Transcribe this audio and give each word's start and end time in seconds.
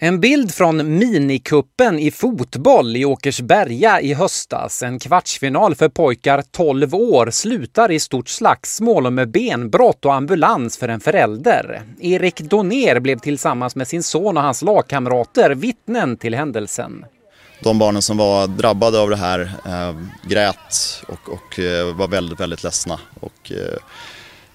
En 0.00 0.20
bild 0.20 0.54
från 0.54 0.98
minikuppen 0.98 1.98
i 1.98 2.10
fotboll 2.10 2.96
i 2.96 3.04
Åkersberga 3.04 4.00
i 4.00 4.14
höstas. 4.14 4.82
En 4.82 4.98
kvartsfinal 4.98 5.74
för 5.74 5.88
pojkar 5.88 6.42
12 6.50 6.94
år 6.94 7.30
slutar 7.30 7.90
i 7.90 8.00
stort 8.00 8.28
slagsmål 8.28 9.10
med 9.10 9.30
benbrott 9.30 10.04
och 10.04 10.14
ambulans 10.14 10.78
för 10.78 10.88
en 10.88 11.00
förälder. 11.00 11.82
Erik 12.00 12.40
Doner 12.40 13.00
blev 13.00 13.18
tillsammans 13.18 13.76
med 13.76 13.88
sin 13.88 14.02
son 14.02 14.36
och 14.36 14.42
hans 14.42 14.62
lagkamrater 14.62 15.50
vittnen 15.50 16.16
till 16.16 16.34
händelsen. 16.34 17.04
De 17.62 17.78
barnen 17.78 18.02
som 18.02 18.16
var 18.16 18.46
drabbade 18.46 19.00
av 19.00 19.10
det 19.10 19.16
här 19.16 19.40
eh, 19.66 19.96
grät 20.28 21.02
och, 21.08 21.32
och 21.32 21.58
eh, 21.58 21.94
var 21.94 22.08
väldigt, 22.08 22.40
väldigt 22.40 22.64
ledsna. 22.64 23.00
Och, 23.20 23.52
eh, 23.52 23.78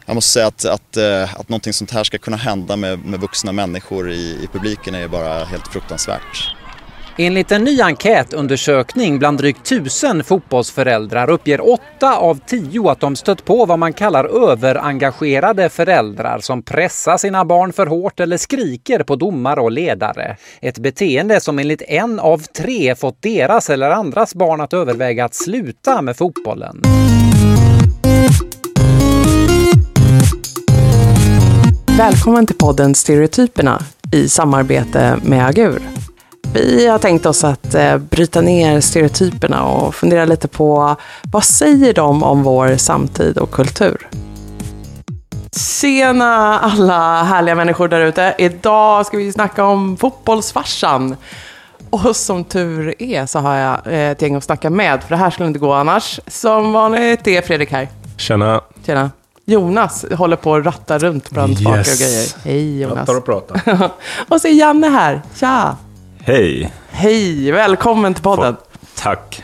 jag 0.06 0.16
måste 0.16 0.32
säga 0.32 0.48
att, 0.48 0.66
att, 0.66 0.98
eh, 0.98 1.40
att 1.40 1.50
någonting 1.50 1.74
sånt 1.74 1.92
här 1.92 2.04
ska 2.04 2.18
kunna 2.18 2.38
hända 2.38 2.76
med, 2.76 3.06
med 3.06 3.20
vuxna 3.20 3.52
människor 3.52 4.12
i, 4.12 4.44
i 4.44 4.48
publiken 4.54 4.96
är 4.96 5.08
bara 5.08 5.44
helt 5.44 5.68
fruktansvärt. 5.68 6.54
Enligt 7.18 7.52
en 7.52 7.64
ny 7.64 7.82
enkätundersökning 7.82 9.20
bland 9.20 9.38
drygt 9.38 9.66
tusen 9.66 10.24
fotbollsföräldrar 10.24 11.30
uppger 11.30 11.70
åtta 11.70 12.18
av 12.18 12.40
tio 12.46 12.90
att 12.90 13.00
de 13.00 13.16
stött 13.16 13.46
på 13.46 13.66
vad 13.66 13.80
man 13.80 13.94
kallar 13.94 14.52
överengagerade 14.52 15.70
föräldrar 15.70 16.40
som 16.40 16.64
pressar 16.64 17.18
sina 17.18 17.46
barn 17.46 17.74
för 17.74 17.88
hårt 17.88 18.20
eller 18.20 18.38
skriker 18.38 19.04
på 19.04 19.16
domare 19.16 19.62
och 19.62 19.72
ledare. 19.72 20.38
Ett 20.62 20.78
beteende 20.78 21.40
som 21.40 21.60
enligt 21.60 21.82
en 21.82 22.20
av 22.20 22.38
tre 22.38 22.96
fått 22.96 23.22
deras 23.22 23.70
eller 23.70 23.90
andras 23.90 24.36
barn 24.36 24.62
att 24.62 24.74
överväga 24.74 25.26
att 25.26 25.36
sluta 25.36 26.02
med 26.02 26.18
fotbollen. 26.18 26.82
Välkommen 31.98 32.48
till 32.48 32.56
podden 32.56 32.96
Stereotyperna 32.96 33.82
i 34.12 34.30
samarbete 34.30 35.18
med 35.24 35.48
Agur. 35.48 35.82
Vi 36.54 36.88
har 36.88 37.00
tänkt 37.00 37.26
oss 37.26 37.44
att 37.44 37.76
eh, 37.76 37.98
bryta 37.98 38.42
ner 38.42 38.82
stereotyperna 38.82 39.64
och 39.64 39.96
fundera 39.96 40.26
lite 40.26 40.48
på 40.48 40.96
vad 41.32 41.44
säger 41.44 41.94
de 41.94 42.24
om 42.24 42.44
vår 42.44 42.78
samtid 42.78 43.38
och 43.38 43.52
kultur? 43.52 44.08
Tjena 45.82 46.60
alla 46.60 47.24
härliga 47.24 47.56
människor 47.56 47.88
där 47.88 48.02
ute. 48.02 48.36
Idag 48.38 49.06
ska 49.06 49.18
vi 49.18 49.32
snacka 49.32 49.66
om 49.66 49.98
fotbollsfarsan. 49.98 51.16
Och 51.90 52.16
som 52.16 52.44
tur 52.44 53.02
är 53.02 53.26
så 53.26 53.40
har 53.40 53.56
jag 53.56 53.80
eh, 53.86 54.12
ett 54.12 54.22
gäng 54.22 54.36
att 54.36 54.44
snacka 54.44 54.70
med, 54.70 55.04
för 55.04 55.10
det 55.10 55.18
här 55.18 55.30
skulle 55.30 55.48
inte 55.48 55.60
gå 55.60 55.74
annars. 55.74 56.20
Som 56.28 56.74
vanligt 56.74 57.28
är 57.28 57.42
Fredrik 57.42 57.72
här. 57.72 57.88
Tjena. 58.18 58.62
Tjena. 58.86 59.12
Jonas 59.46 60.06
håller 60.12 60.36
på 60.36 60.56
att 60.56 60.66
ratta 60.66 61.00
runt 61.00 61.30
bland 61.30 61.58
saker 61.58 61.80
och 61.80 61.98
grejer. 62.00 62.28
Hej 62.44 62.82
Jonas. 62.82 62.98
Rattar 62.98 63.18
och 63.18 63.26
pratar. 63.26 63.90
och 64.30 64.42
så 64.42 64.48
är 64.48 64.52
Janne 64.52 64.88
här. 64.88 65.22
Tja! 65.36 65.78
Hej! 66.20 66.74
Hej, 66.90 67.52
välkommen 67.52 68.14
till 68.14 68.24
podden. 68.24 68.56
Tack! 68.96 69.44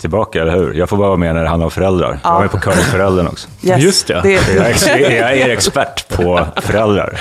Tillbaka, 0.00 0.42
eller 0.42 0.52
hur? 0.56 0.74
Jag 0.74 0.88
får 0.88 0.96
bara 0.96 1.08
vara 1.08 1.16
med 1.18 1.34
när 1.34 1.42
det 1.42 1.48
handlar 1.48 1.64
om 1.64 1.70
föräldrar. 1.70 2.18
Jag 2.24 2.32
var 2.32 2.40
med 2.40 2.50
på 2.50 2.58
curlingföräldern 2.58 3.26
också. 3.26 3.48
Yes, 3.62 3.82
Just 3.82 4.06
det. 4.06 4.20
det. 4.22 4.32
Jag 4.32 4.66
är, 5.12 5.20
jag 5.20 5.32
är 5.38 5.48
expert 5.48 6.08
på 6.08 6.46
föräldrar. 6.56 7.20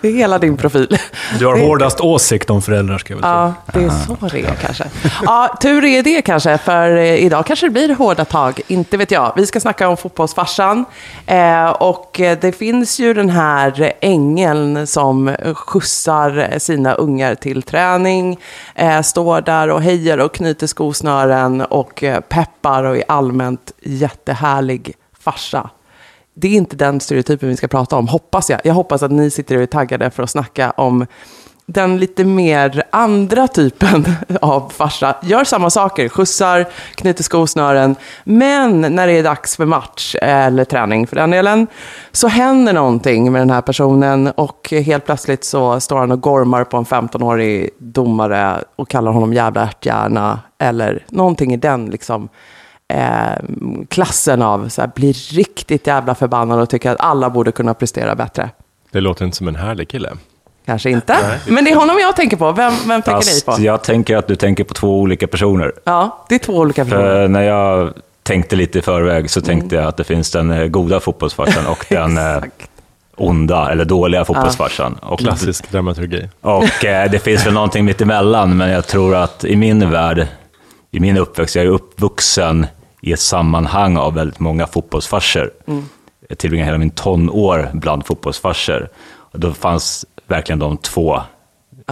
Det 0.00 0.08
är 0.08 0.12
hela 0.12 0.38
din 0.38 0.56
profil. 0.56 0.98
Du 1.38 1.46
har 1.46 1.54
Det- 1.56 1.66
hårdast 1.66 2.00
åsikt 2.00 2.50
om 2.50 2.62
föräldrar, 2.62 2.98
ska 2.98 3.12
jag 3.14 3.16
väl 3.20 3.22
säga. 3.24 3.54
Ja, 3.66 3.72
det 3.72 3.84
är 3.84 3.90
så 4.06 4.28
det 4.32 4.40
är 4.40 4.54
kanske. 4.62 4.84
Ja, 5.24 5.56
tur 5.60 5.84
är 5.84 6.02
det 6.02 6.22
kanske, 6.22 6.58
för 6.58 6.96
eh, 6.96 7.14
idag 7.14 7.46
kanske 7.46 7.66
det 7.66 7.70
blir 7.70 7.94
hårda 7.94 8.24
tag. 8.24 8.60
Inte 8.68 8.96
vet 8.96 9.10
jag. 9.10 9.32
Vi 9.36 9.46
ska 9.46 9.60
snacka 9.60 9.88
om 9.88 9.96
fotbollsfarsan. 9.96 10.84
Eh, 11.26 11.68
och 11.70 12.20
eh, 12.20 12.38
det 12.40 12.52
finns 12.52 13.00
ju 13.00 13.14
den 13.14 13.30
här 13.30 13.92
ängeln 14.00 14.86
som 14.86 15.36
skjutsar 15.54 16.58
sina 16.58 16.94
ungar 16.94 17.34
till 17.34 17.62
träning. 17.62 18.38
Eh, 18.74 19.00
står 19.02 19.40
där 19.40 19.70
och 19.70 19.82
hejar 19.82 20.18
och 20.18 20.34
knyter 20.34 20.66
skosnören 20.66 21.60
och 21.60 21.93
och 21.94 22.02
eh, 22.02 22.20
peppar 22.20 22.84
och 22.84 22.96
är 22.96 23.04
allmänt 23.08 23.72
jättehärlig 23.82 24.94
farsa. 25.18 25.70
Det 26.34 26.48
är 26.48 26.52
inte 26.52 26.76
den 26.76 27.00
stereotypen 27.00 27.48
vi 27.48 27.56
ska 27.56 27.68
prata 27.68 27.96
om, 27.96 28.08
hoppas 28.08 28.50
jag. 28.50 28.60
Jag 28.64 28.74
hoppas 28.74 29.02
att 29.02 29.10
ni 29.10 29.30
sitter 29.30 29.56
och 29.56 29.62
är 29.62 29.66
taggade 29.66 30.10
för 30.10 30.22
att 30.22 30.30
snacka 30.30 30.70
om 30.70 31.06
den 31.66 31.98
lite 31.98 32.24
mer 32.24 32.82
andra 32.90 33.48
typen 33.48 34.04
av 34.40 34.72
farsa. 34.76 35.16
Gör 35.22 35.44
samma 35.44 35.70
saker, 35.70 36.08
skjutsar, 36.08 36.66
knyter 36.94 37.22
skosnören. 37.22 37.96
Men 38.24 38.80
när 38.80 39.06
det 39.06 39.12
är 39.12 39.22
dags 39.22 39.56
för 39.56 39.64
match, 39.64 40.16
eller 40.22 40.64
träning 40.64 41.06
för 41.06 41.16
den 41.16 41.30
delen, 41.30 41.66
så 42.12 42.28
händer 42.28 42.72
någonting 42.72 43.32
med 43.32 43.40
den 43.40 43.50
här 43.50 43.60
personen 43.60 44.26
och 44.26 44.68
helt 44.70 45.06
plötsligt 45.06 45.44
så 45.44 45.80
står 45.80 45.98
han 45.98 46.12
och 46.12 46.20
gormar 46.20 46.64
på 46.64 46.76
en 46.76 46.84
15-årig 46.84 47.70
domare 47.78 48.64
och 48.76 48.88
kallar 48.88 49.12
honom 49.12 49.32
jävla 49.32 49.62
ärthjärna 49.62 50.40
eller 50.58 51.04
någonting 51.08 51.54
i 51.54 51.56
den 51.56 51.86
liksom 51.86 52.28
eh, 52.88 53.44
klassen 53.88 54.42
av 54.42 54.68
så 54.68 54.80
här, 54.80 54.90
blir 54.94 55.34
riktigt 55.34 55.86
jävla 55.86 56.14
förbannad 56.14 56.60
och 56.60 56.70
tycker 56.70 56.90
att 56.90 57.00
alla 57.00 57.30
borde 57.30 57.52
kunna 57.52 57.74
prestera 57.74 58.14
bättre. 58.14 58.50
Det 58.90 59.00
låter 59.00 59.24
inte 59.24 59.36
som 59.36 59.48
en 59.48 59.56
härlig 59.56 59.88
kille. 59.88 60.10
Kanske 60.66 60.90
inte, 60.90 61.38
men 61.46 61.64
det 61.64 61.70
är 61.70 61.76
honom 61.76 61.98
jag 61.98 62.16
tänker 62.16 62.36
på. 62.36 62.52
Vem, 62.52 62.72
vem 62.86 63.02
tänker 63.02 63.18
ni 63.18 63.40
Fast 63.40 63.46
på? 63.46 63.56
jag 63.58 63.82
tänker 63.82 64.16
att 64.16 64.26
du 64.26 64.36
tänker 64.36 64.64
på 64.64 64.74
två 64.74 65.00
olika 65.00 65.26
personer. 65.26 65.72
Ja, 65.84 66.24
det 66.28 66.34
är 66.34 66.38
två 66.38 66.52
olika 66.52 66.84
personer. 66.84 67.02
För 67.04 67.28
när 67.28 67.42
jag 67.42 67.92
tänkte 68.22 68.56
lite 68.56 68.78
i 68.78 68.82
förväg 68.82 69.30
så 69.30 69.40
tänkte 69.40 69.76
jag 69.76 69.84
att 69.84 69.96
det 69.96 70.04
finns 70.04 70.30
den 70.30 70.50
eh, 70.50 70.66
goda 70.66 71.00
fotbollsfarsan 71.00 71.66
och 71.66 71.86
den 71.90 72.18
eh, 72.18 72.42
onda 73.16 73.70
eller 73.72 73.84
dåliga 73.84 74.24
fotbollsfarsan. 74.24 74.98
Och, 75.02 75.18
Klassisk 75.18 75.70
dramaturgi. 75.70 76.28
och 76.40 76.84
eh, 76.84 77.10
det 77.10 77.18
finns 77.18 77.46
väl 77.46 77.54
någonting 77.54 77.84
mitt 77.84 78.00
emellan, 78.00 78.56
men 78.56 78.70
jag 78.70 78.86
tror 78.86 79.14
att 79.14 79.44
i 79.44 79.56
min 79.56 79.90
värld, 79.90 80.26
i 80.90 81.00
min 81.00 81.16
uppväxt, 81.16 81.54
jag 81.56 81.64
är 81.64 81.68
uppvuxen 81.68 82.66
i 83.00 83.12
ett 83.12 83.20
sammanhang 83.20 83.96
av 83.96 84.14
väldigt 84.14 84.40
många 84.40 84.66
fotbollsfarsor. 84.66 85.50
Jag 86.28 86.38
tillbringade 86.38 86.66
hela 86.66 86.78
min 86.78 86.90
tonår 86.90 87.70
bland 87.72 88.06
fotbollsfarsor. 88.06 88.88
Och 89.34 89.40
då 89.40 89.52
fanns 89.52 90.06
verkligen 90.26 90.58
de 90.58 90.76
två 90.76 91.20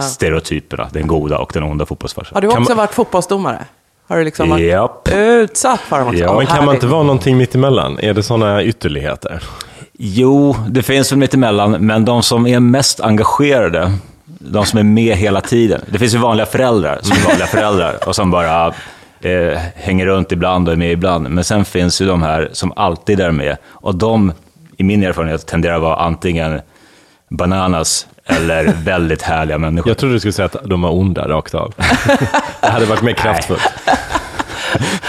stereotyperna, 0.01 0.87
den 0.91 1.07
goda 1.07 1.37
och 1.37 1.51
den 1.53 1.63
onda 1.63 1.85
fotbollsfarsan. 1.85 2.35
Har 2.35 2.41
du 2.41 2.47
också 2.47 2.59
man- 2.61 2.77
varit 2.77 2.93
fotbollsdomare? 2.93 3.65
Har 4.07 4.17
du 4.17 4.23
liksom 4.23 4.49
varit 4.49 4.63
Japp. 4.65 5.09
utsatt 5.13 5.79
för 5.79 5.99
dem 5.99 6.07
också? 6.07 6.19
Ja, 6.19 6.29
Åh, 6.31 6.37
Men 6.37 6.47
kan 6.47 6.65
man 6.65 6.75
inte 6.75 6.87
vara 6.87 7.03
någonting 7.03 7.37
mitt 7.37 7.55
emellan? 7.55 7.99
Är 7.99 8.13
det 8.13 8.23
sådana 8.23 8.63
ytterligheter? 8.63 9.43
Jo, 9.93 10.55
det 10.69 10.83
finns 10.83 11.11
väl 11.11 11.19
mitt 11.19 11.33
emellan, 11.33 11.71
men 11.71 12.05
de 12.05 12.23
som 12.23 12.47
är 12.47 12.59
mest 12.59 12.99
engagerade, 13.01 13.91
de 14.25 14.65
som 14.65 14.79
är 14.79 14.83
med 14.83 15.15
hela 15.17 15.41
tiden. 15.41 15.81
Det 15.87 15.99
finns 15.99 16.13
ju 16.13 16.17
vanliga 16.17 16.45
föräldrar 16.45 16.99
som 17.01 17.17
är 17.17 17.27
vanliga 17.27 17.47
föräldrar 17.47 18.07
och 18.07 18.15
som 18.15 18.31
bara 18.31 18.67
eh, 19.21 19.59
hänger 19.75 20.05
runt 20.05 20.31
ibland 20.31 20.67
och 20.67 20.73
är 20.73 20.77
med 20.77 20.91
ibland. 20.91 21.29
Men 21.29 21.43
sen 21.43 21.65
finns 21.65 22.01
ju 22.01 22.05
de 22.07 22.21
här 22.21 22.49
som 22.53 22.73
alltid 22.75 23.19
är 23.19 23.31
med 23.31 23.57
och 23.65 23.95
de, 23.95 24.33
i 24.77 24.83
min 24.83 25.03
erfarenhet, 25.03 25.45
tenderar 25.47 25.75
att 25.75 25.81
vara 25.81 25.95
antingen 25.95 26.61
bananas 27.29 28.07
eller 28.25 28.73
väldigt 28.83 29.21
härliga 29.21 29.57
människor. 29.57 29.89
Jag 29.89 29.97
trodde 29.97 30.15
du 30.15 30.19
skulle 30.19 30.33
säga 30.33 30.45
att 30.45 30.55
de 30.65 30.81
var 30.81 30.91
onda 30.91 31.27
rakt 31.27 31.53
av. 31.55 31.73
det 32.61 32.67
hade 32.67 32.85
varit 32.85 33.01
mer 33.01 33.13
kraftfullt. 33.13 33.61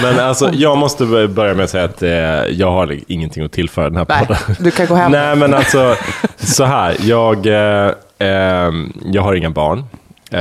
Men 0.02 0.20
alltså, 0.20 0.50
jag 0.52 0.78
måste 0.78 1.06
börja 1.28 1.54
med 1.54 1.64
att 1.64 1.70
säga 1.70 1.84
att 1.84 2.02
eh, 2.02 2.10
jag 2.58 2.70
har 2.70 2.98
ingenting 3.08 3.44
att 3.44 3.52
tillföra 3.52 3.84
den 3.84 3.96
här 3.96 4.06
Nej, 4.08 4.26
podden. 4.26 4.56
du 4.58 4.70
kan 4.70 4.86
gå 4.86 4.94
hem. 4.94 5.12
Nej, 5.12 5.36
men 5.36 5.54
alltså 5.54 5.96
så 6.36 6.64
här. 6.64 6.96
Jag, 7.00 7.46
eh, 7.46 7.92
eh, 8.18 8.72
jag 9.04 9.22
har 9.22 9.34
inga 9.34 9.50
barn. 9.50 9.84
Eh, 10.30 10.40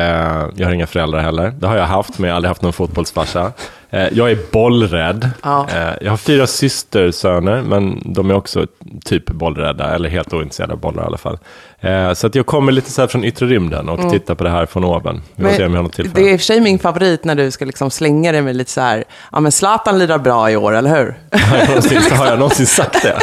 jag 0.56 0.68
har 0.68 0.74
inga 0.74 0.88
föräldrar 0.88 1.20
heller. 1.20 1.54
Det 1.60 1.68
har 1.68 1.78
jag 1.78 1.86
haft, 1.86 2.20
men 2.20 2.28
jag 2.28 2.34
har 2.34 2.36
aldrig 2.36 2.50
haft 2.50 2.62
någon 2.62 2.74
fotbollsfarsa. 2.74 3.52
Eh, 3.94 4.08
jag 4.12 4.32
är 4.32 4.38
bollrädd. 4.52 5.30
Ja. 5.44 5.68
Eh, 5.70 5.94
jag 6.02 6.12
har 6.12 6.18
fyra 6.18 6.48
systersöner, 6.48 7.62
men 7.62 8.02
de 8.06 8.30
är 8.30 8.34
också 8.34 8.68
typ 9.06 9.26
bollrädda, 9.30 9.96
eller 9.96 10.10
helt 10.10 10.34
ointresserade 10.34 10.74
av 10.74 10.80
bollar 10.80 11.04
i 11.04 11.06
alla 11.06 11.18
fall. 11.18 11.38
Eh, 11.80 12.14
så 12.14 12.28
att 12.28 12.36
jag 12.36 12.46
kommer 12.46 12.72
lite 12.72 12.92
så 12.92 13.02
här 13.02 13.08
från 13.08 13.24
yttre 13.24 13.46
rymden 13.46 13.90
och 13.90 14.12
tittar 14.12 14.36
på 14.36 14.44
det 14.44 14.50
här 14.50 14.66
från 14.66 14.84
oven. 14.84 15.22
Vi 15.36 15.44
får 15.44 15.52
se 15.52 15.66
om 15.66 15.72
jag 15.72 15.80
har 15.80 15.84
något 15.84 16.14
det 16.14 16.22
är 16.22 16.34
i 16.34 16.36
och 16.36 16.40
för 16.40 16.46
sig 16.46 16.62
min 16.62 16.80
favorit 16.80 17.24
när 17.24 17.36
du 17.36 17.52
ska 17.52 17.66
liksom 17.66 17.92
slänga 17.92 18.32
dig 18.32 18.42
med 18.42 18.56
lite 18.56 18.72
så 18.72 18.82
här, 18.82 19.04
ja 19.32 19.40
men 19.40 19.52
Zlatan 19.52 20.00
lirar 20.00 20.18
bra 20.18 20.52
i 20.52 20.56
år, 20.56 20.76
eller 20.76 20.90
hur? 20.90 21.18
Har 21.40 21.58
jag 21.58 21.68
någonsin, 21.68 22.02
har 22.12 22.26
jag 22.26 22.40
någonsin 22.40 22.66
sagt 22.66 23.02
det? 23.02 23.20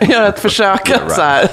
Gör 0.12 0.28
ett 0.28 0.38
försök 0.38 0.90
att 0.90 1.12
så 1.12 1.22
här, 1.22 1.48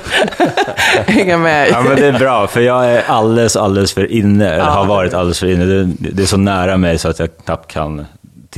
hänga 1.05 1.37
med. 1.37 1.69
Ja, 1.69 1.81
men 1.81 1.95
det 1.95 2.07
är 2.07 2.19
bra, 2.19 2.47
för 2.47 2.61
jag 2.61 2.85
är 2.91 3.03
alldeles, 3.07 3.55
alldeles 3.55 3.93
för 3.93 4.11
inne, 4.11 4.49
eller 4.49 4.65
har 4.65 4.85
varit 4.85 5.13
alldeles 5.13 5.39
för 5.39 5.47
inne. 5.47 5.65
Det, 5.65 5.83
det 5.99 6.23
är 6.23 6.27
så 6.27 6.37
nära 6.37 6.77
mig 6.77 6.97
så 6.97 7.09
att 7.09 7.19
jag 7.19 7.29
knappt 7.45 7.71
kan 7.71 8.05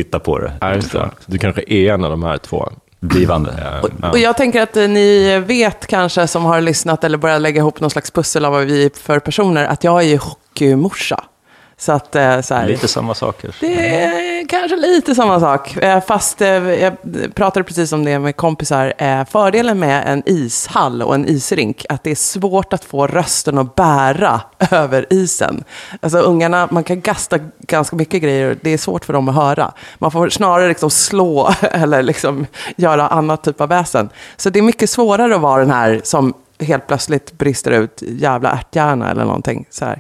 titta 0.03 0.19
på 0.19 0.39
det. 0.39 0.51
Ja, 0.61 0.75
just 0.75 0.91
det. 0.91 1.09
Du 1.25 1.37
kanske 1.37 1.63
är 1.67 1.93
en 1.93 2.03
av 2.03 2.11
de 2.11 2.23
här 2.23 2.37
två. 2.37 2.69
Blivande. 2.99 3.79
Ja. 4.01 4.09
Och 4.09 4.19
jag 4.19 4.37
tänker 4.37 4.61
att 4.61 4.77
eh, 4.77 4.87
ni 4.87 5.39
vet 5.39 5.87
kanske, 5.87 6.27
som 6.27 6.45
har 6.45 6.61
lyssnat 6.61 7.03
eller 7.03 7.17
börjat 7.17 7.41
lägga 7.41 7.59
ihop 7.59 7.79
någon 7.79 7.89
slags 7.89 8.11
pussel 8.11 8.45
av 8.45 8.51
vad 8.51 8.65
vi 8.65 8.85
är 8.85 8.91
för 9.01 9.19
personer, 9.19 9.65
att 9.65 9.83
jag 9.83 10.01
är 10.01 10.07
ju 10.07 10.17
hockeymorsa. 10.17 11.23
Så 11.79 11.91
att, 11.91 12.15
eh, 12.15 12.41
så 12.41 12.53
här, 12.53 12.67
Lite 12.67 12.87
samma 12.87 13.13
saker. 13.15 13.55
det 13.59 14.03
är 14.03 14.47
kanske 14.47 14.75
lite 14.75 15.15
samma 15.15 15.39
sak, 15.39 15.77
eh, 15.77 16.01
fast 16.01 16.41
eh, 16.41 16.49
jag 16.49 16.93
pratade 17.35 17.63
precis 17.63 17.91
om 17.91 18.05
det 18.05 18.19
med 18.19 18.35
kompisar. 18.35 18.93
Fördelen 19.25 19.79
med 19.79 20.03
en 20.07 20.23
ishall 20.25 21.01
och 21.01 21.15
en 21.15 21.27
isrink, 21.27 21.85
att 21.89 22.03
det 22.03 22.11
är 22.11 22.15
svårt 22.15 22.73
att 22.73 22.85
få 22.85 23.07
rösten 23.07 23.57
att 23.57 23.75
bära 23.75 24.41
över 24.71 25.05
isen. 25.09 25.63
Alltså 26.01 26.17
ungarna, 26.17 26.67
man 26.71 26.83
kan 26.83 27.01
gasta 27.01 27.37
ganska 27.59 27.95
mycket 27.95 28.21
grejer, 28.21 28.57
det 28.61 28.69
är 28.69 28.77
svårt 28.77 29.05
för 29.05 29.13
dem 29.13 29.29
att 29.29 29.35
höra. 29.35 29.71
Man 29.97 30.11
får 30.11 30.29
snarare 30.29 30.67
liksom 30.67 30.89
slå 30.89 31.53
eller 31.61 32.03
liksom 32.03 32.45
göra 32.75 33.07
annat 33.07 33.43
typ 33.43 33.61
av 33.61 33.69
väsen. 33.69 34.09
Så 34.37 34.49
det 34.49 34.59
är 34.59 34.63
mycket 34.63 34.89
svårare 34.89 35.35
att 35.35 35.41
vara 35.41 35.59
den 35.59 35.71
här 35.71 36.01
som 36.03 36.33
helt 36.59 36.87
plötsligt 36.87 37.37
brister 37.37 37.71
ut 37.71 38.01
jävla 38.01 38.51
ärthjärna 38.51 39.11
eller 39.11 39.25
någonting. 39.25 39.65
Så 39.69 39.85
här. 39.85 39.99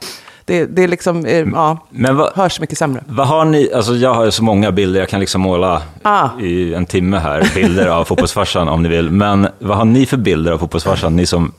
Det, 0.49 0.65
det 0.65 0.83
är 0.83 0.87
liksom, 0.87 1.25
eh, 1.25 1.37
ja, 1.53 1.77
Men 1.89 2.15
vad, 2.15 2.33
hörs 2.35 2.59
mycket 2.59 2.77
sämre. 2.77 3.03
vad 3.07 3.27
har 3.27 3.45
ni, 3.45 3.69
alltså 3.75 3.93
jag 3.95 4.13
har 4.13 4.29
så 4.29 4.43
många 4.43 4.71
bilder, 4.71 4.99
jag 4.99 5.09
kan 5.09 5.19
liksom 5.19 5.41
måla 5.41 5.81
Ah. 6.03 6.29
i 6.41 6.73
en 6.73 6.85
timme 6.85 7.17
här, 7.17 7.51
bilder 7.55 7.87
av 7.87 8.03
fotbollsfarsan 8.05 8.67
om 8.67 8.83
ni 8.83 8.89
vill. 8.89 9.09
Men 9.09 9.47
vad 9.59 9.77
har 9.77 9.85
ni 9.85 10.05
för 10.05 10.17
bilder 10.17 10.51
av 10.51 10.57
fotbollsfarsan, 10.57 11.15
ni 11.15 11.25
som 11.25 11.51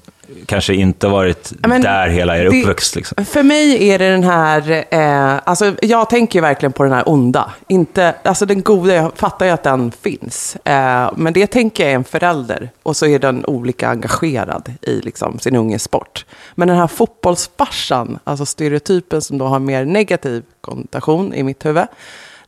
kanske 0.46 0.74
inte 0.74 1.08
varit 1.08 1.52
men 1.58 1.82
där 1.82 2.08
hela 2.08 2.38
er 2.38 2.44
det- 2.44 2.60
uppväxt? 2.60 2.96
Liksom? 2.96 3.24
För 3.24 3.42
mig 3.42 3.88
är 3.88 3.98
det 3.98 4.10
den 4.10 4.24
här, 4.24 4.84
eh, 4.90 5.40
alltså 5.44 5.74
jag 5.82 6.10
tänker 6.10 6.38
ju 6.38 6.40
verkligen 6.40 6.72
på 6.72 6.82
den 6.82 6.92
här 6.92 7.08
onda. 7.08 7.50
Inte, 7.68 8.14
alltså 8.24 8.46
den 8.46 8.62
goda, 8.62 8.94
jag 8.94 9.12
fattar 9.16 9.46
ju 9.46 9.52
att 9.52 9.62
den 9.62 9.92
finns. 10.02 10.56
Eh, 10.64 11.10
men 11.16 11.32
det 11.32 11.46
tänker 11.46 11.82
jag 11.84 11.90
är 11.92 11.96
en 11.96 12.04
förälder. 12.04 12.70
Och 12.82 12.96
så 12.96 13.06
är 13.06 13.18
den 13.18 13.44
olika 13.46 13.88
engagerad 13.88 14.72
i 14.82 15.00
liksom, 15.00 15.38
sin 15.38 15.56
unges 15.56 15.82
sport. 15.82 16.24
Men 16.54 16.68
den 16.68 16.76
här 16.76 16.86
fotbollsfarsan, 16.86 18.18
alltså 18.24 18.46
stereotypen 18.46 19.22
som 19.22 19.38
då 19.38 19.46
har 19.46 19.58
mer 19.58 19.84
negativ 19.84 20.42
konnotation 20.60 21.34
i 21.34 21.42
mitt 21.42 21.66
huvud. 21.66 21.86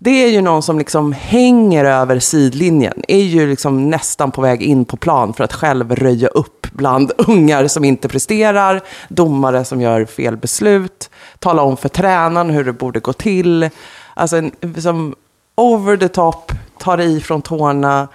Det 0.05 0.25
är 0.25 0.29
ju 0.29 0.41
någon 0.41 0.63
som 0.63 0.79
liksom 0.79 1.13
hänger 1.13 1.85
över 1.85 2.19
sidlinjen, 2.19 3.03
är 3.09 3.23
ju 3.23 3.47
liksom 3.47 3.91
nästan 3.91 4.31
på 4.31 4.43
väg 4.43 4.63
in 4.63 4.85
på 4.85 4.97
plan 4.97 5.35
för 5.35 5.45
att 5.45 5.53
själv 5.53 5.95
röja 5.95 6.29
upp 6.29 6.67
bland 6.73 7.13
ungar 7.19 7.67
som 7.67 7.85
inte 7.85 8.09
presterar, 8.09 8.81
domare 9.09 9.65
som 9.65 9.81
gör 9.81 10.05
fel 10.05 10.37
beslut, 10.37 11.11
tala 11.39 11.63
om 11.63 11.77
för 11.77 11.89
tränaren 11.89 12.51
hur 12.51 12.65
det 12.65 12.73
borde 12.73 13.01
gå 13.01 13.13
till. 13.13 13.71
Alltså 14.15 14.37
en, 14.37 14.53
som 14.83 15.15
over 15.55 15.97
the 15.97 16.09
top, 16.09 16.53
tar 16.79 17.01
i 17.01 17.21
från 17.21 17.43
tårna, 17.43 18.09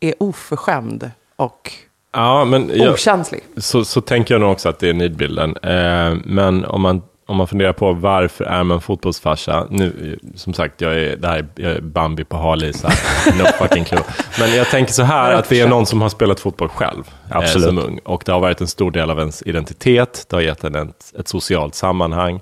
är 0.00 0.14
oförskämd 0.18 1.10
och 1.36 1.72
Ja, 2.12 2.44
men 2.44 2.70
jag, 2.74 2.92
okänslig. 2.92 3.40
så, 3.56 3.84
så 3.84 4.00
tänker 4.00 4.34
jag 4.34 4.40
nog 4.40 4.52
också 4.52 4.68
att 4.68 4.78
det 4.78 4.88
är 4.88 4.94
nidbilden. 4.94 5.56
Eh, 5.56 6.16
men 6.24 6.64
om 6.64 6.80
man, 6.80 7.02
om 7.26 7.36
man 7.36 7.46
funderar 7.48 7.72
på 7.72 7.92
varför 7.92 8.44
är 8.44 8.62
man 8.64 8.80
fotbollsfarsa? 8.80 9.66
Nu, 9.70 10.18
som 10.34 10.54
sagt, 10.54 10.80
jag 10.80 10.94
är, 10.94 11.16
det 11.16 11.28
här, 11.28 11.38
är- 11.38 11.46
jag 11.54 11.72
är 11.72 11.80
Bambi 11.80 12.24
på 12.24 12.36
halis. 12.36 12.84
No 13.38 13.44
fucking 13.58 13.84
clue. 13.84 14.02
Men 14.40 14.54
jag 14.56 14.66
tänker 14.66 14.92
så 14.92 15.02
här, 15.02 15.32
att 15.32 15.48
det 15.48 15.60
är 15.60 15.68
någon 15.68 15.86
som 15.86 16.02
har 16.02 16.08
spelat 16.08 16.40
fotboll 16.40 16.68
själv 16.68 17.04
eh, 17.30 17.36
Absolut. 17.36 17.68
som 17.68 17.78
ung. 17.78 17.98
Och 18.04 18.22
det 18.26 18.32
har 18.32 18.40
varit 18.40 18.60
en 18.60 18.66
stor 18.68 18.90
del 18.90 19.10
av 19.10 19.18
ens 19.18 19.42
identitet. 19.42 20.26
Det 20.30 20.36
har 20.36 20.40
gett 20.40 20.64
en 20.64 20.74
ett, 20.74 21.12
ett 21.18 21.28
socialt 21.28 21.74
sammanhang. 21.74 22.40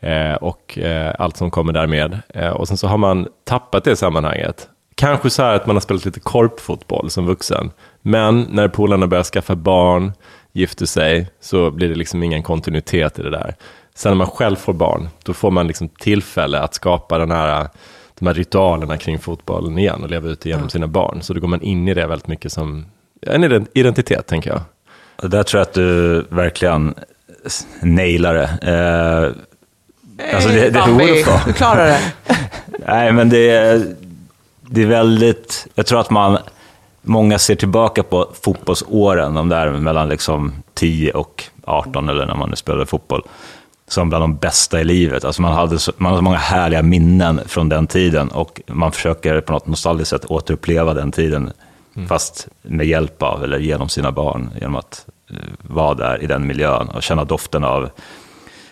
Eh, 0.00 0.34
och 0.34 0.78
eh, 0.78 1.14
allt 1.18 1.36
som 1.36 1.50
kommer 1.50 1.72
därmed. 1.72 2.18
Eh, 2.34 2.48
och 2.48 2.68
sen 2.68 2.76
så 2.76 2.86
har 2.88 2.98
man 2.98 3.28
tappat 3.48 3.84
det 3.84 3.96
sammanhanget. 3.96 4.68
Kanske 4.96 5.30
så 5.30 5.42
här 5.42 5.54
att 5.54 5.66
man 5.66 5.76
har 5.76 5.80
spelat 5.80 6.04
lite 6.04 6.20
korpfotboll 6.20 7.10
som 7.10 7.26
vuxen. 7.26 7.70
Men 8.02 8.46
när 8.50 8.68
polarna 8.68 9.06
börjar 9.06 9.24
skaffa 9.24 9.54
barn, 9.54 10.12
gifter 10.52 10.86
sig, 10.86 11.28
så 11.40 11.70
blir 11.70 11.88
det 11.88 11.94
liksom 11.94 12.22
ingen 12.22 12.42
kontinuitet 12.42 13.18
i 13.18 13.22
det 13.22 13.30
där. 13.30 13.54
Sen 13.94 14.10
när 14.10 14.16
man 14.16 14.26
själv 14.26 14.56
får 14.56 14.72
barn, 14.72 15.08
då 15.22 15.32
får 15.34 15.50
man 15.50 15.66
liksom 15.66 15.88
tillfälle 15.88 16.60
att 16.60 16.74
skapa 16.74 17.18
den 17.18 17.30
här, 17.30 17.68
de 18.18 18.26
här 18.26 18.34
ritualerna 18.34 18.96
kring 18.96 19.18
fotbollen 19.18 19.78
igen 19.78 20.02
och 20.02 20.10
leva 20.10 20.28
ut 20.28 20.40
det 20.40 20.48
genom 20.48 20.68
sina 20.68 20.86
barn. 20.86 21.22
Så 21.22 21.34
då 21.34 21.40
går 21.40 21.48
man 21.48 21.62
in 21.62 21.88
i 21.88 21.94
det 21.94 22.06
väldigt 22.06 22.28
mycket 22.28 22.52
som 22.52 22.86
en 23.26 23.44
ident- 23.44 23.68
identitet, 23.74 24.26
tänker 24.26 24.50
jag. 24.50 24.60
Och 25.16 25.30
där 25.30 25.42
tror 25.42 25.58
jag 25.58 25.66
att 25.68 25.74
du 25.74 26.20
verkligen 26.28 26.94
nailar 27.82 28.34
det. 28.34 28.48
Eh, 28.62 30.34
alltså 30.34 30.48
det, 30.48 30.70
det 30.70 31.24
på. 31.24 31.40
Du 31.46 31.52
klarar 31.52 31.86
det. 31.86 32.00
Nej, 32.86 33.12
men 33.12 33.28
det 33.28 33.50
är, 33.50 33.94
det 34.60 34.82
är 34.82 34.86
väldigt... 34.86 35.66
Jag 35.74 35.86
tror 35.86 36.00
att 36.00 36.10
man... 36.10 36.38
Många 37.06 37.38
ser 37.38 37.54
tillbaka 37.54 38.02
på 38.02 38.30
fotbollsåren, 38.42 39.34
de 39.34 39.48
där 39.48 39.70
mellan 39.70 40.08
liksom 40.08 40.52
10 40.74 41.10
och 41.12 41.44
18, 41.64 42.08
eller 42.08 42.26
när 42.26 42.34
man 42.34 42.50
nu 42.50 42.56
spelade 42.56 42.86
fotboll, 42.86 43.22
som 43.94 44.08
bland 44.08 44.22
de 44.22 44.36
bästa 44.36 44.80
i 44.80 44.84
livet. 44.84 45.24
Alltså 45.24 45.42
man, 45.42 45.52
hade 45.52 45.78
så, 45.78 45.92
man 45.96 46.12
hade 46.12 46.18
så 46.18 46.22
många 46.22 46.36
härliga 46.36 46.82
minnen 46.82 47.40
från 47.46 47.68
den 47.68 47.86
tiden 47.86 48.28
och 48.28 48.60
man 48.66 48.92
försöker 48.92 49.40
på 49.40 49.52
något 49.52 49.66
nostalgiskt 49.66 50.10
sätt 50.10 50.24
återuppleva 50.24 50.94
den 50.94 51.12
tiden, 51.12 51.52
fast 52.08 52.48
med 52.62 52.86
hjälp 52.86 53.22
av, 53.22 53.44
eller 53.44 53.58
genom 53.58 53.88
sina 53.88 54.12
barn, 54.12 54.50
genom 54.60 54.76
att 54.76 55.06
eh, 55.30 55.36
vara 55.62 55.94
där 55.94 56.22
i 56.22 56.26
den 56.26 56.46
miljön 56.46 56.88
och 56.88 57.02
känna 57.02 57.24
doften 57.24 57.64
av 57.64 57.90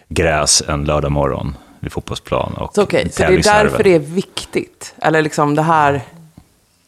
gräs 0.09 0.63
en 0.69 0.85
lördag 0.85 1.13
morgon 1.13 1.57
vid 1.81 1.93
fotbollsplan. 1.93 2.53
Och 2.53 2.75
Så 2.75 2.83
okej, 2.83 3.11
så 3.13 3.23
det 3.23 3.35
är 3.35 3.43
därför 3.43 3.85
det 3.85 3.95
är 3.95 3.99
viktigt. 3.99 4.95
Eller 4.99 5.23
liksom 5.23 5.55
det 5.55 5.63
här 5.63 6.01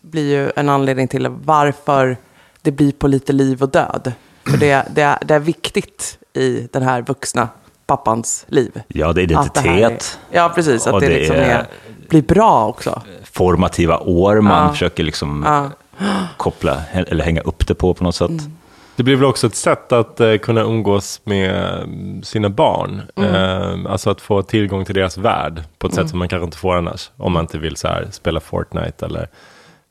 blir 0.00 0.36
ju 0.36 0.50
en 0.56 0.68
anledning 0.68 1.08
till 1.08 1.28
varför 1.28 2.16
det 2.62 2.70
blir 2.70 2.92
på 2.92 3.08
lite 3.08 3.32
liv 3.32 3.62
och 3.62 3.68
död. 3.68 4.12
För 4.50 4.56
det, 4.56 4.86
det, 4.94 5.02
är, 5.02 5.18
det 5.24 5.34
är 5.34 5.38
viktigt 5.38 6.18
i 6.32 6.68
den 6.72 6.82
här 6.82 7.02
vuxna 7.02 7.48
pappans 7.86 8.44
liv. 8.48 8.80
Ja, 8.88 9.12
det 9.12 9.22
är 9.22 9.26
det 9.26 9.32
identitet, 9.34 10.18
Är, 10.30 10.36
ja, 10.36 10.52
precis. 10.54 10.86
Att 10.86 11.00
det, 11.00 11.08
det 11.08 11.14
liksom 11.18 11.36
är- 11.36 11.40
är, 11.40 11.66
blir 12.08 12.22
bra 12.22 12.66
också. 12.66 13.02
formativa 13.32 13.98
år 13.98 14.40
man 14.40 14.66
Ja. 14.66 14.72
försöker 14.72 15.02
liksom 15.04 15.44
Ja. 15.46 15.70
koppla 16.36 16.82
eller 16.92 17.24
hänga 17.24 17.40
upp 17.40 17.66
det 17.66 17.74
på 17.74 17.94
på 17.94 18.04
något 18.04 18.14
sätt. 18.14 18.30
Mm. 18.30 18.56
Det 18.96 19.02
blir 19.02 19.16
väl 19.16 19.24
också 19.24 19.46
ett 19.46 19.54
sätt 19.54 19.92
att 19.92 20.20
eh, 20.20 20.36
kunna 20.36 20.60
umgås 20.60 21.20
med 21.24 21.74
mm, 21.82 22.22
sina 22.22 22.48
barn. 22.50 23.02
Eh, 23.16 23.92
alltså 23.92 24.10
att 24.10 24.20
få 24.20 24.42
tillgång 24.42 24.84
till 24.84 24.94
deras 24.94 25.18
värld 25.18 25.62
på 25.78 25.86
ett 25.86 25.94
sätt 25.94 26.08
som 26.10 26.18
man 26.18 26.28
kanske 26.28 26.44
inte 26.44 26.56
får 26.58 26.76
annars. 26.76 27.10
Om 27.16 27.32
man 27.32 27.40
inte 27.44 27.58
vill 27.58 27.76
så 27.76 27.88
här, 27.88 28.08
spela 28.10 28.40
Fortnite 28.40 29.06
eller 29.06 29.28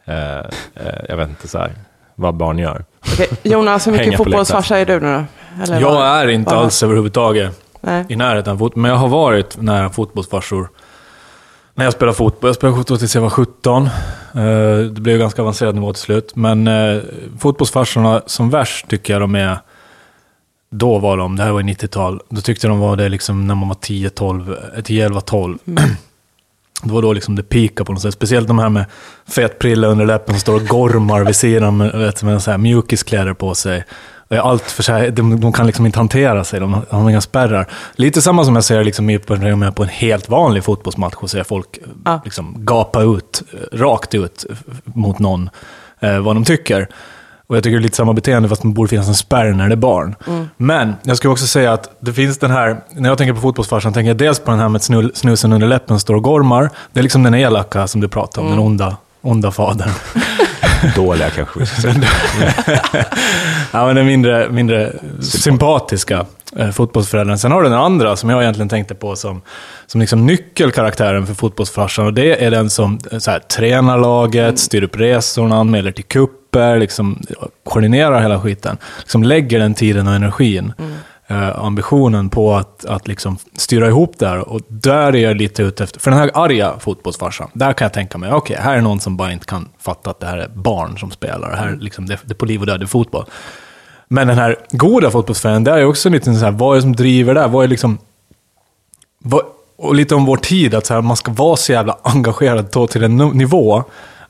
eh, 0.05 0.39
eh, 0.39 0.99
jag 1.09 1.17
vet 1.17 1.29
inte 1.29 1.47
så 1.47 1.57
här, 1.57 1.71
vad 2.15 2.35
barn 2.35 2.59
gör. 2.59 2.85
Okej, 3.13 3.27
Jonas, 3.43 3.87
hur 3.87 3.91
mycket 3.91 4.17
fotbollsfarsa 4.17 4.77
är 4.77 4.85
du 4.85 4.99
nu 4.99 5.25
då? 5.57 5.63
Eller 5.63 5.81
Jag 5.81 5.93
vad? 5.93 6.05
är 6.07 6.27
inte 6.27 6.55
alls 6.55 6.83
överhuvudtaget 6.83 7.62
Nej. 7.83 8.05
i 8.09 8.15
närheten 8.15 8.53
av 8.53 8.57
fotboll, 8.57 8.81
men 8.81 8.91
jag 8.91 8.97
har 8.97 9.07
varit 9.07 9.57
nära 9.61 9.89
fotbollsfarsor. 9.89 10.69
När 11.75 11.85
jag 11.85 11.93
spelade 11.93 12.17
fotboll. 12.17 12.47
Jag 12.47 12.55
spelade 12.55 12.77
fotboll 12.77 12.97
tills 12.99 13.15
jag 13.15 13.21
var 13.21 13.29
17. 13.29 13.85
Eh, 13.85 13.91
Det 14.91 15.01
blev 15.01 15.19
ganska 15.19 15.41
avancerad 15.41 15.75
nivå 15.75 15.93
till 15.93 16.01
slut. 16.01 16.35
Men 16.35 16.67
eh, 16.67 17.01
fotbollsfarsorna 17.39 18.21
som 18.25 18.49
värst 18.49 18.87
tycker 18.87 19.13
jag 19.13 19.21
de 19.21 19.35
är... 19.35 19.57
Då 20.69 20.99
var 20.99 21.17
de, 21.17 21.35
det 21.35 21.43
här 21.43 21.51
var 21.51 21.59
i 21.59 21.63
90-tal, 21.63 22.21
då 22.29 22.41
tyckte 22.41 22.67
de 22.67 22.79
var 22.79 22.95
det 22.95 23.09
liksom 23.09 23.47
när 23.47 23.55
man 23.55 23.67
var 23.67 23.75
10, 23.75 24.09
12, 24.09 24.55
eh, 24.75 24.81
10 24.83 25.05
11, 25.05 25.21
12. 25.21 25.57
Det 26.83 26.93
var 26.93 27.01
då 27.01 27.13
liksom 27.13 27.35
det 27.35 27.43
peakade 27.43 27.85
på 27.85 27.93
något 27.93 28.01
sätt. 28.01 28.13
Speciellt 28.13 28.47
de 28.47 28.59
här 28.59 28.69
med 28.69 28.85
fet 29.27 29.59
prilla 29.59 29.87
under 29.87 30.05
läppen 30.05 30.33
som 30.33 30.39
står 30.39 30.55
och 30.55 30.67
gormar 30.67 31.23
vid 31.25 31.35
sidan 31.35 31.77
med, 31.77 31.91
vet, 31.91 32.23
med 32.23 32.43
så 32.43 32.51
här 32.51 32.57
mjukiskläder 32.57 33.33
på 33.33 33.55
sig. 33.55 33.83
Är 34.33 34.39
Allt 34.39 34.63
för 34.71 34.83
sig, 34.83 35.11
de, 35.11 35.39
de 35.39 35.53
kan 35.53 35.67
liksom 35.67 35.85
inte 35.85 35.99
hantera 35.99 36.43
sig, 36.43 36.59
de 36.59 36.83
har, 36.89 37.09
inga 37.09 37.21
spärrar. 37.21 37.67
Lite 37.95 38.21
samma 38.21 38.45
som 38.45 38.55
jag 38.55 38.63
ser 38.63 38.83
liksom 38.83 39.19
på, 39.75 39.83
en 39.83 39.89
helt 39.89 40.29
vanlig 40.29 40.63
fotbollsmatch 40.63 41.15
och 41.15 41.29
ser 41.29 41.43
folk 41.43 41.77
eh, 41.77 41.83
Ja. 42.05 42.21
liksom 42.25 42.55
gapa 42.57 43.01
ut, 43.01 43.43
eh, 43.53 43.77
rakt 43.77 44.15
ut 44.15 44.45
eh, 44.49 44.55
mot 44.83 45.19
någon, 45.19 45.49
eh, 45.99 46.19
vad 46.19 46.35
de 46.35 46.43
tycker. 46.45 46.87
Och 47.47 47.55
jag 47.57 47.63
tycker 47.63 47.77
det 47.77 47.81
är 47.81 47.83
lite 47.83 47.95
samma 47.95 48.13
beteende 48.13 48.49
fast 48.49 48.61
det 48.61 48.67
borde 48.67 48.89
finnas 48.89 49.07
en 49.07 49.15
spärr 49.15 49.53
när 49.53 49.67
det 49.67 49.73
är 49.73 49.77
barn. 49.77 50.15
Men 50.57 50.93
jag 51.03 51.17
skulle 51.17 51.31
också 51.31 51.47
säga 51.47 51.73
att 51.73 51.95
det 51.99 52.13
finns 52.13 52.37
den 52.37 52.51
här, 52.51 52.77
när 52.91 53.09
jag 53.09 53.17
tänker 53.17 53.33
på 53.33 53.41
fotbollsfarsan 53.41 53.93
tänker 53.93 54.07
jag 54.07 54.17
dels 54.17 54.39
på 54.39 54.51
den 54.51 54.59
här 54.59 54.69
med 54.69 54.81
snull, 54.81 55.11
snusen 55.15 55.53
under 55.53 55.67
läppen 55.67 55.99
står 55.99 56.13
och 56.15 56.23
gormar. 56.23 56.69
Det 56.93 56.99
är 56.99 57.03
liksom 57.03 57.23
den 57.23 57.35
elaka 57.35 57.87
som 57.87 58.01
du 58.01 58.07
pratar 58.07 58.41
om, 58.41 58.49
den 58.49 58.59
onda, 58.59 58.97
onda 59.21 59.51
fadern. 59.51 59.89
Dåliga 60.95 61.29
kanske 61.29 61.59
vi 61.59 61.65
ska 61.65 61.81
säga. 61.81 61.95
Ja, 63.71 63.85
men 63.85 63.95
den 63.95 64.05
mindre, 64.05 64.49
mindre 64.49 64.93
sympatiska 65.21 66.25
eh, 66.57 66.71
fotbollsföräldern. 66.71 67.37
Sen 67.37 67.51
har 67.51 67.63
du 67.63 67.69
den 67.69 67.77
andra 67.77 68.15
som 68.15 68.29
jag 68.29 68.41
egentligen 68.41 68.69
tänkte 68.69 68.95
på 68.95 69.15
som, 69.15 69.41
som 69.87 70.01
liksom 70.01 70.25
nyckelkaraktären 70.25 71.27
för 71.27 71.33
fotbollsfarsan. 71.33 72.05
Och 72.05 72.13
det 72.13 72.43
är 72.43 72.51
den 72.51 72.69
som 72.69 72.99
eh, 73.11 73.19
så 73.19 73.31
här, 73.31 73.39
tränar 73.39 73.97
laget, 73.97 74.59
styr 74.59 74.83
upp 74.83 74.99
resorna, 74.99 75.55
anmäler 75.55 75.91
till 75.91 76.03
kupper, 76.03 76.79
liksom, 76.79 77.21
koordinerar 77.65 78.21
hela 78.21 78.41
skiten. 78.41 78.77
Liksom 78.99 79.23
lägger 79.23 79.59
den 79.59 79.73
tiden 79.73 80.07
och 80.07 80.13
energin 80.13 80.73
eh, 81.27 81.59
ambitionen 81.59 82.29
på 82.29 82.55
att, 82.55 82.85
att 82.85 83.07
liksom 83.07 83.37
styra 83.55 83.87
ihop 83.87 84.15
det 84.19 84.27
här. 84.27 84.49
Och 84.49 84.61
där 84.67 85.15
är 85.15 85.19
jag 85.19 85.37
lite 85.37 85.63
ute 85.63 85.83
efter, 85.83 85.99
för 85.99 86.11
den 86.11 86.19
här 86.19 86.31
arga 86.33 86.73
fotbollsfarsan, 86.79 87.49
där 87.53 87.73
kan 87.73 87.85
jag 87.85 87.93
tänka 87.93 88.17
mig, 88.17 88.33
okej, 88.33 88.57
här 88.59 88.77
är 88.77 88.81
någon 88.81 88.99
som 88.99 89.17
bara 89.17 89.31
inte 89.31 89.45
kan 89.45 89.69
fatta 89.79 90.09
att 90.09 90.19
det 90.19 90.27
här 90.27 90.37
är 90.37 90.47
barn 90.47 90.97
som 90.97 91.11
spelar. 91.11 91.49
Det, 91.51 91.57
här, 91.57 91.67
är 91.67 91.75
liksom, 91.75 92.05
det, 92.05 92.19
det 92.25 92.33
är 92.33 92.35
på 92.35 92.45
liv 92.45 92.59
och 92.59 92.65
död, 92.65 92.79
det 92.79 92.83
är 92.83 92.87
fotboll. 92.87 93.25
Men 94.07 94.27
den 94.27 94.37
här 94.37 94.57
goda 94.71 95.11
fotbollsföreningen, 95.11 95.63
där 95.63 95.77
är 95.77 95.85
också 95.85 96.09
lite 96.09 96.33
så 96.33 96.45
här, 96.45 96.51
vad 96.51 96.71
är 96.71 96.75
det 96.75 96.81
som 96.81 96.95
driver 96.95 97.33
det? 97.33 97.47
Vad 97.47 97.63
är 97.63 97.67
liksom... 97.67 97.97
Vad, 99.19 99.41
och 99.75 99.95
lite 99.95 100.15
om 100.15 100.25
vår 100.25 100.37
tid, 100.37 100.75
att 100.75 100.85
så 100.85 100.93
här, 100.93 101.01
man 101.01 101.17
ska 101.17 101.31
vara 101.31 101.55
så 101.55 101.71
jävla 101.71 101.97
engagerad 102.03 102.67
då 102.71 102.87
till 102.87 103.03
en 103.03 103.17
nivå 103.17 103.83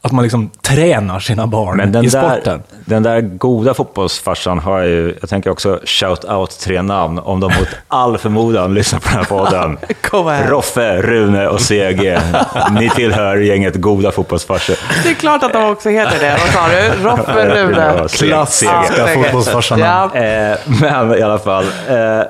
att 0.05 0.11
man 0.11 0.23
liksom 0.23 0.49
tränar 0.61 1.19
sina 1.19 1.47
barn 1.47 1.77
Men 1.77 1.91
den 1.91 2.05
i 2.05 2.07
där, 2.07 2.29
sporten. 2.29 2.63
den 2.85 3.03
där 3.03 3.21
goda 3.21 3.73
fotbollsfarsan 3.73 4.59
har 4.59 4.81
ju, 4.81 5.17
jag 5.21 5.29
tänker 5.29 5.49
också 5.49 5.79
shout 5.85 6.25
out 6.25 6.59
tre 6.59 6.81
namn, 6.81 7.19
om 7.19 7.39
de 7.39 7.45
mot 7.45 7.67
all 7.87 8.17
förmodan 8.17 8.73
lyssnar 8.73 8.99
på 8.99 9.09
den 9.09 9.17
här 9.17 9.25
podden. 9.25 9.77
Kom 10.01 10.27
här. 10.27 10.47
Roffe, 10.47 11.01
Rune 11.01 11.47
och 11.47 11.61
CG. 11.61 12.17
Ni 12.79 12.89
tillhör 12.89 13.37
gänget 13.37 13.75
goda 13.75 14.11
fotbollsfarsor. 14.11 14.75
Det 15.03 15.09
är 15.09 15.13
klart 15.13 15.43
att 15.43 15.53
de 15.53 15.63
också 15.71 15.89
heter 15.89 16.19
det. 16.19 16.37
Vad 16.41 16.49
sa 16.53 16.67
du? 16.67 17.03
Roffe 17.03 17.63
Rune? 17.63 18.07
Klassiska 18.09 18.83
säkert. 18.83 19.23
fotbollsfarsarna. 19.23 20.09
Ja. 20.13 20.19
Eh, 20.19 20.57
men 20.81 21.17
i 21.17 21.21
alla 21.21 21.39
fall. 21.39 21.65
Eh, 21.89 22.23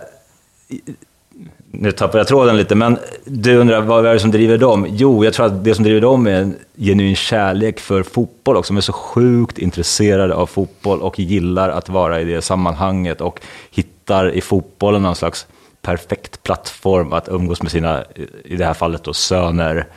nu 1.75 1.92
tappar 1.92 2.18
jag 2.18 2.27
tråden 2.27 2.58
lite, 2.58 2.75
men 2.75 2.98
du 3.25 3.56
undrar 3.56 3.82
vad 3.82 4.06
är 4.06 4.13
det 4.13 4.20
som 4.20 4.32
driver 4.32 4.58
dem? 4.58 4.88
Jo, 4.89 5.25
jag 5.25 5.34
tror 5.34 5.46
att 5.46 5.63
det 5.63 5.75
som 5.75 5.84
driver 5.84 6.01
dem 6.01 6.27
är 6.27 6.32
en 6.32 6.56
genuin 6.77 7.15
kärlek 7.15 7.80
för 7.80 8.03
fotboll 8.03 8.58
också. 8.58 8.74
De 8.74 8.77
är 8.77 8.82
så 8.82 8.94
sjukt 8.94 9.58
intresserade 9.58 10.36
av 10.36 10.46
fotboll 10.46 11.01
och 11.01 11.20
gillar 11.20 11.70
att 11.70 11.89
vara 11.89 12.22
i 12.22 12.24
det 12.24 12.42
sammanhanget 12.42 13.22
och 13.22 13.42
hittar 13.72 14.32
i 14.32 14.42
fotbollen 14.42 15.01
någon 15.01 15.15
slags 15.15 15.48
perfekt 15.82 16.44
plattform 16.44 17.13
att 17.13 17.30
umgås 17.30 17.62
med 17.62 17.72
sina, 17.72 18.03
i 18.46 18.56
det 18.56 18.65
här 18.65 18.74
fallet 18.74 19.03
då 19.03 19.13
söner, 19.13 19.88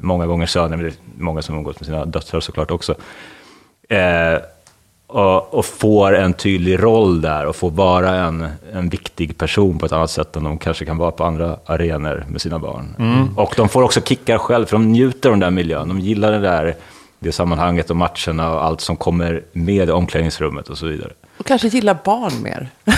många 0.00 0.26
gånger 0.26 0.46
söner, 0.46 0.76
men 0.76 0.86
det 0.86 0.90
är 0.90 0.94
många 1.18 1.42
som 1.42 1.56
umgås 1.56 1.80
med 1.80 1.86
sina 1.86 2.04
döttrar 2.04 2.40
såklart 2.40 2.70
också. 2.70 2.94
Eh, 3.88 4.38
och, 5.14 5.54
och 5.54 5.64
får 5.64 6.16
en 6.16 6.32
tydlig 6.32 6.82
roll 6.82 7.20
där 7.20 7.46
och 7.46 7.56
får 7.56 7.70
vara 7.70 8.14
en, 8.14 8.46
en 8.72 8.88
viktig 8.88 9.38
person 9.38 9.78
på 9.78 9.86
ett 9.86 9.92
annat 9.92 10.10
sätt 10.10 10.36
än 10.36 10.44
de 10.44 10.58
kanske 10.58 10.84
kan 10.84 10.98
vara 10.98 11.10
på 11.10 11.24
andra 11.24 11.56
arenor 11.66 12.24
med 12.28 12.40
sina 12.40 12.58
barn. 12.58 12.94
Och 13.36 13.54
de 13.56 13.68
får 13.68 13.82
också 13.82 14.00
kickar 14.00 14.38
själv, 14.38 14.66
för 14.66 14.76
de 14.76 14.92
njuter 14.92 15.28
av 15.28 15.32
den 15.32 15.40
där 15.40 15.50
miljön. 15.50 15.88
De 15.88 16.00
gillar 16.00 16.32
det 16.32 16.38
där, 16.38 16.76
det 17.18 17.32
sammanhanget 17.32 17.90
och 17.90 17.96
matcherna 17.96 18.54
och 18.54 18.64
allt 18.64 18.80
som 18.80 18.96
kommer 18.96 19.42
med 19.52 19.90
omklädningsrummet 19.90 20.68
och 20.68 20.78
så 20.78 20.86
vidare. 20.86 21.12
Och 21.38 21.46
kanske 21.46 21.68
gillar 21.68 21.98
barn 22.04 22.42
mer. 22.42 22.68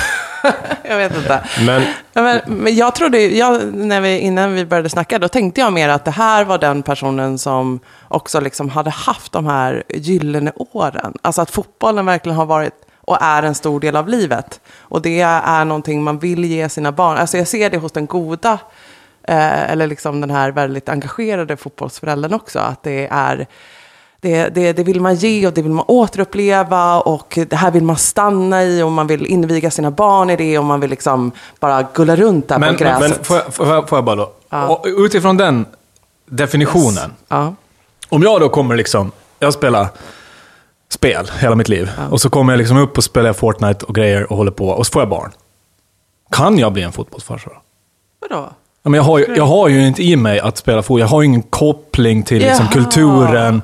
jag 0.83 0.97
vet 0.97 1.17
inte. 1.17 1.45
Men 1.67 1.83
Ja, 2.17 2.23
men, 2.23 2.41
men 2.47 2.77
jag 2.77 2.95
trodde, 2.95 3.21
jag, 3.21 3.75
när 3.75 4.01
vi, 4.01 4.19
innan 4.19 4.55
vi 4.55 4.67
började 4.67 4.89
snacka, 4.89 5.19
då 5.19 5.29
tänkte 5.29 5.61
jag 5.61 5.73
mer 5.73 5.89
att 5.89 6.05
det 6.05 6.11
här 6.11 6.45
var 6.45 6.59
den 6.59 6.83
personen 6.83 7.39
som 7.39 7.81
också 8.09 8.41
liksom 8.41 8.69
hade 8.69 8.91
haft 8.91 9.33
de 9.33 9.47
här 9.47 9.83
gyllene 9.89 10.53
åren. 10.57 11.15
Alltså 11.23 11.43
att 11.43 11.51
fotbollen 11.51 12.07
verkligen 12.07 12.37
har 12.37 12.47
varit 12.47 12.75
och 13.01 13.19
är 13.21 13.43
en 13.43 13.55
stor 13.55 13.81
del 13.81 13.97
av 13.97 14.09
livet. 14.09 14.61
Och 14.79 15.03
det 15.03 15.21
är 15.21 15.65
någonting 15.65 16.03
man 16.03 16.19
vill 16.19 16.45
ge 16.45 16.69
sina 16.69 16.93
barn. 16.93 17.17
Alltså 17.17 17.39
jag 17.39 17.49
ser 17.49 17.71
det 17.71 17.77
hos 17.77 17.93
den 17.93 18.07
goda, 18.07 18.59
eh, 19.23 19.71
eller 19.71 19.87
liksom 19.87 20.21
den 20.21 20.31
här 20.31 20.51
väldigt 20.51 20.89
engagerade 20.89 21.57
fotbollsföräldern 21.57 22.35
också. 22.35 22.59
Att 22.59 22.83
det 22.83 23.09
är 23.11 23.47
det, 24.21 24.49
det, 24.49 24.73
det 24.73 24.83
vill 24.85 25.01
man 25.01 25.15
ge 25.15 25.47
och 25.47 25.53
det 25.53 25.63
vill 25.63 25.73
man 25.73 25.85
återuppleva 25.89 27.01
och 27.01 27.39
det 27.49 27.57
här 27.57 27.71
vill 27.71 27.83
man 27.85 27.97
stanna 27.97 28.63
i 28.65 28.83
och 28.83 28.93
man 28.93 29.07
vill 29.07 29.27
inviga 29.27 29.71
sina 29.71 29.91
barn 29.91 30.31
i 30.31 30.37
det 30.37 30.59
och 30.59 30.65
man 30.65 30.81
vill 30.81 30.91
liksom 30.91 31.33
bara 31.61 31.87
gulla 31.95 32.17
runt 32.17 32.49
där 32.49 32.59
Men, 32.59 32.75
på 32.75 32.85
gräset. 32.85 33.01
men 33.01 33.25
får, 33.25 33.37
jag, 33.37 33.55
får, 33.55 33.67
jag, 33.67 33.89
får 33.89 33.99
jag 33.99 34.05
bara 34.05 34.17
då? 34.17 34.33
Ja. 34.49 34.83
Utifrån 34.85 35.37
den 35.37 35.67
definitionen. 36.27 37.13
ja. 37.29 37.55
Om 38.09 38.23
jag 38.23 38.41
då 38.41 38.49
kommer 38.49 38.77
liksom, 38.77 39.13
jag 39.39 39.53
spelar 39.53 39.89
spel 40.89 41.31
hela 41.39 41.55
mitt 41.55 41.69
liv. 41.69 41.91
Och 42.11 42.21
så 42.21 42.31
kommer 42.31 42.53
jag 42.53 42.59
liksom 42.59 42.77
upp 42.77 42.99
och 42.99 43.05
spelar 43.05 43.33
Fortnite 43.33 43.85
och 43.87 43.95
grejer 43.95 44.33
och 44.33 44.37
håller 44.37 44.51
på. 44.51 44.69
Och 44.69 44.87
så 44.87 44.93
får 44.93 45.03
jag 45.03 45.09
barn. 45.09 45.33
Kan 46.31 46.59
jag 46.59 46.73
bli 46.73 46.83
en 46.83 46.93
fotbollsfarsa 46.93 47.51
då? 47.51 47.57
Vadå? 48.21 48.51
Ja, 48.83 48.91
men 48.91 48.95
jag, 48.95 49.03
har 49.03 49.19
ju, 49.19 49.27
jag 49.37 49.47
har 49.47 49.69
ju 49.69 49.87
inte 49.87 50.03
i 50.03 50.17
mig 50.17 50.41
att 50.41 50.57
spela 50.57 50.83
fotboll. 50.83 51.01
Jag 51.01 51.07
har 51.07 51.23
ju 51.23 51.27
ingen 51.27 51.43
koppling 51.43 52.23
till 52.23 52.39
liksom, 52.39 52.69
kulturen. 52.69 53.63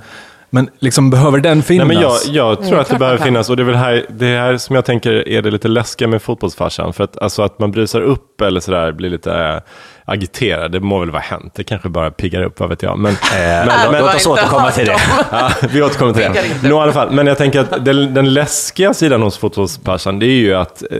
Men 0.54 0.70
liksom, 0.78 1.10
behöver 1.10 1.38
den 1.40 1.62
finnas? 1.62 1.88
Nej, 1.88 1.96
men 1.96 2.02
jag, 2.02 2.12
jag 2.26 2.56
tror 2.58 2.66
Mm, 2.68 2.80
att 2.80 2.88
det 2.88 2.98
behöver 2.98 3.18
kan. 3.18 3.24
finnas 3.26 3.50
och 3.50 3.56
det 3.56 3.62
är 3.62 3.64
väl 3.64 3.74
här, 3.76 4.06
det 4.08 4.26
här 4.26 4.56
som 4.56 4.76
jag 4.76 4.84
tänker 4.84 5.28
är 5.28 5.42
det 5.42 5.50
lite 5.50 5.68
läskiga 5.68 6.08
med 6.08 6.22
fotbollsfarsan. 6.22 6.92
För 6.92 7.04
att, 7.04 7.18
alltså, 7.18 7.42
att 7.42 7.58
man 7.58 7.70
brusar 7.72 8.00
upp 8.00 8.40
eller 8.40 8.60
sådär, 8.60 8.92
blir 8.92 9.10
lite 9.10 9.62
äh, 10.06 10.12
agiterad, 10.12 10.72
det 10.72 10.80
må 10.80 10.98
väl 10.98 11.10
vara 11.10 11.22
hänt. 11.22 11.52
Det 11.56 11.64
kanske 11.64 11.88
bara 11.88 12.10
piggar 12.10 12.42
upp, 12.42 12.60
vad 12.60 12.68
vet 12.68 12.82
jag. 12.82 12.98
Men, 12.98 13.16
men, 13.32 13.66
Låt 13.66 13.92
men, 13.92 14.04
oss 14.04 14.14
inte 14.14 14.28
återkomma 14.28 14.62
hört 14.62 14.74
till 14.74 14.86
det. 14.86 14.96
ja, 15.30 15.50
vi 15.72 15.82
återkommer 15.82 16.12
till 16.12 16.22
det. 16.22 16.46
inte. 16.46 16.68
Nå, 16.68 16.76
i 16.78 16.82
alla 16.82 16.92
fall. 16.92 17.10
Men 17.10 17.26
jag 17.26 17.38
tänker 17.38 17.60
att 17.60 17.84
den, 17.84 18.14
den 18.14 18.32
läskiga 18.34 18.94
sidan 18.94 19.22
hos 19.22 19.38
fotbollsfarsan, 19.38 20.18
det 20.18 20.26
är 20.26 20.40
ju 20.40 20.54
att, 20.54 20.82
eh, 20.90 20.98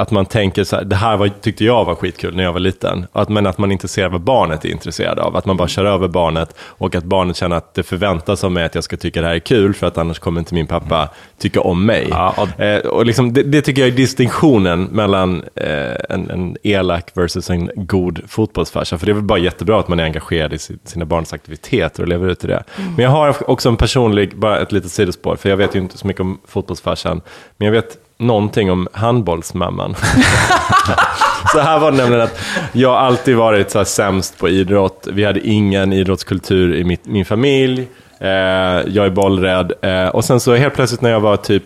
att 0.00 0.10
man 0.10 0.26
tänker 0.26 0.64
så 0.64 0.76
här, 0.76 0.84
det 0.84 0.96
här 0.96 1.16
var, 1.16 1.28
tyckte 1.40 1.64
jag 1.64 1.84
var 1.84 1.94
skitkul 1.94 2.36
när 2.36 2.44
jag 2.44 2.52
var 2.52 2.60
liten. 2.60 3.06
Att, 3.12 3.28
men 3.28 3.46
att 3.46 3.58
man 3.58 3.72
inte 3.72 3.88
ser 3.88 4.08
vad 4.08 4.20
barnet 4.20 4.64
är 4.64 4.68
intresserad 4.68 5.18
av. 5.18 5.36
Att 5.36 5.46
man 5.46 5.56
bara 5.56 5.68
kör 5.68 5.84
över 5.84 6.08
barnet 6.08 6.54
och 6.60 6.94
att 6.94 7.04
barnet 7.04 7.36
känner 7.36 7.56
att 7.56 7.74
det 7.74 7.82
förväntas 7.82 8.44
av 8.44 8.52
mig 8.52 8.64
att 8.64 8.74
jag 8.74 8.84
ska 8.84 8.96
tycka 8.96 9.20
det 9.20 9.26
här 9.26 9.34
är 9.34 9.38
kul, 9.38 9.74
för 9.74 9.86
att 9.86 9.98
annars 9.98 10.18
kommer 10.18 10.38
inte 10.40 10.54
min 10.54 10.66
pappa 10.66 11.08
tycka 11.38 11.60
om 11.60 11.86
mig. 11.86 12.06
Ja, 12.10 12.34
och- 12.36 12.60
Eh, 12.60 12.78
och 12.78 13.06
liksom, 13.06 13.32
det, 13.32 13.42
det 13.42 13.62
tycker 13.62 13.82
jag 13.82 13.88
är 13.92 13.96
distinktionen 13.96 14.84
mellan 14.84 15.42
eh, 15.56 15.94
en, 16.08 16.30
en 16.30 16.56
elak 16.62 17.10
versus 17.14 17.50
en 17.50 17.70
god 17.74 18.20
fotbollsfarsa. 18.40 18.98
För 18.98 19.06
det 19.06 19.12
är 19.12 19.14
väl 19.14 19.22
bara 19.22 19.38
jättebra 19.38 19.80
att 19.80 19.88
man 19.88 20.00
är 20.00 20.04
engagerad 20.04 20.52
i 20.52 20.58
si- 20.58 20.78
sina 20.84 21.04
barns 21.04 21.32
aktiviteter 21.32 22.02
och 22.02 22.08
lever 22.08 22.28
ut 22.28 22.44
i 22.44 22.46
det. 22.46 22.62
Men 22.96 23.04
jag 23.04 23.10
har 23.10 23.50
också 23.50 23.68
en 23.68 23.76
personlig, 23.76 24.36
bara 24.38 24.60
ett 24.60 24.72
litet 24.72 24.90
sidospår, 24.90 25.36
för 25.36 25.48
jag 25.48 25.56
vet 25.56 25.74
ju 25.74 25.78
inte 25.78 25.98
så 25.98 26.06
mycket 26.06 26.20
om 26.20 26.40
fotbollsfarsan, 26.48 27.20
men 27.56 27.66
jag 27.66 27.72
vet 27.72 27.96
någonting 28.18 28.70
om 28.70 28.88
handbollsmamman. 28.92 29.94
så 31.52 31.60
här 31.60 31.78
var 31.78 31.90
det 31.90 31.96
nämligen 31.96 32.24
att 32.24 32.40
jag 32.72 32.94
alltid 32.94 33.36
varit 33.36 33.70
så 33.70 33.78
här 33.78 33.84
sämst 33.84 34.38
på 34.38 34.48
idrott. 34.48 35.08
Vi 35.12 35.24
hade 35.24 35.40
ingen 35.48 35.92
idrottskultur 35.92 36.74
i 36.74 36.84
mitt, 36.84 37.06
min 37.06 37.24
familj. 37.24 37.88
Eh, 38.20 38.28
jag 38.28 38.96
är 39.06 39.10
bollrädd. 39.10 39.72
Eh, 39.82 40.08
och 40.08 40.24
sen 40.24 40.40
så 40.40 40.54
helt 40.54 40.74
plötsligt 40.74 41.00
när 41.00 41.10
jag 41.10 41.20
var 41.20 41.36
typ 41.36 41.64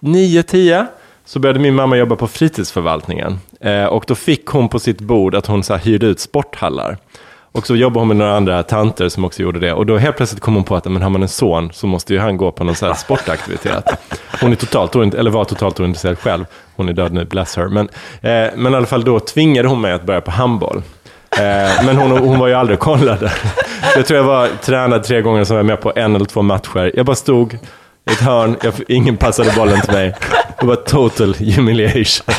9-10 0.00 0.86
så 1.24 1.38
började 1.38 1.58
min 1.60 1.74
mamma 1.74 1.96
jobba 1.96 2.16
på 2.16 2.26
fritidsförvaltningen. 2.26 3.38
Eh, 3.64 3.84
och 3.84 4.04
då 4.06 4.14
fick 4.14 4.46
hon 4.46 4.68
på 4.68 4.78
sitt 4.78 5.00
bord 5.00 5.34
att 5.34 5.46
hon 5.46 5.62
så 5.62 5.72
här, 5.72 5.80
hyrde 5.80 6.06
ut 6.06 6.20
sporthallar. 6.20 6.98
Och 7.52 7.66
så 7.66 7.76
jobbade 7.76 8.00
hon 8.00 8.08
med 8.08 8.16
några 8.16 8.36
andra 8.36 8.62
tanter 8.62 9.08
som 9.08 9.24
också 9.24 9.42
gjorde 9.42 9.58
det. 9.58 9.72
Och 9.72 9.86
då 9.86 9.96
helt 9.96 10.16
plötsligt 10.16 10.42
kom 10.42 10.54
hon 10.54 10.64
på 10.64 10.76
att 10.76 10.84
men 10.84 11.02
har 11.02 11.10
man 11.10 11.22
en 11.22 11.28
son 11.28 11.70
så 11.72 11.86
måste 11.86 12.14
ju 12.14 12.20
han 12.20 12.36
gå 12.36 12.52
på 12.52 12.64
någon 12.64 12.74
så 12.74 12.86
här 12.86 12.94
sportaktivitet. 12.94 13.84
Hon 14.40 14.52
är 14.52 14.56
totalt 14.56 15.14
eller 15.14 15.30
var 15.30 15.44
totalt 15.44 15.80
ointresserad 15.80 16.18
själv. 16.18 16.44
Hon 16.76 16.88
är 16.88 16.92
död 16.92 17.12
nu, 17.12 17.24
bless 17.24 17.56
her. 17.56 17.68
Men, 17.68 17.88
eh, 18.20 18.56
men 18.56 18.72
i 18.72 18.76
alla 18.76 18.86
fall 18.86 19.04
då 19.04 19.20
tvingade 19.20 19.68
hon 19.68 19.80
mig 19.80 19.92
att 19.92 20.02
börja 20.02 20.20
på 20.20 20.30
handboll. 20.30 20.82
Eh, 21.30 21.84
men 21.84 21.96
hon, 21.96 22.10
hon 22.10 22.38
var 22.38 22.48
ju 22.48 22.54
aldrig 22.54 22.78
och 22.78 22.84
kollade. 22.84 23.32
Jag 23.96 24.06
tror 24.06 24.16
jag 24.16 24.24
var 24.24 24.48
tränad 24.62 25.04
tre 25.04 25.20
gånger, 25.22 25.44
så 25.44 25.54
var 25.54 25.58
jag 25.58 25.66
med 25.66 25.80
på 25.80 25.92
en 25.96 26.14
eller 26.16 26.24
två 26.24 26.42
matcher. 26.42 26.92
Jag 26.94 27.06
bara 27.06 27.16
stod 27.16 27.58
ett 28.04 28.20
hörn, 28.20 28.56
jag, 28.62 28.74
ingen 28.88 29.16
passade 29.16 29.52
bollen 29.56 29.80
till 29.80 29.92
mig. 29.92 30.14
Det 30.60 30.66
var 30.66 30.76
total 30.76 31.34
humiliation 31.34 32.34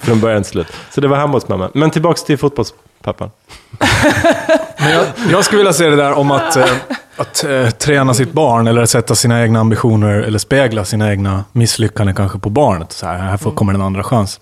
från 0.00 0.20
början 0.20 0.42
till 0.42 0.50
slut. 0.50 0.66
Så 0.90 1.00
det 1.00 1.08
var 1.08 1.16
handbollsmamma. 1.16 1.70
Men 1.74 1.90
tillbaks 1.90 2.24
till 2.24 2.38
fotbollspappan. 2.38 3.30
Men 4.78 4.90
jag, 4.90 5.06
jag 5.30 5.44
skulle 5.44 5.58
vilja 5.58 5.72
se 5.72 5.88
det 5.88 5.96
där 5.96 6.12
om 6.12 6.30
att, 6.30 6.56
eh, 6.56 6.64
att 7.16 7.44
eh, 7.44 7.70
träna 7.70 8.14
sitt 8.14 8.32
barn 8.32 8.66
eller 8.66 8.86
sätta 8.86 9.14
sina 9.14 9.42
egna 9.42 9.60
ambitioner 9.60 10.10
eller 10.10 10.38
spegla 10.38 10.84
sina 10.84 11.10
egna 11.10 11.44
misslyckanden 11.52 12.14
kanske 12.14 12.38
på 12.38 12.50
barnet. 12.50 12.92
Så 12.92 13.06
här, 13.06 13.18
här 13.18 13.36
får, 13.36 13.50
kommer 13.50 13.74
en 13.74 13.82
andra 13.82 14.02
chans. 14.02 14.40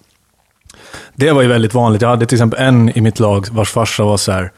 Det 1.14 1.32
var 1.32 1.42
ju 1.42 1.48
väldigt 1.48 1.74
vanligt. 1.74 2.02
Jag 2.02 2.08
hade 2.08 2.26
till 2.26 2.36
exempel 2.36 2.60
en 2.60 2.98
i 2.98 3.00
mitt 3.00 3.20
lag 3.20 3.46
vars 3.50 3.70
farsa 3.70 4.04
var 4.04 4.16
så 4.16 4.32
här. 4.32 4.52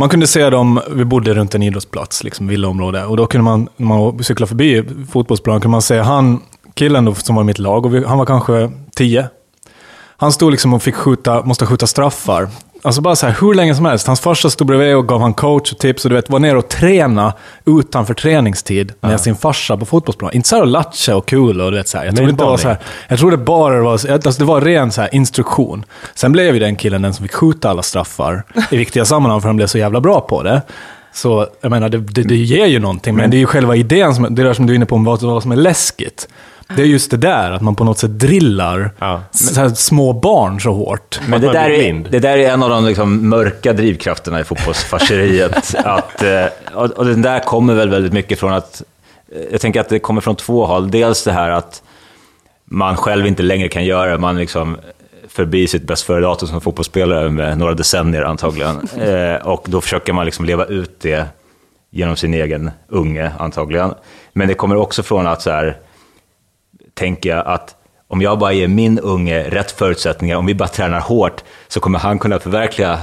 Man 0.00 0.08
kunde 0.08 0.26
se 0.26 0.50
dem, 0.50 0.80
vi 0.90 1.04
bodde 1.04 1.34
runt 1.34 1.54
en 1.54 1.62
idrottsplats, 1.62 2.24
liksom 2.24 2.46
villaområde. 2.48 3.04
Och 3.04 3.16
då 3.16 3.26
kunde 3.26 3.44
man, 3.44 3.68
när 3.76 3.86
man 3.86 4.24
cyklade 4.24 4.48
förbi 4.48 4.84
fotbollsplanen, 5.10 5.60
kunde 5.60 5.72
man 5.72 5.82
se 5.82 5.98
han, 5.98 6.40
killen 6.74 7.04
då, 7.04 7.14
som 7.14 7.34
var 7.34 7.42
i 7.42 7.46
mitt 7.46 7.58
lag, 7.58 7.86
och 7.86 7.94
vi, 7.94 8.04
han 8.04 8.18
var 8.18 8.26
kanske 8.26 8.70
tio. 8.96 9.28
Han 10.16 10.32
stod 10.32 10.50
liksom 10.50 10.74
och 10.74 10.82
fick 10.82 10.94
skjuta, 10.94 11.42
måste 11.42 11.66
skjuta 11.66 11.86
straffar. 11.86 12.48
Alltså 12.82 13.00
bara 13.00 13.16
så 13.16 13.26
här, 13.26 13.36
hur 13.40 13.54
länge 13.54 13.74
som 13.74 13.84
helst. 13.84 14.06
Hans 14.06 14.20
farsa 14.20 14.50
stod 14.50 14.66
bredvid 14.66 14.96
och 14.96 15.08
gav 15.08 15.20
han 15.20 15.34
coach 15.34 15.72
och 15.72 15.78
tips 15.78 16.04
och 16.04 16.08
du 16.08 16.14
vet, 16.16 16.30
var 16.30 16.38
nere 16.38 16.58
och 16.58 16.68
träna 16.68 17.34
utanför 17.66 18.14
träningstid 18.14 18.92
med 19.00 19.20
sin 19.20 19.36
farsa 19.36 19.76
på 19.76 19.86
fotbollsplan. 19.86 20.30
Inte 20.32 20.48
så 20.48 20.56
här 20.56 20.64
lattja 20.66 21.16
och 21.16 21.26
kul 21.26 21.60
och 21.60 21.70
du 21.70 21.76
vet 21.76 21.88
så 21.88 21.98
här. 21.98 22.04
Jag 22.04 22.16
tror 22.16 22.28
inte 22.28 22.44
det 22.44 22.50
var 22.50 22.56
så 22.56 22.68
här, 22.68 22.78
jag 23.08 23.18
tror 23.18 23.30
det 23.30 23.36
bara 23.36 23.82
var, 23.82 23.92
alltså 23.92 24.30
det 24.38 24.44
var 24.44 24.60
ren 24.60 24.92
så 24.92 25.00
här 25.00 25.14
instruktion. 25.14 25.84
Sen 26.14 26.32
blev 26.32 26.54
ju 26.54 26.60
den 26.60 26.76
killen 26.76 27.02
den 27.02 27.14
som 27.14 27.22
fick 27.22 27.34
skjuta 27.34 27.70
alla 27.70 27.82
straffar 27.82 28.42
i 28.70 28.76
viktiga 28.76 29.04
sammanhang 29.04 29.40
för 29.40 29.48
han 29.48 29.56
blev 29.56 29.66
så 29.66 29.78
jävla 29.78 30.00
bra 30.00 30.20
på 30.20 30.42
det. 30.42 30.62
Så 31.12 31.46
jag 31.60 31.70
menar, 31.70 31.88
det, 31.88 31.98
det, 31.98 32.22
det 32.22 32.36
ger 32.36 32.66
ju 32.66 32.78
någonting, 32.78 33.16
men 33.16 33.30
det 33.30 33.36
är 33.36 33.38
ju 33.38 33.46
själva 33.46 33.76
idén, 33.76 34.14
som, 34.14 34.34
det 34.34 34.42
där 34.42 34.52
som 34.52 34.66
du 34.66 34.72
är 34.72 34.74
inne 34.74 34.86
på, 34.86 34.94
om 34.94 35.04
vad, 35.04 35.22
vad 35.22 35.42
som 35.42 35.52
är 35.52 35.56
läskigt. 35.56 36.28
Det 36.76 36.82
är 36.82 36.86
just 36.86 37.10
det 37.10 37.16
där, 37.16 37.50
att 37.50 37.62
man 37.62 37.74
på 37.76 37.84
något 37.84 37.98
sätt 37.98 38.10
drillar 38.18 38.90
Ja. 38.98 39.20
här, 39.56 39.68
små 39.68 40.12
barn 40.12 40.60
så 40.60 40.72
hårt. 40.72 41.20
Men 41.28 41.40
det 41.40 41.52
där, 41.52 41.70
är, 41.70 41.92
det 42.10 42.18
där 42.18 42.38
är 42.38 42.50
en 42.50 42.62
av 42.62 42.70
de 42.70 42.84
liksom 42.84 43.28
mörka 43.28 43.72
drivkrafterna 43.72 44.40
i 44.40 44.44
fotbollsfarseriet. 44.44 45.74
att, 45.84 46.22
eh, 46.22 46.44
och, 46.74 46.90
och 46.90 47.04
den 47.04 47.22
där 47.22 47.40
kommer 47.40 47.74
väl 47.74 47.88
väldigt 47.90 48.12
mycket 48.12 48.38
från 48.40 48.52
att... 48.52 48.82
eh, 49.34 49.42
Jag 49.52 49.60
tänker 49.60 49.80
att 49.80 49.88
det 49.88 49.98
kommer 49.98 50.20
från 50.20 50.36
två 50.36 50.66
håll. 50.66 50.90
Dels 50.90 51.24
det 51.24 51.32
här 51.32 51.50
att 51.50 51.82
man 52.64 52.96
själv 52.96 53.26
inte 53.26 53.42
längre 53.42 53.68
kan 53.68 53.84
göra 53.84 54.10
det. 54.10 54.18
Man 54.18 54.36
liksom 54.38 54.76
förbi 55.28 55.66
sitt 55.68 55.82
bäst 55.82 56.02
före-datum 56.02 56.48
som 56.48 56.60
fotbollsspelare 56.60 57.30
med 57.30 57.58
några 57.58 57.74
decennier 57.74 58.22
antagligen. 58.22 58.88
Eh, 58.98 59.34
och 59.46 59.64
då 59.68 59.80
försöker 59.80 60.12
man 60.12 60.24
liksom 60.24 60.44
leva 60.44 60.64
ut 60.64 61.00
det 61.00 61.26
genom 61.90 62.16
sin 62.16 62.34
egen 62.34 62.70
unge 62.88 63.30
antagligen. 63.38 63.94
Men 64.32 64.48
det 64.48 64.54
kommer 64.54 64.76
också 64.76 65.02
från 65.02 65.26
att 65.26 65.42
så 65.42 65.50
här, 65.50 65.76
tänker 67.00 67.30
jag 67.30 67.46
att 67.46 67.74
om 68.08 68.22
jag 68.22 68.38
bara 68.38 68.52
ger 68.52 68.68
min 68.68 68.98
unge 68.98 69.42
rätt 69.50 69.70
förutsättningar, 69.70 70.36
om 70.36 70.46
vi 70.46 70.54
bara 70.54 70.68
tränar 70.68 71.00
hårt, 71.00 71.44
så 71.68 71.80
kommer 71.80 71.98
han 71.98 72.18
kunna 72.18 72.38
förverkliga 72.38 72.98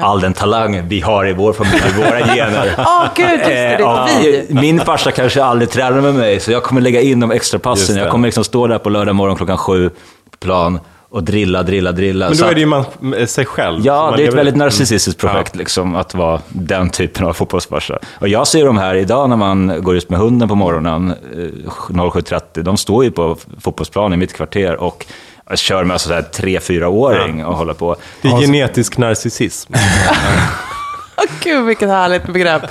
all 0.00 0.20
den 0.20 0.32
talang 0.34 0.88
vi 0.88 1.00
har 1.00 1.26
i 1.26 1.32
vår 1.32 1.52
familj, 1.52 1.82
i 1.88 2.02
våra 2.02 2.18
gener. 2.34 2.74
Åh 2.78 3.06
gud, 3.14 3.30
just 3.30 3.44
det, 3.44 3.52
det 3.54 3.82
Eh, 3.82 3.88
är 3.88 4.02
och 4.02 4.08
vi. 4.24 4.46
Min 4.50 4.80
farsa 4.80 5.10
kanske 5.10 5.44
aldrig 5.44 5.70
tränar 5.70 6.00
med 6.00 6.14
mig, 6.14 6.40
så 6.40 6.52
jag 6.52 6.62
kommer 6.62 6.80
lägga 6.80 7.00
in 7.00 7.20
de 7.20 7.30
extra 7.30 7.58
passen. 7.58 7.96
Jag 7.96 8.10
kommer 8.10 8.28
liksom 8.28 8.44
stå 8.44 8.66
där 8.66 8.78
på 8.78 8.88
lördag 8.88 9.14
morgon 9.14 9.36
klockan 9.36 9.58
sju 9.58 9.88
på 10.30 10.36
plan 10.40 10.80
och 11.12 11.22
drilla, 11.22 11.62
drilla, 11.62 11.92
drilla. 11.92 12.28
Men 12.28 12.38
då 12.38 12.44
är 12.44 12.54
det 12.54 12.60
ju 12.60 12.66
man, 12.66 12.84
sig 13.26 13.46
själv. 13.46 13.80
Ja, 13.86 14.06
man 14.10 14.16
det 14.16 14.24
är 14.24 14.28
ett 14.28 14.34
väldigt 14.34 14.56
narcissistiskt 14.56 15.22
Mm. 15.22 15.34
projekt, 15.34 15.56
liksom, 15.56 15.96
att 15.96 16.14
vara 16.14 16.40
den 16.48 16.90
typen 16.90 17.26
av 17.26 17.32
fotbollsfarsa. 17.32 17.98
Och 18.20 18.28
jag 18.28 18.46
ser 18.46 18.66
de 18.66 18.78
här 18.78 18.94
idag 18.94 19.28
när 19.30 19.36
man 19.36 19.72
går 19.82 19.96
ut 19.96 20.10
med 20.10 20.18
hunden 20.20 20.48
på 20.48 20.54
morgonen, 20.54 21.10
eh, 21.10 21.70
07.30, 21.88 22.62
de 22.62 22.76
står 22.76 23.04
ju 23.04 23.10
på 23.10 23.36
fotbollsplan 23.60 24.12
i 24.12 24.16
mitt 24.16 24.32
kvarter 24.32 24.76
och 24.76 25.06
kör 25.54 25.84
med 25.84 26.00
sådär 26.00 26.22
tre, 26.22 26.60
fyra 26.60 26.88
åring 26.88 27.44
och 27.44 27.56
håller 27.56 27.74
på. 27.74 27.96
Det 28.22 28.28
är 28.28 28.40
genetisk 28.40 28.98
narcissism. 28.98 29.72
Åh 31.16 31.24
gud, 31.42 31.66
vilket 31.66 31.88
härligt 31.88 32.26
begrepp. 32.26 32.62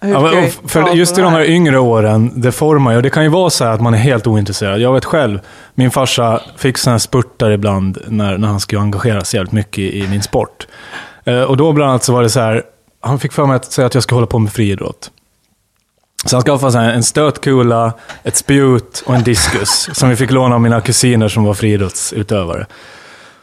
Ja, 0.00 0.48
ska 0.50 0.68
för 0.68 0.94
just 0.94 1.18
i 1.18 1.20
de 1.20 1.32
här 1.32 1.44
yngre 1.44 1.78
åren, 1.78 2.32
det 2.34 2.52
formar 2.52 2.90
ju. 2.90 2.96
Och 2.96 3.02
det 3.02 3.10
kan 3.10 3.22
ju 3.22 3.28
vara 3.28 3.50
så 3.50 3.64
här 3.64 3.72
att 3.72 3.80
man 3.80 3.94
är 3.94 3.98
helt 3.98 4.26
ointresserad. 4.26 4.80
Jag 4.80 4.92
vet 4.92 5.04
själv, 5.04 5.40
min 5.74 5.90
farsa 5.90 6.40
fick 6.56 6.78
sådana 6.78 6.94
här 6.94 6.98
spurtar 6.98 7.50
ibland 7.50 7.98
när, 8.06 8.38
när 8.38 8.48
han 8.48 8.60
skulle 8.60 8.80
engagera 8.80 9.24
sig 9.24 9.38
jävligt 9.38 9.52
mycket 9.52 9.78
i, 9.78 10.04
i 10.04 10.08
min 10.08 10.22
sport. 10.22 10.66
Eh, 11.24 11.42
och 11.42 11.56
då 11.56 11.72
bland 11.72 11.90
annat 11.90 12.04
så 12.04 12.12
var 12.12 12.22
det 12.22 12.30
så 12.30 12.40
här, 12.40 12.62
han 13.00 13.18
fick 13.18 13.32
för 13.32 13.46
mig 13.46 13.56
att 13.56 13.72
säga 13.72 13.86
att 13.86 13.94
jag 13.94 14.02
skulle 14.02 14.16
hålla 14.16 14.26
på 14.26 14.38
med 14.38 14.52
friidrott. 14.52 15.10
Så 16.24 16.36
han 16.36 16.42
skaffade 16.42 16.78
här 16.78 16.92
en 16.92 17.02
stötkula, 17.02 17.92
ett 18.22 18.36
spjut 18.36 19.02
och 19.06 19.14
en 19.14 19.22
diskus 19.22 19.88
som 19.92 20.08
vi 20.08 20.16
fick 20.16 20.30
låna 20.30 20.54
av 20.54 20.60
mina 20.60 20.80
kusiner 20.80 21.28
som 21.28 21.44
var 21.44 21.54
friidrottsutövare. 21.54 22.66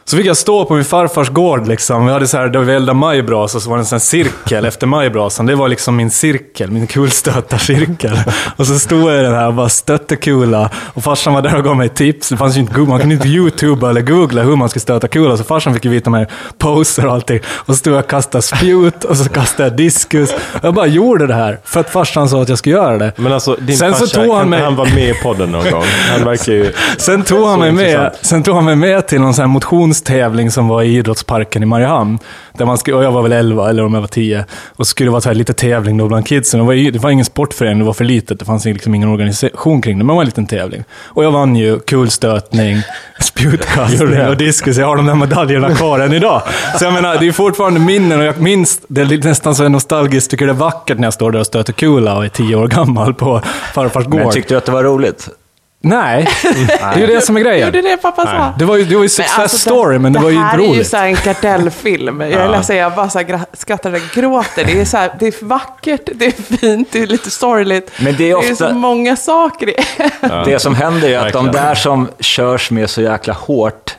Så 0.06 0.16
fick 0.16 0.26
jag 0.26 0.36
stå 0.36 0.64
på 0.64 0.74
min 0.74 0.84
farfars 0.84 1.28
gård 1.30 1.68
liksom. 1.68 2.06
Vi 2.06 2.12
hade 2.12 2.26
så 2.26 2.36
här, 2.36 2.48
där 2.48 2.60
vi 2.60 2.74
eldade 2.74 2.98
majbrasa, 2.98 3.60
så 3.60 3.70
var 3.70 3.76
det 3.76 3.80
en 3.82 3.86
sån 3.86 4.00
cirkel 4.00 4.64
efter 4.64 4.86
majbrasan. 4.86 5.46
Det 5.46 5.54
var 5.54 5.68
liksom 5.68 5.96
min 5.96 6.10
cirkel, 6.10 6.70
min 6.70 6.86
kulstötarcirkel. 6.86 8.18
Och 8.56 8.66
så 8.66 8.78
stod 8.78 9.12
jag 9.12 9.20
i 9.20 9.22
den 9.22 9.34
här 9.34 9.46
och 9.46 9.54
bara 9.54 9.68
stötte 9.68 10.16
kula. 10.16 10.70
Och 10.94 11.04
farsan 11.04 11.34
var 11.34 11.42
där 11.42 11.56
och 11.56 11.64
gav 11.64 11.76
mig 11.76 11.88
tips. 11.88 12.28
Det 12.28 12.36
fanns 12.36 12.56
ju 12.56 12.60
inte, 12.60 12.78
man 12.80 13.00
kunde 13.00 13.14
inte 13.14 13.28
youtuba 13.28 13.90
eller 13.90 14.00
googla 14.00 14.42
hur 14.42 14.56
man 14.56 14.68
skulle 14.68 14.80
stöta 14.80 15.08
kula. 15.08 15.36
Så 15.36 15.44
farsan 15.44 15.74
fick 15.74 15.84
ju 15.84 15.90
vita 15.90 16.10
mig 16.10 16.26
poser 16.58 17.06
och 17.06 17.12
allting. 17.12 17.40
Och 17.46 17.66
så 17.66 17.74
stod 17.74 17.92
jag 17.92 18.00
och 18.00 18.10
kastade 18.10 18.42
spjut 18.42 19.04
och 19.04 19.16
så 19.16 19.28
kastade 19.28 19.68
jag 19.68 19.76
diskus. 19.76 20.34
Jag 20.62 20.74
bara 20.74 20.86
gjorde 20.86 21.26
det 21.26 21.34
här 21.34 21.58
för 21.64 21.80
att 21.80 21.90
farsan 21.90 22.28
sa 22.28 22.42
att 22.42 22.48
jag 22.48 22.58
skulle 22.58 22.74
göra 22.74 22.98
det. 22.98 23.12
Men 23.16 23.32
alltså, 23.32 23.56
din 23.60 23.76
Sen 23.76 23.92
så 23.94 23.98
farsa, 23.98 24.22
tog 24.24 24.34
han 24.34 24.48
mig- 24.50 24.60
han 24.62 24.76
vara 24.76 24.88
med 24.94 25.08
i 25.10 25.14
podden 25.14 25.50
någon 25.52 25.70
gång? 25.70 25.84
Han 26.10 26.24
verkar 26.24 26.52
ju... 26.52 26.72
Sen 26.98 27.22
tog, 27.22 27.44
han 27.46 27.54
Så 27.54 27.60
mig 27.60 27.72
med, 27.72 27.84
intressant. 27.90 28.14
sen 28.20 28.42
tog 28.42 28.54
han 28.54 28.64
mig 28.64 28.76
med 28.76 29.06
till 29.06 29.20
någon 29.20 29.34
sån 29.34 29.42
här 29.42 29.48
motionstävling 29.94 30.50
som 30.50 30.68
var 30.68 30.82
i 30.82 30.96
idrottsparken 30.96 31.62
i 31.62 31.66
Mariehamn. 31.66 32.18
Där 32.58 32.64
man 32.66 32.78
skulle, 32.78 32.96
och 32.96 33.04
jag 33.04 33.12
var 33.12 33.22
väl 33.22 33.32
11 33.32 33.70
eller 33.70 33.84
om 33.84 33.94
jag 33.94 34.00
var 34.00 34.08
10. 34.08 34.44
Och 34.76 34.86
så 34.86 34.90
skulle 34.90 35.06
det 35.06 35.10
vara 35.10 35.20
så 35.20 35.28
här 35.28 35.34
lite 35.34 35.52
tävling 35.52 35.96
då 35.96 36.08
bland 36.08 36.26
kidsen. 36.26 36.60
Det 36.60 36.66
var, 36.66 36.92
det 36.92 36.98
var 36.98 37.10
ingen 37.10 37.24
sportförening, 37.24 37.78
det 37.78 37.84
var 37.84 37.92
för 37.92 38.04
litet. 38.04 38.38
Det 38.38 38.44
fanns 38.44 38.64
liksom 38.64 38.94
ingen 38.94 39.08
organisation 39.08 39.82
kring 39.82 39.98
det, 39.98 40.04
men 40.04 40.06
det 40.06 40.14
var 40.14 40.22
en 40.22 40.26
liten 40.26 40.46
tävling. 40.46 40.84
Och 41.14 41.24
jag 41.24 41.30
vann 41.30 41.56
ju 41.56 41.80
kulstötning, 41.80 42.82
spjutkastning 43.20 44.26
och 44.28 44.36
diskus. 44.36 44.76
Jag 44.76 44.86
har 44.86 44.96
de 44.96 45.06
där 45.06 45.14
medaljerna 45.14 45.74
kvar 45.74 46.00
än 46.00 46.12
idag. 46.12 46.42
Så 46.78 46.84
jag 46.84 46.92
menar, 46.92 47.16
det 47.20 47.28
är 47.28 47.32
fortfarande 47.32 47.80
minnen 47.80 48.18
och 48.18 48.24
jag 48.24 48.40
minns, 48.40 48.80
det 48.88 49.00
är 49.00 49.24
nästan 49.24 49.54
så 49.54 49.68
nostalgiskt, 49.68 50.30
tycker 50.30 50.46
det 50.46 50.52
är 50.52 50.54
vackert 50.54 50.98
när 50.98 51.06
jag 51.06 51.14
står 51.14 51.30
där 51.32 51.40
och 51.40 51.46
stöter 51.46 51.72
kula 51.72 52.16
och 52.16 52.24
är 52.24 52.28
10 52.28 52.56
år 52.56 52.68
gammal 52.68 53.14
på 53.14 53.40
farfars 53.74 54.04
gård. 54.04 54.20
Men 54.20 54.30
tyckte 54.30 54.54
du 54.54 54.58
att 54.58 54.66
det 54.66 54.72
var 54.72 54.84
roligt? 54.84 55.28
Nej, 55.84 56.28
det 56.42 56.82
är 56.82 56.98
ju 56.98 57.06
det 57.06 57.20
som 57.20 57.36
är 57.36 57.40
grejen. 57.40 57.66
Gjorde 57.66 57.82
det 57.82 57.96
pappa 57.96 58.24
sa? 58.24 58.54
Det 58.58 58.64
var 58.64 58.76
ju, 58.76 58.84
det 58.84 58.94
var 58.94 59.02
ju 59.02 59.04
Men 59.04 59.08
success 59.08 59.38
alltså, 59.38 59.58
story, 59.58 59.98
men 59.98 60.12
det, 60.12 60.18
var 60.18 60.30
ju 60.30 60.34
Det 60.36 60.40
inte 60.40 60.48
här 60.48 60.58
är 60.58 60.62
ju 60.62 60.68
roligt. 60.68 60.86
så 60.88 60.96
här 60.96 61.06
en 61.06 61.16
kartellfilm. 61.16 62.20
Jag 62.20 62.32
är 62.32 62.48
ledsen, 62.48 62.76
jag 62.76 62.94
bara 62.94 63.10
så 63.10 63.18
här 63.18 63.40
skrattar 63.52 63.92
och 63.92 64.00
gråter. 64.14 64.64
Det 64.64 64.80
är, 64.80 64.84
så 64.84 64.96
här, 64.96 65.10
det 65.18 65.26
är 65.26 65.44
vackert, 65.44 66.08
det 66.14 66.26
är 66.26 66.56
fint, 66.56 66.88
det 66.92 67.02
är 67.02 67.06
lite 67.06 67.30
sorgligt. 67.30 67.90
Men 68.00 68.16
det 68.16 68.30
är 68.30 68.34
ofta- 68.36 68.54
så 68.68 68.74
många 68.74 69.16
saker 69.16 69.68
i 69.68 69.74
Det 70.44 70.58
som 70.58 70.74
händer 70.74 71.08
är 71.08 71.18
att 71.26 71.32
de 71.32 71.46
där 71.50 71.74
som 71.74 72.08
körs 72.20 72.70
med 72.70 72.90
så 72.90 73.02
jäkla 73.02 73.34
hårt, 73.34 73.96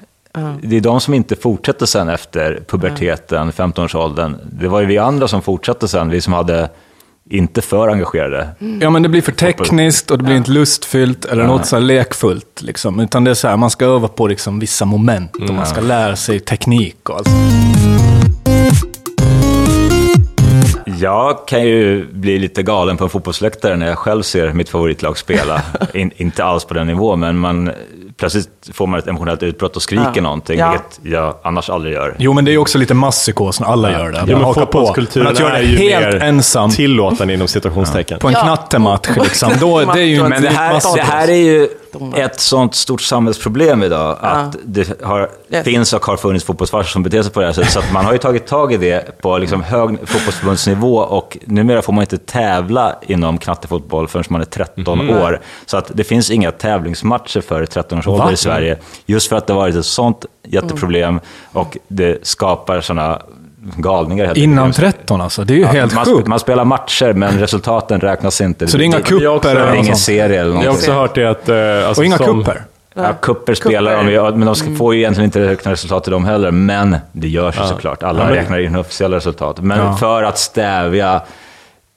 det 0.62 0.78
är 0.78 0.82
de 0.82 1.00
som 1.02 1.13
inte 1.13 1.36
fortsätter 1.36 1.86
sen 1.86 2.10
efter 2.10 2.60
puberteten, 2.67 3.52
15-årsåldern. 3.52 4.38
Det 4.52 4.67
var 4.67 4.80
ju 4.80 4.86
vi 4.86 4.98
andra 4.98 5.28
som 5.28 5.41
fortsatte 5.41 5.88
sen, 5.88 6.10
vi 6.10 6.21
som 6.21 6.34
hade 6.34 6.69
inte 7.30 7.62
för 7.62 7.88
engagerade. 7.88 8.50
Ja, 8.82 8.90
men 8.90 9.04
det 9.04 9.10
blir 9.10 9.22
för 9.22 9.32
tekniskt 9.32 10.12
och 10.12 10.18
det 10.18 10.24
blir 10.24 10.36
inte 10.36 10.52
lustfyllt 10.52 11.26
eller 11.26 11.44
något 11.44 11.66
så 11.66 11.80
lekfullt. 11.80 12.62
Liksom. 12.62 13.00
Utan 13.00 13.24
det 13.24 13.32
är 13.32 13.36
så 13.36 13.48
här, 13.48 13.58
man 13.58 13.70
ska 13.70 13.86
öva 13.86 14.08
på 14.08 14.28
liksom 14.28 14.60
vissa 14.60 14.86
moment 14.86 15.36
och 15.36 15.54
man 15.54 15.66
ska 15.66 15.82
lära 15.82 16.16
sig 16.16 16.40
teknik 16.40 17.10
och 17.10 17.18
allt. 17.18 17.30
Jag 21.00 21.48
kan 21.48 21.64
ju 21.64 22.08
bli 22.12 22.40
lite 22.40 22.64
galen 22.64 22.98
på 22.98 23.04
en 23.04 23.10
fotbollsläktare 23.10 23.78
när 23.78 23.88
jag 23.88 23.98
själv 23.98 24.22
ser 24.22 24.54
mitt 24.54 24.70
favoritlag 24.70 25.18
spela. 25.18 25.62
In, 25.94 26.12
inte 26.18 26.44
alls 26.44 26.66
på 26.66 26.74
den 26.74 26.88
nivån, 26.88 27.20
men 27.20 27.38
man, 27.38 27.72
plötsligt 28.17 28.49
får 28.73 28.88
man 28.88 28.99
ett 28.99 29.08
emotionellt 29.08 29.43
utbrott 29.43 29.75
och 29.75 29.82
skriker 29.82 30.12
Ja. 30.15 30.21
någonting, 30.21 30.60
Ja. 30.60 30.71
vilket 30.71 31.13
jag 31.13 31.36
annars 31.43 31.69
aldrig 31.69 31.93
gör. 31.93 32.15
Jo, 32.19 32.34
men 32.34 32.45
det 32.45 32.51
är 32.51 32.54
ju 32.54 32.58
också 32.58 32.78
lite 32.78 32.93
masspsykos 32.93 33.60
när 33.60 33.67
alla 33.67 33.91
gör 33.91 34.12
det. 34.12 34.23
Ja, 34.28 34.38
Man 34.38 34.41
men 34.41 34.54
fotbollskulturen 34.54 35.23
Men 35.25 35.34
att 35.34 35.39
göra 35.39 35.54
det 35.58 35.63
ju 35.63 35.78
helt 35.89 36.06
mer 36.13 36.23
ensam 36.23 36.69
tillåtande 36.69 37.34
inom 37.34 37.47
citationstecken. 37.47 38.19
på 38.19 38.28
en 38.28 38.34
Ja. 38.34 38.41
knattematch, 38.43 39.08
liksom, 39.23 39.51
då, 39.60 39.80
det 39.80 39.99
är 39.99 40.04
ju 40.06 40.23
Men 40.23 40.41
det 40.41 40.49
här, 40.49 40.95
det 40.95 41.01
här 41.01 41.28
är 41.28 41.34
ju 41.36 41.67
ett 42.15 42.39
sånt 42.39 42.75
stort 42.75 43.01
samhällsproblem 43.01 43.84
idag, 43.84 44.17
att 44.21 44.55
det 44.65 45.01
har, 45.03 45.29
Yes. 45.49 45.63
finns 45.63 45.93
och 45.93 46.05
har 46.05 46.17
funnits 46.17 46.45
fotbollsfarsor 46.45 46.89
som 46.89 47.03
beter 47.03 47.21
sig 47.23 47.31
på 47.31 47.39
det 47.39 47.45
här 47.45 47.53
sättet. 47.53 47.71
Så 47.71 47.79
att 47.79 47.91
man 47.93 48.05
har 48.05 48.12
ju 48.12 48.17
tagit 48.17 48.47
tag 48.47 48.73
i 48.73 48.77
det 48.77 49.21
på 49.21 49.38
liksom 49.38 49.63
hög 49.63 49.97
fotbollsförbundsnivå 50.10 50.97
och 50.97 51.38
numera 51.45 51.81
får 51.81 51.93
man 51.93 52.01
inte 52.01 52.17
tävla 52.17 52.95
inom 53.01 53.38
knattefotboll 53.38 54.08
förrän 54.08 54.23
man 54.29 54.41
är 54.41 54.45
13 54.45 55.10
år. 55.10 55.41
Så 55.65 55.77
att 55.77 55.91
det 55.93 56.03
finns 56.03 56.31
inga 56.31 56.51
tävlingsmatcher 56.51 57.41
för 57.41 57.65
13 57.65 57.99
års 57.99 58.08
ålder 58.08 58.31
i 58.31 58.38
Sverige. 58.38 58.77
Just 59.05 59.29
för 59.29 59.36
att 59.36 59.47
det 59.47 59.53
har 59.53 59.60
varit 59.62 59.75
ett 59.75 59.86
sånt 59.86 60.25
jätteproblem 60.43 61.19
och 61.51 61.77
det 61.88 62.27
skapar 62.27 62.81
sådana 62.81 63.21
galningar. 63.75 64.25
helt 64.25 64.38
Innan 64.38 64.65
enkelt. 64.65 64.95
13 64.97 65.21
alltså, 65.21 65.43
det 65.43 65.54
är 65.54 65.56
ju 65.56 65.62
Ja, 65.62 65.67
helt 65.67 65.95
man, 65.95 66.06
sjukt. 66.06 66.28
man 66.28 66.39
spelar 66.39 66.65
matcher, 66.65 67.13
men 67.13 67.39
resultaten 67.39 67.99
räknas 68.01 68.41
inte. 68.41 68.67
Så 68.67 68.78
det 68.78 68.84
är 68.84 68.86
inga 68.86 68.99
kupper 69.01 69.39
Det 69.54 69.62
eller 69.62 69.75
ingen 69.75 69.95
serie 69.95 70.25
eller 70.25 70.38
Jag 70.38 70.45
har 70.45 70.51
någonting. 70.63 70.71
också 70.71 70.91
hört 70.91 71.15
det 71.15 71.25
att... 71.30 71.49
eh, 71.49 71.88
alltså, 71.88 72.01
Och 72.01 72.06
inga 72.06 72.17
som, 72.17 72.39
kupper? 72.43 72.62
Ja, 72.97 73.13
kupper 73.21 73.54
spelar 73.54 73.97
de 73.97 74.12
ju, 74.12 74.21
men 74.32 74.45
de 74.45 74.56
ska, 74.56 74.75
får 74.75 74.93
ju 74.93 74.99
egentligen 74.99 75.25
inte 75.25 75.39
räkna 75.49 75.71
resultat 75.71 76.08
i 76.08 76.12
dem 76.12 76.25
heller. 76.25 76.51
Men 76.51 76.97
det 77.12 77.28
görs 77.28 77.56
ju 77.60 77.67
såklart. 77.67 78.04
Alla 78.04 78.19
Ja, 78.19 78.25
men- 78.25 78.36
räknar 78.36 78.60
in 78.60 78.75
officiella 78.75 79.15
resultat. 79.17 79.60
Men 79.62 79.80
Ja. 79.80 79.97
för 79.97 80.23
att 80.23 80.38
stävja 80.38 81.21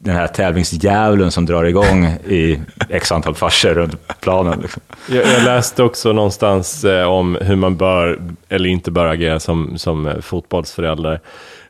den 0.00 0.14
här 0.16 0.26
tävlingsdjävulen 0.26 1.30
som 1.30 1.46
drar 1.46 1.64
igång 1.64 2.06
i 2.26 2.60
x 2.88 3.12
antal 3.12 3.34
farsor 3.34 3.74
runt 3.74 3.94
planen. 4.20 4.58
Liksom. 4.62 4.82
Jag, 5.06 5.24
jag 5.36 5.42
läste 5.44 5.82
också 5.82 6.12
någonstans 6.12 6.84
eh, 6.84 7.04
om 7.08 7.38
hur 7.40 7.56
man 7.56 7.76
bör 7.76 8.18
eller 8.48 8.68
inte 8.68 8.90
bör 8.90 9.06
agera 9.06 9.40
som, 9.40 9.78
som 9.78 10.06
eh, 10.06 10.20
fotbollsförälder. 10.20 11.20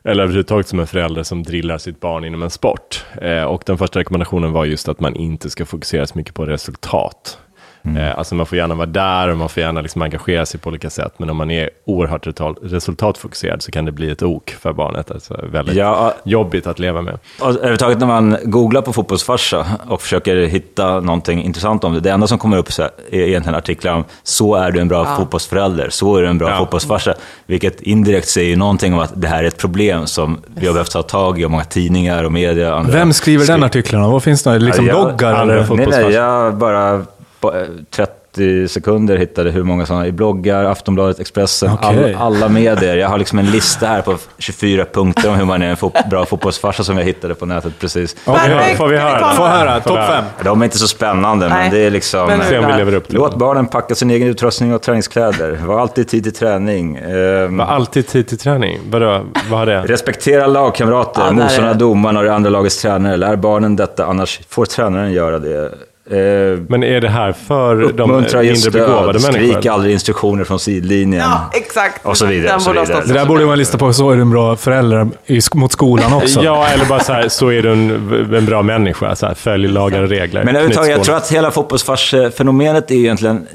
Eller 0.09 0.23
överhuvudtaget 0.23 0.67
som 0.67 0.79
en 0.79 0.87
förälder 0.87 1.23
som 1.23 1.43
drillar 1.43 1.77
sitt 1.77 1.99
barn 1.99 2.25
inom 2.25 2.43
en 2.43 2.49
sport. 2.49 3.05
Eh, 3.21 3.43
och 3.43 3.63
den 3.65 3.77
första 3.77 3.99
rekommendationen 3.99 4.51
var 4.51 4.65
just 4.65 4.87
att 4.89 4.99
man 4.99 5.15
inte 5.15 5.49
ska 5.49 5.65
fokusera 5.65 6.07
så 6.07 6.17
mycket 6.17 6.33
på 6.33 6.45
resultat. 6.45 7.39
Eh, 7.83 8.17
alltså 8.17 8.35
man 8.35 8.45
får 8.45 8.57
gärna 8.57 8.75
vara 8.75 8.85
där 8.85 9.27
och 9.27 9.37
man 9.37 9.49
får 9.49 9.63
gärna 9.63 9.81
liksom 9.81 10.01
engagera 10.01 10.45
sig 10.45 10.59
på 10.59 10.69
olika 10.69 10.89
sätt. 10.89 11.13
Men 11.17 11.29
om 11.29 11.37
man 11.37 11.51
är 11.51 11.69
oerhört 11.85 12.27
resultat, 12.27 12.57
resultatfokuserad 12.61 13.61
så 13.61 13.71
kan 13.71 13.85
det 13.85 13.91
bli 13.91 14.11
ett 14.11 14.23
ok 14.23 14.49
för 14.59 14.73
barnet. 14.73 15.11
Alltså 15.11 15.39
väldigt 15.51 15.75
Ja. 15.75 16.13
jobbigt 16.23 16.67
att 16.67 16.79
leva 16.79 17.01
med. 17.01 17.17
Och 17.41 17.49
överhuvudtaget 17.49 17.99
när 17.99 18.07
man 18.07 18.37
googlar 18.43 18.81
på 18.81 18.93
fotbollsfarsa 18.93 19.65
och 19.87 20.01
försöker 20.01 20.35
hitta 20.45 20.99
någonting 20.99 21.43
intressant 21.43 21.83
om 21.83 21.93
det, 21.93 21.99
det 21.99 22.09
enda 22.11 22.27
som 22.27 22.37
kommer 22.37 22.57
upp 22.57 22.69
är 23.11 23.19
egentligen 23.19 23.55
artiklar 23.57 23.93
om 23.93 24.03
så 24.23 24.55
är 24.55 24.71
du 24.71 24.79
en 24.79 24.87
bra 24.87 25.15
fotbollsförälder, 25.17 25.89
så 25.89 26.15
är 26.17 26.21
du 26.21 26.27
en 26.27 26.37
bra 26.37 26.49
Ja. 26.49 26.57
fotbollsfarsa. 26.57 27.13
Vilket 27.45 27.81
indirekt 27.81 28.27
säger 28.27 28.57
någonting 28.57 28.93
om 28.93 28.99
att 28.99 29.11
det 29.21 29.27
här 29.27 29.43
är 29.43 29.47
ett 29.47 29.57
problem 29.57 30.07
som 30.07 30.41
vi 30.55 30.67
har 30.67 30.73
behövt 30.73 30.91
ta 30.91 31.01
tag 31.03 31.39
i 31.41 31.45
och 31.45 31.51
många 31.51 31.63
tidningar 31.63 32.23
och 32.23 32.31
media. 32.31 32.73
och 32.73 32.79
Andra 32.79 32.93
Vem 32.93 33.13
skriver 33.13 33.45
den 33.47 33.63
artikeln? 33.63 34.01
Vad 34.01 34.23
finns 34.23 34.43
det? 34.43 34.59
Liksom 34.59 34.85
Ja, 34.85 34.93
jag- 34.93 35.05
bloggar 35.07 35.33
andra 35.33 35.53
eller? 35.63 35.75
Nej, 35.75 35.87
nej, 35.89 36.11
jag 36.13 36.55
bara... 36.55 37.01
på, 37.39 37.55
eh, 37.55 37.61
trett- 37.91 38.15
30 38.35 38.67
sekunder 38.67 39.17
hittade 39.17 39.51
hur 39.51 39.63
många 39.63 39.85
sådana 39.85 40.07
i 40.07 40.11
bloggar, 40.11 40.63
Aftonbladet, 40.63 41.19
Expressen, 41.19 41.71
Okej. 41.73 42.13
all, 42.19 42.33
alla 42.35 42.49
medier. 42.49 42.95
Jag 42.97 43.09
har 43.09 43.17
liksom 43.17 43.39
en 43.39 43.45
lista 43.45 43.87
här 43.87 44.01
på 44.01 44.17
24 44.37 44.85
punkter 44.93 45.29
om 45.29 45.35
hur 45.35 45.45
man 45.45 45.61
är 45.61 45.69
en 45.69 45.77
fot 45.77 45.93
bra 46.09 46.25
fotbollsfarsa 46.25 46.83
som 46.83 46.97
jag 46.97 47.05
hittade 47.05 47.35
på 47.35 47.45
nätet 47.45 47.73
precis. 47.79 48.15
Perfekt, 48.25 48.77
får 48.77 48.87
vi 48.87 48.97
höra? 48.97 49.09
höra, 49.09 49.33
Får 49.33 49.77
vi 49.77 49.81
topp 49.83 49.97
höra? 49.97 50.07
fem. 50.07 50.23
De 50.43 50.61
är 50.61 50.65
inte 50.65 50.77
så 50.77 50.87
spännande, 50.87 51.49
Nej. 51.49 51.57
men 51.61 51.71
det 51.71 51.79
är 51.79 51.89
liksom... 51.91 52.27
Men- 52.27 52.41
Se 52.43 52.57
om 52.59 52.65
vi 52.67 52.73
lever 52.73 52.93
upp 52.93 53.07
till 53.07 53.15
Låt 53.15 53.35
barnen 53.37 53.67
packa 53.67 53.95
sin 53.95 54.09
egen 54.11 54.27
utrustning 54.27 54.73
och 54.73 54.81
träningskläder. 54.81 55.59
Var 55.65 55.79
alltid 55.79 56.07
tid 56.07 56.23
till 56.23 56.33
träning. 56.33 56.95
Ehm, 56.97 57.57
Var 57.57 57.65
alltid 57.65 58.07
tid 58.07 58.27
till 58.27 58.37
träning. 58.37 58.79
Vadå? 58.89 59.21
Vad 59.49 59.59
har 59.59 59.65
det? 59.65 59.81
Respektera 59.81 60.47
lagkamrater, 60.47 61.21
är 61.27 61.31
motståndarna, 61.31 61.73
domarna 61.73 62.19
och 62.19 62.25
det 62.25 62.33
andra 62.33 62.49
lagets 62.49 62.81
tränare. 62.81 63.17
Lär 63.17 63.35
barnen 63.35 63.75
detta, 63.75 64.05
annars 64.05 64.39
får 64.49 64.65
tränaren 64.65 65.11
göra 65.11 65.39
det. 65.39 65.71
Eh, 66.11 66.59
Men 66.67 66.83
är 66.83 67.01
det 67.01 67.09
här 67.09 67.31
för 67.31 67.93
de 67.93 68.11
mindre 68.11 68.71
begåvade 68.71 69.19
stöd, 69.19 69.33
skrik 69.33 69.47
människorna? 69.47 69.73
aldrig 69.73 69.93
instruktioner 69.93 70.43
från 70.43 70.59
sidlinjen. 70.59 71.21
Ja, 71.21 71.49
exakt. 71.53 72.05
Och 72.05 72.17
så 72.17 72.25
vidare, 72.25 72.55
och 72.55 72.61
så 72.61 72.71
vidare. 72.71 73.03
Det 73.05 73.13
där 73.13 73.25
borde 73.25 73.45
man 73.45 73.57
lista 73.57 73.77
på, 73.77 73.93
så 73.93 74.11
är 74.11 74.15
du 74.15 74.21
en 74.21 74.29
bra 74.31 74.55
förälder 74.55 75.07
i, 75.25 75.39
mot 75.53 75.71
skolan 75.71 76.13
också. 76.13 76.43
Ja, 76.43 76.67
eller 76.73 76.85
bara 76.85 76.99
så 76.99 77.13
här, 77.13 77.27
så 77.29 77.47
är 77.47 77.61
du 77.61 77.71
en, 77.71 77.89
en 78.35 78.45
bra 78.45 78.61
människa. 78.61 79.15
Så 79.15 79.25
här, 79.25 79.33
följ 79.33 79.67
lagar 79.67 80.03
och 80.03 80.09
regler. 80.09 80.43
Men 80.43 80.55
överhuvudtaget, 80.55 80.91
jag 80.91 81.03
tror 81.03 81.15
att 81.15 81.31
hela 81.31 81.51
fotbollsfarsfenomenet 81.51 82.91
är 82.91 82.95
egentligen... 82.95 83.47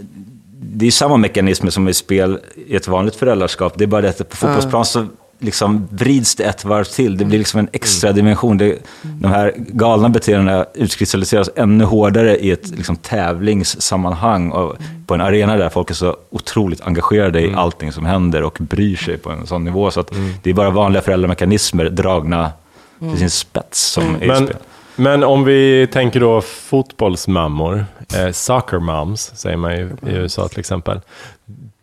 Det 0.76 0.86
är 0.86 0.90
samma 0.90 1.16
mekanismer 1.16 1.70
som 1.70 1.88
i 1.88 1.94
spel 1.94 2.38
i 2.66 2.76
ett 2.76 2.88
vanligt 2.88 3.16
föräldraskap. 3.16 3.72
Det 3.76 3.84
är 3.84 3.88
bara 3.88 4.00
det 4.00 4.08
att 4.08 4.28
på 4.28 4.36
fotbollsplan 4.36 4.84
så 4.84 5.06
liksom 5.38 5.88
vrids 5.90 6.34
det 6.34 6.44
ett 6.44 6.64
varv 6.64 6.84
till. 6.84 7.16
Det 7.16 7.24
blir 7.24 7.38
liksom 7.38 7.60
en 7.60 7.68
extra 7.72 8.12
dimension. 8.12 8.58
Det, 8.58 8.78
de 9.02 9.28
här 9.28 9.52
galna 9.56 10.08
beteendena 10.08 10.66
utkristalliseras 10.74 11.50
ännu 11.56 11.84
hårdare 11.84 12.38
i 12.38 12.50
ett 12.50 12.68
liksom, 12.68 12.96
tävlingssammanhang 12.96 14.50
och 14.50 14.76
på 15.06 15.14
en 15.14 15.20
arena 15.20 15.56
där 15.56 15.68
folk 15.68 15.90
är 15.90 15.94
så 15.94 16.16
otroligt 16.30 16.80
engagerade 16.80 17.40
i 17.40 17.54
allting 17.54 17.92
som 17.92 18.06
händer 18.06 18.42
och 18.42 18.56
bryr 18.60 18.96
sig 18.96 19.18
på 19.18 19.30
en 19.30 19.46
sån 19.46 19.64
nivå. 19.64 19.90
Så 19.90 20.00
att 20.00 20.12
det 20.42 20.50
är 20.50 20.54
bara 20.54 20.70
vanliga 20.70 21.02
föräldramekanismer 21.02 21.84
dragna 21.84 22.52
till 22.98 23.18
sin 23.18 23.30
spets 23.30 23.80
som 23.80 24.14
är 24.14 24.24
i 24.24 24.26
Men, 24.26 24.46
spel. 24.46 24.56
men 24.96 25.24
om 25.24 25.44
vi 25.44 25.88
tänker 25.92 26.20
då 26.20 26.40
fotbollsmammor, 26.40 27.86
eh, 28.16 28.30
soccer 28.30 28.78
moms 28.78 29.32
säger 29.34 29.56
man 29.56 29.76
ju 29.76 29.84
i 30.06 30.10
USA 30.10 30.48
till 30.48 30.60
exempel. 30.60 31.00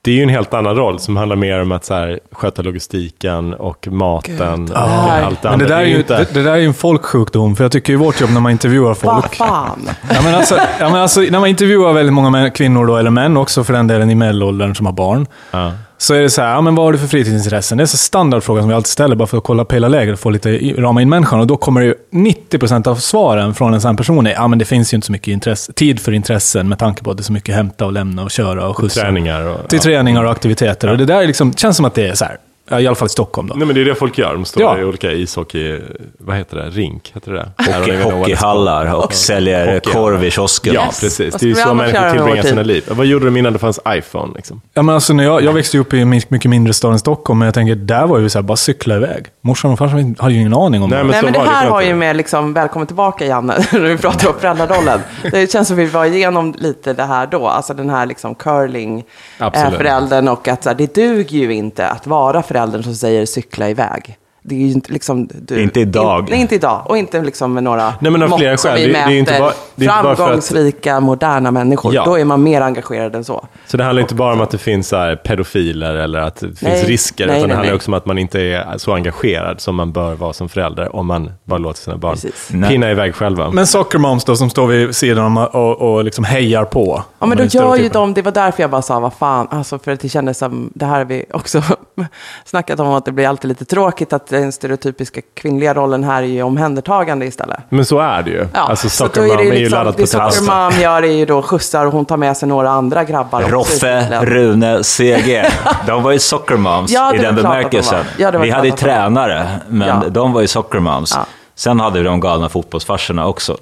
Det 0.03 0.11
är 0.11 0.15
ju 0.15 0.23
en 0.23 0.29
helt 0.29 0.53
annan 0.53 0.75
roll 0.75 0.99
som 0.99 1.17
handlar 1.17 1.35
mer 1.35 1.61
om 1.61 1.71
att 1.71 1.85
så 1.85 1.93
här, 1.93 2.19
sköta 2.31 2.61
logistiken 2.61 3.53
och 3.53 3.87
maten 3.87 4.71
och 4.71 4.77
allt 4.77 5.41
det 5.41 5.49
Men 5.49 5.59
det 5.59 5.65
där, 5.67 5.77
är 5.81 5.85
ju, 5.85 5.97
inte... 5.97 6.17
det, 6.17 6.33
det 6.33 6.43
där 6.43 6.51
är 6.51 6.57
ju 6.57 6.65
en 6.65 6.73
folksjukdom, 6.73 7.55
för 7.55 7.63
jag 7.63 7.71
tycker 7.71 7.93
i 7.93 7.95
vårt 7.95 8.21
jobb 8.21 8.29
när 8.33 8.39
man 8.41 8.51
intervjuar 8.51 8.87
Vad 8.87 8.97
folk. 8.97 9.35
fan. 9.35 9.89
Ja, 10.09 10.21
men 10.23 10.35
alltså, 10.35 10.55
ja, 10.79 10.89
men 10.89 10.95
alltså, 11.01 11.19
när 11.21 11.39
man 11.39 11.49
intervjuar 11.49 11.93
väldigt 11.93 12.13
många 12.13 12.29
män, 12.29 12.51
kvinnor, 12.51 12.85
då, 12.85 12.97
eller 12.97 13.09
män 13.11 13.37
också 13.37 13.63
för 13.63 13.73
den 13.73 13.87
delen 13.87 14.09
i 14.09 14.15
medelåldern 14.15 14.75
som 14.75 14.85
har 14.85 14.93
barn, 14.93 15.27
Ja. 15.51 15.71
Så 16.01 16.13
är 16.13 16.21
det 16.21 16.29
så 16.29 16.41
här, 16.41 16.49
ja, 16.53 16.61
men 16.61 16.75
vad 16.75 16.85
har 16.85 16.93
du 16.93 16.97
för 16.99 17.07
fritidsintressen? 17.07 17.77
Det 17.77 17.81
är 17.81 17.83
en 17.83 17.87
standardfråga 17.87 18.61
som 18.61 18.69
vi 18.69 18.75
alltid 18.75 18.87
ställer 18.91 19.15
bara 19.15 19.27
för 19.27 19.37
att 19.37 19.43
kolla 19.43 19.65
pejla 19.65 19.87
läget 19.87 20.13
och 20.13 20.19
få 20.19 20.29
lite 20.29 20.49
i- 20.49 20.73
rama 20.73 21.01
in 21.01 21.09
människan. 21.09 21.39
Och 21.39 21.47
då 21.47 21.57
kommer 21.57 21.81
ju 21.81 21.95
90% 22.11 22.87
av 22.87 22.95
svaren 22.95 23.53
från 23.53 23.73
en 23.73 23.81
sån 23.81 23.97
person 23.97 24.27
är, 24.27 24.31
ja 24.31 24.47
men 24.47 24.59
det 24.59 24.65
finns 24.65 24.93
ju 24.93 24.95
inte 24.95 25.05
så 25.05 25.11
mycket 25.11 25.27
intresse, 25.27 25.73
tid 25.73 25.99
för 25.99 26.11
intressen 26.11 26.69
med 26.69 26.79
tanke 26.79 27.03
på 27.03 27.11
att 27.11 27.17
det 27.17 27.21
är 27.21 27.23
så 27.23 27.33
mycket 27.33 27.55
hämta 27.55 27.85
och 27.85 27.91
lämna 27.91 28.23
och 28.23 28.31
köra 28.31 28.67
och 28.67 28.77
skjutsa. 28.77 29.01
Träningar 29.01 29.45
och... 29.47 29.67
Till 29.69 29.79
träningar 29.79 30.23
och 30.23 30.31
aktiviteter. 30.31 30.87
Och 30.89 30.97
det 30.97 31.05
där 31.05 31.21
är 31.21 31.27
liksom, 31.27 31.53
känns 31.53 31.75
som 31.77 31.85
att 31.85 31.93
det 31.95 32.07
är 32.07 32.13
så 32.15 32.25
här, 32.25 32.37
ja, 32.71 32.79
i 32.79 32.87
alla 32.87 32.95
fall 32.95 33.05
i 33.05 33.09
Stockholm 33.09 33.47
då. 33.47 33.53
Nej 33.55 33.65
men 33.67 33.75
det 33.75 33.81
är 33.81 33.85
det 33.85 33.95
folk 33.95 34.17
gör. 34.17 34.33
De 34.33 34.45
står 34.45 34.63
Ja. 34.63 34.77
i 34.79 34.83
olika 34.83 35.11
ishockey... 35.11 35.79
Vad 36.17 36.37
heter 36.37 36.57
det? 36.57 36.69
Rink? 36.69 37.11
Heter 37.15 37.31
det 37.31 37.49
Hockey, 37.77 38.01
hockeyhallar 38.01 38.95
och 38.95 39.13
säljer 39.13 39.73
Hockey. 39.73 39.91
korv 39.91 40.23
i 40.23 40.31
kiosken. 40.31 40.73
Ja, 40.73 40.85
Yes. 40.85 40.99
precis. 41.01 41.33
Vad 41.33 41.41
Det 41.41 41.45
är 41.45 41.47
ju 41.47 41.55
så 41.55 41.73
människor 41.73 42.09
tillbringar 42.11 42.43
sina 42.43 42.63
liv. 42.63 42.83
Vad 42.91 43.05
gjorde 43.05 43.25
de 43.25 43.37
innan 43.37 43.53
det 43.53 43.59
fanns 43.59 43.79
iPhone? 43.87 44.33
Liksom? 44.35 44.61
Ja, 44.73 44.81
men 44.81 44.95
alltså, 44.95 45.13
när 45.13 45.23
jag, 45.23 45.43
jag 45.43 45.53
växte 45.53 45.77
upp 45.77 45.93
i 45.93 45.99
en 45.99 46.09
mycket 46.09 46.45
mindre 46.45 46.73
stad 46.73 46.91
än 46.91 46.99
Stockholm, 46.99 47.39
men 47.39 47.45
jag 47.45 47.53
tänker, 47.53 47.75
där 47.75 48.07
var 48.07 48.19
ju 48.19 48.29
så 48.29 48.37
här, 48.37 48.43
bara 48.43 48.57
cykla 48.57 48.95
iväg. 48.95 49.25
Morsan 49.41 49.71
och 49.71 49.77
farsan 49.77 50.15
hade 50.19 50.33
ju 50.33 50.39
ingen 50.39 50.53
aning 50.53 50.83
om 50.83 50.89
Nej, 50.89 50.97
det. 50.99 51.03
men 51.03 51.11
Nej, 51.11 51.23
men 51.23 51.33
det 51.33 51.39
här 51.49 51.69
har 51.69 51.81
ju 51.81 51.93
med, 51.95 52.15
liksom, 52.15 52.53
välkommen 52.53 52.87
tillbaka 52.87 53.25
Janne, 53.25 53.53
när 53.71 53.79
vi 53.79 53.97
pratar 53.97 54.27
om 54.29 54.33
föräldrarollen. 54.39 54.99
Det 55.31 55.51
känns 55.51 55.67
som 55.67 55.77
vi 55.77 55.85
var 55.85 56.05
igenom 56.05 56.53
lite 56.57 56.93
det 56.93 57.03
här 57.03 57.27
då, 57.27 57.47
alltså 57.47 57.73
den 57.73 57.89
här 57.89 58.05
liksom 58.05 58.35
curling-föräldern 58.35 60.27
och 60.27 60.47
att 60.47 60.63
så 60.63 60.69
här, 60.69 60.75
det 60.75 60.95
duger 60.95 61.37
ju 61.39 61.53
inte 61.53 61.87
att 61.87 62.07
vara 62.07 62.43
föräldern 62.61 62.83
som 62.83 62.95
säger 62.95 63.25
cykla 63.25 63.69
iväg. 63.69 64.17
Det 64.43 64.55
är 64.55 64.59
ju 64.59 64.71
inte 64.71 64.93
liksom... 64.93 65.29
Du, 65.33 65.61
Inte 65.63 65.79
idag. 65.79 66.19
In, 66.19 66.25
nej, 66.29 66.41
inte 66.41 66.55
idag. 66.55 66.81
Och 66.85 66.97
inte 66.97 67.21
liksom 67.21 67.53
med 67.53 67.63
några 67.63 67.93
Nej, 67.99 68.11
men 68.11 68.23
av 68.23 68.37
flera 68.37 68.51
mått 68.51 68.59
som 68.59 68.71
skäl. 68.71 68.79
vi 68.79 68.85
Det- 68.87 68.91
det 68.93 68.97
är 68.99 69.01
mäter 69.05 69.13
inte 69.17 69.35
bara- 69.39 69.53
det 69.75 69.85
är 69.85 69.89
inte 69.89 70.03
bara 70.03 70.03
för 70.03 70.11
att- 70.11 70.17
framgångsrika, 70.17 70.99
moderna 70.99 71.51
människor. 71.51 71.93
Ja. 71.95 72.05
Då 72.05 72.19
är 72.19 72.25
man 72.25 72.43
mer 72.43 72.61
engagerad 72.61 73.15
än 73.15 73.23
så. 73.23 73.47
Så 73.67 73.77
det 73.77 73.83
handlar 73.83 74.01
inte 74.01 74.15
bara 74.15 74.33
om 74.33 74.41
att 74.41 74.51
det 74.51 74.57
finns 74.57 74.87
så 74.87 74.95
här 74.95 75.15
pedofiler 75.15 75.95
eller 75.95 76.19
att 76.19 76.35
det 76.35 76.47
finns 76.47 76.61
Nej. 76.61 76.83
risker, 76.85 77.27
Nej, 77.27 77.37
utan 77.37 77.41
det 77.41 77.47
nej, 77.47 77.55
handlar 77.55 77.71
nej. 77.71 77.75
också 77.75 77.89
om 77.91 77.93
att 77.93 78.05
man 78.05 78.17
inte 78.17 78.41
är 78.41 78.77
så 78.77 78.93
engagerad 78.93 79.61
som 79.61 79.75
man 79.75 79.91
bör 79.91 80.13
vara 80.15 80.33
som 80.33 80.49
förälder 80.49 80.95
om 80.95 81.05
man 81.07 81.31
bara 81.43 81.57
låter 81.59 81.79
sina 81.81 81.97
barn 81.97 82.13
Precis. 82.13 82.49
Nej. 82.51 82.69
pinna 82.69 82.91
iväg 82.91 83.15
själva. 83.15 83.51
Men 83.51 83.67
soccer 83.67 83.99
moms 83.99 84.23
då, 84.25 84.35
som 84.35 84.49
står 84.49 84.67
vid 84.67 84.95
sidan 84.95 85.37
och, 85.37 85.55
och, 85.55 85.81
och 85.95 86.03
liksom 86.03 86.23
hejar 86.23 86.65
på. 86.65 87.03
Ja, 87.19 87.25
men 87.25 87.37
då 87.37 87.43
gör 87.43 87.75
ju 87.75 87.89
de, 87.89 88.13
det 88.13 88.21
var 88.21 88.31
därför 88.31 88.63
jag 88.63 88.69
bara 88.69 88.81
sa, 88.81 88.99
vad 88.99 89.13
fan, 89.13 89.47
alltså 89.51 89.79
för 89.79 89.91
att 89.91 89.99
det 89.99 90.09
kändes 90.09 90.37
som, 90.37 90.71
det 90.75 90.85
här 90.85 90.97
har 90.97 91.05
vi 91.05 91.25
också 91.33 91.63
snackat 92.45 92.79
om, 92.79 92.87
att 92.87 93.05
det 93.05 93.11
blir 93.11 93.27
alltid 93.27 93.47
lite 93.49 93.65
tråkigt 93.65 94.13
att 94.13 94.30
den 94.39 94.51
stereotypiska 94.51 95.21
kvinnliga 95.35 95.73
rollen 95.73 96.03
här 96.03 96.23
är 96.23 96.27
ju 96.27 96.43
omhändertagande 96.43 97.25
istället. 97.25 97.59
Men 97.69 97.85
så 97.85 97.99
är 97.99 98.23
det 98.23 98.29
ju. 98.29 98.47
Ja, 98.53 98.59
alltså 98.59 98.89
så 98.89 98.95
soccer 99.05 99.21
mom 99.21 99.31
är, 99.31 99.37
det 99.37 99.43
ju 99.43 99.51
liksom, 99.51 99.77
laddat 99.77 99.97
det 99.97 100.03
på 100.03 100.07
Soccer. 100.07 100.69
Mom 100.71 100.81
gör 100.81 101.03
är 101.03 101.11
ju 101.11 101.25
då 101.25 101.41
skjutsar 101.41 101.85
och 101.85 101.91
hon 101.91 102.05
tar 102.05 102.17
med 102.17 102.37
sig 102.37 102.47
några 102.49 102.69
andra 102.69 103.03
grabbar 103.03 103.41
Roffe. 103.41 104.19
Rune, 104.25 104.83
CG. 104.83 105.45
De 105.87 106.03
var 106.03 106.11
ju 106.11 106.19
soccer 106.19 106.57
moms 106.57 106.91
Ja, 106.91 107.15
i 107.15 107.17
den 107.17 107.35
bemärkelsen. 107.35 108.05
Ja, 108.17 108.31
Vi 108.31 108.49
hade 108.49 108.67
ju 108.67 108.73
tränare, 108.73 109.47
men 109.67 109.87
Ja. 109.87 110.09
de 110.09 110.33
var 110.33 110.41
ju 110.41 110.47
soccer 110.47 110.79
moms. 110.79 111.13
Ja. 111.15 111.25
Sen 111.55 111.79
hade 111.79 111.99
vi 111.99 112.05
de 112.05 112.19
galna 112.19 112.49
fotbollsfarsorna 112.49 113.27
också. 113.27 113.57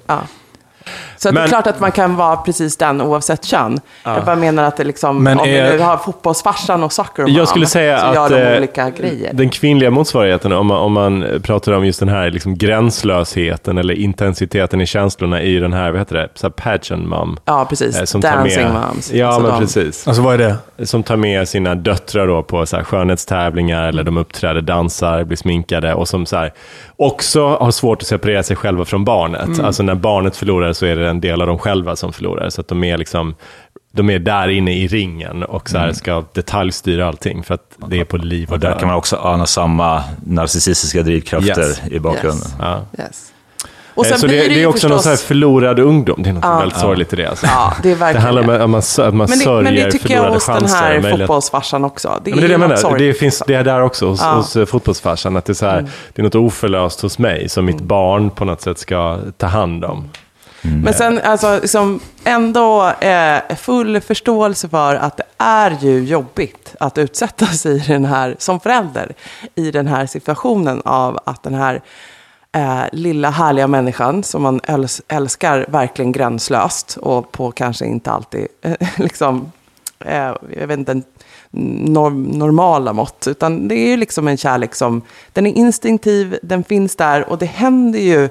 Ja. 1.20 1.22
Så 1.22 1.28
att 1.28 1.34
det 1.34 1.38
är 1.40 1.42
Men- 1.42 1.48
klart 1.48 1.66
att 1.66 1.80
man 1.80 1.92
kan 1.92 2.16
vara 2.16 2.36
precis 2.36 2.76
den 2.76 3.00
oavsett 3.00 3.44
kön. 3.44 3.80
Jag 4.04 4.24
bara 4.24 4.36
menar 4.36 4.64
att 4.64 4.76
det 4.76 4.84
liksom, 4.84 5.22
Men 5.24 5.38
om 5.40 5.48
är- 5.48 5.70
vi 5.70 5.76
nu 5.78 5.82
har 5.84 5.96
fotbollsfarsan 5.96 6.82
och 6.82 6.92
soccer 6.92 7.24
Jag 7.28 7.48
skulle 7.48 7.66
säga 7.66 7.98
så 8.00 8.06
att 8.06 8.14
gör 8.14 8.30
de 8.30 8.36
eh, 8.52 8.58
olika 8.58 8.90
grejer. 8.90 9.30
den 9.34 9.48
kvinnliga 9.50 9.90
motsvarigheten, 9.90 10.52
om 10.52 10.66
man, 10.66 10.76
om 10.78 10.92
man 10.92 11.24
pratar 11.42 11.72
om 11.72 11.86
just 11.86 12.00
den 12.00 12.08
här 12.08 12.30
liksom 12.30 12.54
gränslösheten 12.58 13.78
eller 13.78 13.94
intensiteten 13.94 14.80
i 14.80 14.86
känslorna, 14.86 15.42
ju 15.42 15.60
den 15.60 15.72
här, 15.72 15.90
vad 15.90 16.00
heter 16.00 16.16
det, 16.16 16.28
så 16.34 16.46
här 16.46 16.50
pageant 16.50 17.08
mom. 17.08 17.38
Ja, 17.44 17.66
precis. 17.68 17.96
eh, 17.98 18.04
som 18.04 18.20
tar 18.22 18.30
Dancing 18.36 18.62
med, 18.62 18.72
moms. 18.74 19.12
Ja, 19.12 19.26
Alltså 19.26 19.40
men 19.42 19.50
de- 19.50 19.60
precis. 19.60 20.06
Alltså 20.08 20.22
vad 20.22 20.40
är 20.40 20.56
det? 20.76 20.86
Som 20.86 21.02
tar 21.02 21.16
med 21.16 21.48
sina 21.48 21.74
döttrar 21.74 22.26
då 22.26 22.42
på 22.42 22.66
så 22.66 22.76
här 22.76 22.84
skönhetstävlingar 22.84 23.88
eller 23.88 24.02
de 24.04 24.16
uppträder, 24.16 24.60
dansar, 24.60 25.24
blir 25.24 25.36
sminkade 25.36 25.94
och 25.94 26.08
som 26.08 26.26
så 26.26 26.36
här 26.36 26.52
också 26.96 27.48
har 27.48 27.70
svårt 27.70 28.02
att 28.02 28.08
separera 28.08 28.42
sig 28.42 28.56
själva 28.56 28.84
från 28.84 29.04
barnet. 29.04 29.46
Mm. 29.46 29.64
Alltså 29.64 29.82
när 29.82 29.94
barnet 29.94 30.36
förlorar 30.36 30.72
så 30.72 30.86
är 30.86 30.96
det 30.96 31.09
en 31.10 31.20
del 31.20 31.40
av 31.40 31.46
dem 31.46 31.58
själva 31.58 31.96
som 31.96 32.12
förlorar. 32.12 32.50
Så 32.50 32.60
att 32.60 32.68
de 32.68 32.84
är 32.84 32.98
liksom 32.98 33.34
de 33.92 34.10
är 34.10 34.18
där 34.18 34.48
inne 34.48 34.72
i 34.76 34.86
ringen 34.86 35.42
och 35.42 35.70
så 35.70 35.78
här 35.78 35.92
ska 35.92 36.24
detaljstyra 36.32 37.08
allting 37.08 37.42
för 37.42 37.54
att 37.54 37.76
det 37.88 38.00
är 38.00 38.04
på 38.04 38.16
liv 38.16 38.48
och 38.48 38.52
Och 38.54 38.60
där 38.60 38.70
död. 38.70 38.78
kan 38.78 38.88
man 38.88 38.96
också 38.96 39.16
ana 39.16 39.46
samma 39.46 40.02
narcissistiska 40.26 41.02
drivkrafter 41.02 41.60
Yes. 41.62 41.80
i 41.90 41.98
bakgrunden. 41.98 42.38
Yes. 42.48 42.54
Ja. 42.60 42.80
Yes. 42.98 43.32
Och 43.94 44.06
sen 44.06 44.14
Eh, 44.14 44.18
så 44.20 44.26
det, 44.26 44.32
det 44.48 44.62
är 44.62 44.66
också 44.66 44.88
någon 44.88 44.98
förstås- 44.98 45.02
så 45.04 45.08
här 45.10 45.16
förlorad 45.16 45.78
ungdom. 45.78 46.22
Det 46.22 46.28
är 46.28 46.32
något 46.32 46.44
Ja. 46.44 46.58
väldigt 46.58 46.78
sorgligt 46.78 47.12
i 47.12 47.16
det. 47.16 47.26
Alltså. 47.26 47.46
Ja, 47.46 47.72
det 47.82 47.90
är 47.90 48.12
Det 48.14 48.20
handlar 48.20 48.42
om 48.42 48.48
att 48.64 48.70
man, 48.70 48.80
sö- 48.80 49.06
att 49.08 49.14
man 49.14 49.28
men 49.30 49.38
det, 49.38 49.44
sörjer 49.44 49.62
men 49.62 49.74
det 49.74 49.90
tycker 49.90 50.14
jag 50.14 50.30
hos 50.32 50.46
den 50.46 50.64
här 50.66 51.16
fotbollsfarsan 51.18 51.84
också. 51.84 52.20
Det 52.24 52.30
är, 52.30 52.32
Ja, 52.32 52.36
men 52.36 52.40
det 52.40 52.54
är 52.54 52.58
det 52.58 52.74
menar. 52.82 52.98
Det, 52.98 53.14
finns, 53.14 53.42
det 53.46 53.54
är 53.54 53.64
där 53.64 53.80
också 53.82 54.06
hos, 54.06 54.20
Ja. 54.22 54.32
hos 54.32 54.56
eh, 54.56 54.64
fotbollsfarsan. 54.66 55.36
Att 55.36 55.44
det, 55.44 55.52
är 55.52 55.54
så 55.54 55.66
här, 55.66 55.88
det 56.14 56.20
är 56.20 56.24
något 56.24 56.34
oförlöst 56.34 57.00
hos 57.00 57.18
mig 57.18 57.48
som 57.48 57.64
Mm. 57.64 57.74
mitt 57.76 57.84
barn 57.84 58.30
på 58.30 58.44
något 58.44 58.60
sätt 58.60 58.78
ska 58.78 59.18
ta 59.36 59.46
hand 59.46 59.84
om. 59.84 60.08
Mm. 60.62 60.80
Men 60.80 60.94
sen 60.94 61.20
alltså, 61.24 61.58
liksom, 61.62 62.00
ändå 62.24 62.88
eh, 62.88 63.56
full 63.56 64.00
förståelse 64.00 64.68
för 64.68 64.94
att 64.94 65.16
det 65.16 65.24
är 65.38 65.78
ju 65.80 66.04
jobbigt 66.04 66.74
att 66.80 66.98
utsätta 66.98 67.46
sig 67.62 67.76
i 67.76 67.92
den 67.92 68.04
här, 68.04 68.36
som 68.38 68.60
förälder 68.60 69.12
i 69.54 69.70
den 69.70 69.86
här 69.86 70.06
situationen 70.06 70.82
av 70.84 71.18
att 71.26 71.42
den 71.42 71.54
här 71.54 71.82
eh, 72.52 72.82
lilla 72.92 73.30
härliga 73.30 73.66
människan 73.66 74.22
som 74.22 74.42
man 74.42 74.60
äls- 74.60 75.02
älskar 75.08 75.66
verkligen 75.68 76.12
gränslöst 76.12 76.96
och 76.96 77.32
på 77.32 77.50
kanske 77.52 77.86
inte 77.86 78.10
alltid 78.10 78.46
eh, 78.62 78.74
liksom, 78.96 79.52
eh, 80.04 80.34
jag 80.56 80.66
vet 80.66 80.78
inte, 80.78 81.02
norm, 81.50 82.22
normala 82.22 82.92
mått. 82.92 83.26
Utan 83.30 83.68
det 83.68 83.74
är 83.74 83.88
ju 83.88 83.96
liksom 83.96 84.28
en 84.28 84.36
kärlek 84.36 84.74
som, 84.74 85.02
den 85.32 85.46
är 85.46 85.52
instinktiv, 85.52 86.38
den 86.42 86.64
finns 86.64 86.96
där 86.96 87.28
och 87.28 87.38
det 87.38 87.46
händer 87.46 87.98
ju 87.98 88.28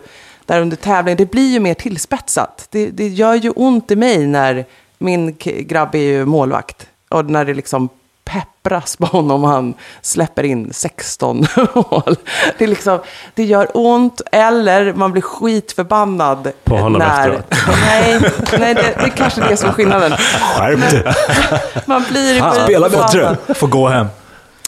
där 0.50 0.62
under 0.62 0.78
tävling, 0.78 1.16
det 1.16 1.32
blir 1.32 1.52
ju 1.52 1.60
mer 1.60 1.74
tillspetsat. 1.74 2.68
Det, 2.72 2.90
det 2.90 3.08
gör 3.08 3.34
ju 3.36 3.50
ont 3.50 3.92
i 3.92 3.96
mig 3.96 4.28
när 4.28 4.66
min 4.98 5.36
grabb 5.40 5.96
är 5.96 6.00
ju 6.00 6.26
målvakt 6.26 6.88
och 7.10 7.26
när 7.26 7.46
det 7.46 7.54
liksom 7.54 7.90
peppras 8.24 8.96
på 8.96 9.06
honom 9.06 9.44
och 9.44 9.50
han 9.50 9.74
släpper 10.02 10.44
in 10.44 10.74
16 10.74 11.38
mål. 11.74 12.16
Det, 12.58 12.64
är 12.64 12.68
liksom, 12.68 13.00
det 13.34 13.44
gör 13.44 13.68
ont, 13.74 14.22
eller 14.32 14.94
man 14.94 15.12
blir 15.12 15.22
skitförbannad. 15.22 16.52
På 16.64 16.78
honom 16.78 17.02
efteråt. 17.02 17.54
Nej, 17.82 18.20
nej 18.60 18.74
det, 18.74 18.94
det 18.98 19.04
är 19.04 19.10
kanske 19.10 19.42
det 19.42 19.58
som 19.58 19.70
är 19.70 19.74
skillnaden. 19.74 20.12
Skärp 20.12 20.92
dig! 20.92 21.14
Man 21.86 22.04
blir 22.10 22.42
Han 22.42 22.56
spelar 22.56 22.90
bättre! 22.90 23.38
Får 23.54 23.68
gå 23.68 23.88
hem. 23.88 24.08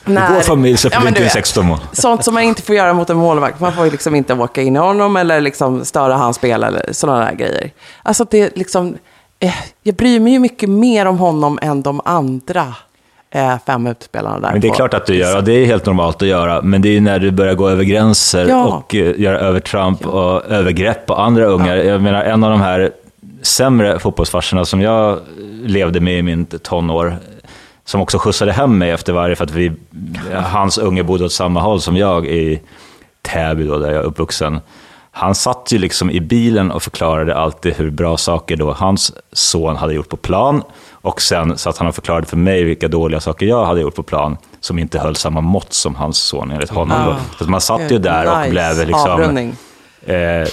I 0.06 0.12
vår 0.12 0.42
familj 0.42 0.78
Ja, 0.84 0.90
vi 0.92 0.98
men 1.00 1.08
inte 1.08 1.20
du 1.20 1.24
in 1.24 1.26
vet. 1.26 1.34
16 1.34 1.66
mål. 1.66 1.78
Sånt 1.92 2.24
som 2.24 2.34
man 2.34 2.44
inte 2.44 2.62
får 2.62 2.76
göra 2.76 2.94
mot 2.94 3.10
en 3.10 3.18
målvakt. 3.18 3.60
Man 3.60 3.74
får 3.74 3.86
ju 3.86 3.92
liksom 3.92 4.16
inte 4.16 4.34
åka 4.34 4.62
in 4.62 4.76
i 4.76 4.80
honom 4.80 5.18
eller 5.18 5.42
liksom 5.42 5.86
störa 5.86 6.16
hans 6.16 6.36
spel 6.38 6.64
eller 6.64 6.86
sådana 6.92 7.20
där 7.26 7.34
grejer. 7.34 7.72
Alltså 8.04 8.26
det 8.30 8.42
är 8.42 8.50
liksom, 8.56 8.96
eh, 9.40 9.54
jag 9.84 9.96
bryr 9.96 10.20
mig 10.20 10.34
ju 10.34 10.40
mycket 10.40 10.70
mer 10.70 11.06
om 11.06 11.18
honom 11.18 11.60
än 11.62 11.82
de 11.82 12.02
andra 12.06 12.66
eh, 13.34 13.54
fem 13.66 13.88
utspelarna 13.88 14.40
där. 14.40 14.52
Men 14.52 14.62
det 14.62 14.68
är 14.68 14.74
klart 14.74 14.94
att 14.94 15.06
du 15.06 15.16
gör, 15.16 15.38
och 15.38 15.44
det 15.44 15.54
är 15.54 15.66
helt 15.66 15.86
normalt 15.86 16.22
att 16.22 16.28
göra. 16.28 16.62
Men 16.62 16.82
det 16.82 16.90
är 16.90 16.94
ju 16.94 17.00
när 17.02 17.20
du 17.20 17.32
börjar 17.32 17.54
gå 17.54 17.70
över 17.70 17.84
gränser 17.84 18.46
Ja. 18.50 18.66
och 18.66 18.96
eh, 18.96 19.20
göra 19.22 19.40
övertramp 19.40 20.06
och 20.08 20.46
övergrepp 20.52 21.06
på 21.06 21.16
andra 21.16 21.46
ungar. 21.46 21.76
Jag 21.76 22.02
menar, 22.02 22.24
en 22.24 22.44
av 22.44 22.52
de 22.52 22.62
här 22.62 22.92
sämre 23.42 24.00
fotbollsfarserna 24.00 24.66
som 24.66 24.82
jag 24.82 25.20
levde 25.64 26.00
med 26.00 26.18
i 26.20 26.22
min 26.22 26.46
tonår, 26.46 27.16
som 27.86 28.02
också 28.02 28.18
skjutsade 28.18 28.52
hem 28.52 28.78
mig 28.78 28.92
efter 28.92 29.14
varje, 29.14 29.36
för 29.36 29.44
att 29.44 29.52
vi, 29.52 29.72
hans 30.34 30.78
unge 30.78 31.04
bodde 31.04 31.26
åt 31.26 31.32
samma 31.32 31.62
håll 31.62 31.82
som 31.82 31.98
jag 31.98 32.28
i 32.28 32.62
Täby, 33.22 33.64
då, 33.64 33.78
där 33.78 33.92
jag 33.92 34.04
är 34.04 34.06
uppvuxen. 34.06 34.60
Han 35.12 35.36
satt 35.36 35.72
ju 35.72 35.78
liksom 35.78 36.12
i 36.12 36.22
bilen 36.22 36.72
och 36.72 36.84
förklarade 36.84 37.36
alltid 37.36 37.74
hur 37.74 37.90
bra 37.90 38.18
saker 38.18 38.56
då 38.56 38.74
hans 38.74 39.14
son 39.32 39.76
hade 39.76 39.94
gjort 39.94 40.10
på 40.10 40.18
plan. 40.18 40.64
Och 40.92 41.22
sen 41.22 41.58
satt 41.58 41.78
han 41.78 41.88
och 41.88 41.96
förklarade 41.96 42.28
för 42.28 42.38
mig 42.38 42.64
vilka 42.64 42.88
dåliga 42.88 43.20
saker 43.20 43.46
jag 43.46 43.66
hade 43.66 43.82
gjort 43.82 43.96
på 43.96 44.04
plan, 44.04 44.38
som 44.60 44.80
inte 44.80 45.00
höll 45.00 45.16
samma 45.16 45.42
mått 45.42 45.74
som 45.74 45.96
hans 45.96 46.18
son 46.18 46.52
enligt 46.52 46.70
honom. 46.70 46.98
Då. 47.06 47.46
Så 47.46 47.52
man 47.52 47.62
satt 47.62 47.92
ju 47.92 48.00
där 48.00 48.32
och 48.32 48.40
Nice 48.40 48.52
blev 48.52 48.88
liksom 48.88 49.12
avrundning. 49.12 49.56
Eh, 50.06 50.48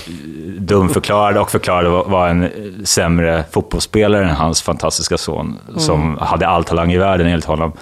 dumförklarad 0.59 1.37
och 1.37 1.51
förklarade 1.51 1.89
var 1.89 2.29
en 2.29 2.51
sämre 2.85 3.45
fotbollsspelare 3.51 4.29
än 4.29 4.37
hans 4.37 4.63
fantastiska 4.63 5.19
son, 5.19 5.59
som 5.77 6.19
hade 6.21 6.49
all 6.49 6.65
talang 6.65 6.93
i 6.93 6.99
världen 6.99 7.27
enligt 7.27 7.45
honom. 7.45 7.73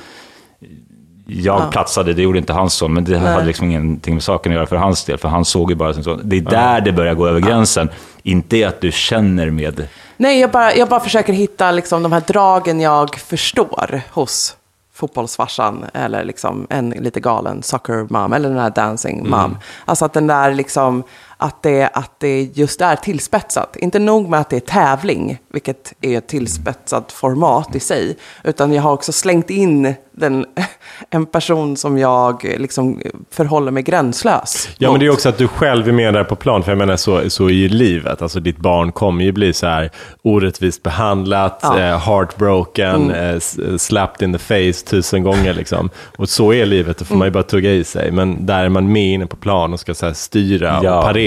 Jag 1.28 1.70
platsade, 1.70 2.12
det 2.12 2.22
gjorde 2.22 2.38
inte 2.38 2.52
hans 2.52 2.74
son, 2.74 2.94
men 2.94 3.04
det 3.04 3.18
hade 3.18 3.44
liksom 3.44 3.66
ingenting 3.66 4.14
med 4.14 4.22
saken 4.22 4.52
att 4.52 4.56
göra 4.56 4.66
för 4.66 4.76
hans 4.76 5.04
del, 5.04 5.18
för 5.18 5.28
han 5.28 5.44
såg 5.44 5.70
ju 5.70 5.76
bara 5.76 5.94
sin 5.94 6.04
son. 6.04 6.20
Det 6.24 6.36
är 6.36 6.40
där 6.40 6.80
det 6.80 6.92
börjar 6.92 7.14
gå 7.14 7.26
över 7.26 7.40
gränsen, 7.40 7.88
inte 8.22 8.68
att 8.68 8.80
du 8.80 8.92
känner 8.92 9.50
med... 9.50 9.88
Nej, 10.16 10.40
jag 10.40 10.50
bara, 10.50 10.74
jag 10.74 10.88
bara 10.88 11.00
försöker 11.00 11.32
hitta 11.32 11.70
liksom 11.70 12.02
de 12.02 12.12
här 12.12 12.22
dragen 12.26 12.80
jag 12.80 13.14
förstår 13.14 14.00
hos 14.10 14.56
fotbollsfarsan 14.96 15.84
eller 15.94 16.24
liksom 16.24 16.66
en 16.70 16.90
lite 16.90 17.20
galen 17.20 17.62
soccer 17.62 18.06
mom 18.10 18.32
eller 18.32 18.48
den 18.48 18.58
här 18.58 18.70
dancing 18.70 19.30
mom. 19.30 19.58
Alltså 19.84 20.04
att 20.04 20.12
den 20.12 20.26
där 20.26 20.54
liksom, 20.54 21.02
att 21.38 21.62
det, 21.62 21.88
att 21.94 22.20
det 22.20 22.42
just 22.42 22.80
är 22.80 22.96
tillspetsat. 22.96 23.76
Inte 23.76 23.98
nog 23.98 24.28
med 24.28 24.40
att 24.40 24.50
det 24.50 24.56
är 24.56 24.60
tävling, 24.60 25.38
vilket 25.52 25.92
är 26.00 26.18
ett 26.18 26.28
tillspetsat 26.28 27.12
format 27.12 27.76
i 27.76 27.80
sig, 27.80 28.16
utan 28.44 28.72
jag 28.72 28.82
har 28.82 28.92
också 28.92 29.12
slängt 29.12 29.50
in 29.50 29.94
den, 30.12 30.46
en 31.10 31.26
person 31.26 31.76
som 31.76 31.98
jag 31.98 32.44
liksom 32.58 33.00
förhåller 33.30 33.70
mig 33.72 33.82
gränslös 33.82 34.68
Ja, 34.78 34.90
men 34.90 35.00
det 35.00 35.06
är 35.06 35.10
mot. 35.10 35.16
också 35.16 35.28
att 35.28 35.38
du 35.38 35.48
själv 35.48 35.88
är 35.88 35.92
med 35.92 36.14
där 36.14 36.24
på 36.24 36.36
plan. 36.36 36.62
För 36.62 36.70
jag 36.70 36.78
menar, 36.78 36.96
så, 36.96 37.30
så 37.30 37.50
i 37.50 37.68
livet. 37.68 38.22
Alltså 38.22 38.40
ditt 38.40 38.56
barn 38.58 38.92
kommer 38.92 39.24
ju 39.24 39.32
bli 39.32 39.52
så 39.52 39.66
här 39.66 39.90
orättvist 40.22 40.82
behandlat, 40.82 41.60
Ja. 41.62 41.78
eh, 41.78 41.98
heartbroken, 41.98 43.10
eh, 43.10 43.28
s- 43.34 43.58
eh, 43.58 43.76
slapped 43.76 44.28
in 44.28 44.32
the 44.32 44.38
face 44.38 44.86
tusen 44.86 45.22
gånger. 45.22 45.54
Liksom. 45.54 45.90
Och 46.16 46.28
så 46.28 46.52
är 46.52 46.66
livet, 46.66 46.98
det 46.98 47.04
får 47.04 47.16
man 47.16 47.26
ju 47.26 47.30
bara 47.32 47.42
tugga 47.42 47.70
i 47.72 47.84
sig. 47.84 48.10
Men 48.10 48.46
där 48.46 48.64
är 48.64 48.68
man 48.68 48.92
med 48.92 49.06
inne 49.12 49.26
på 49.26 49.36
plan 49.36 49.72
och 49.72 49.80
ska 49.80 49.94
så 49.94 50.14
styra 50.14 50.80
Ja. 50.82 50.98
och 50.98 51.04
parera. 51.04 51.25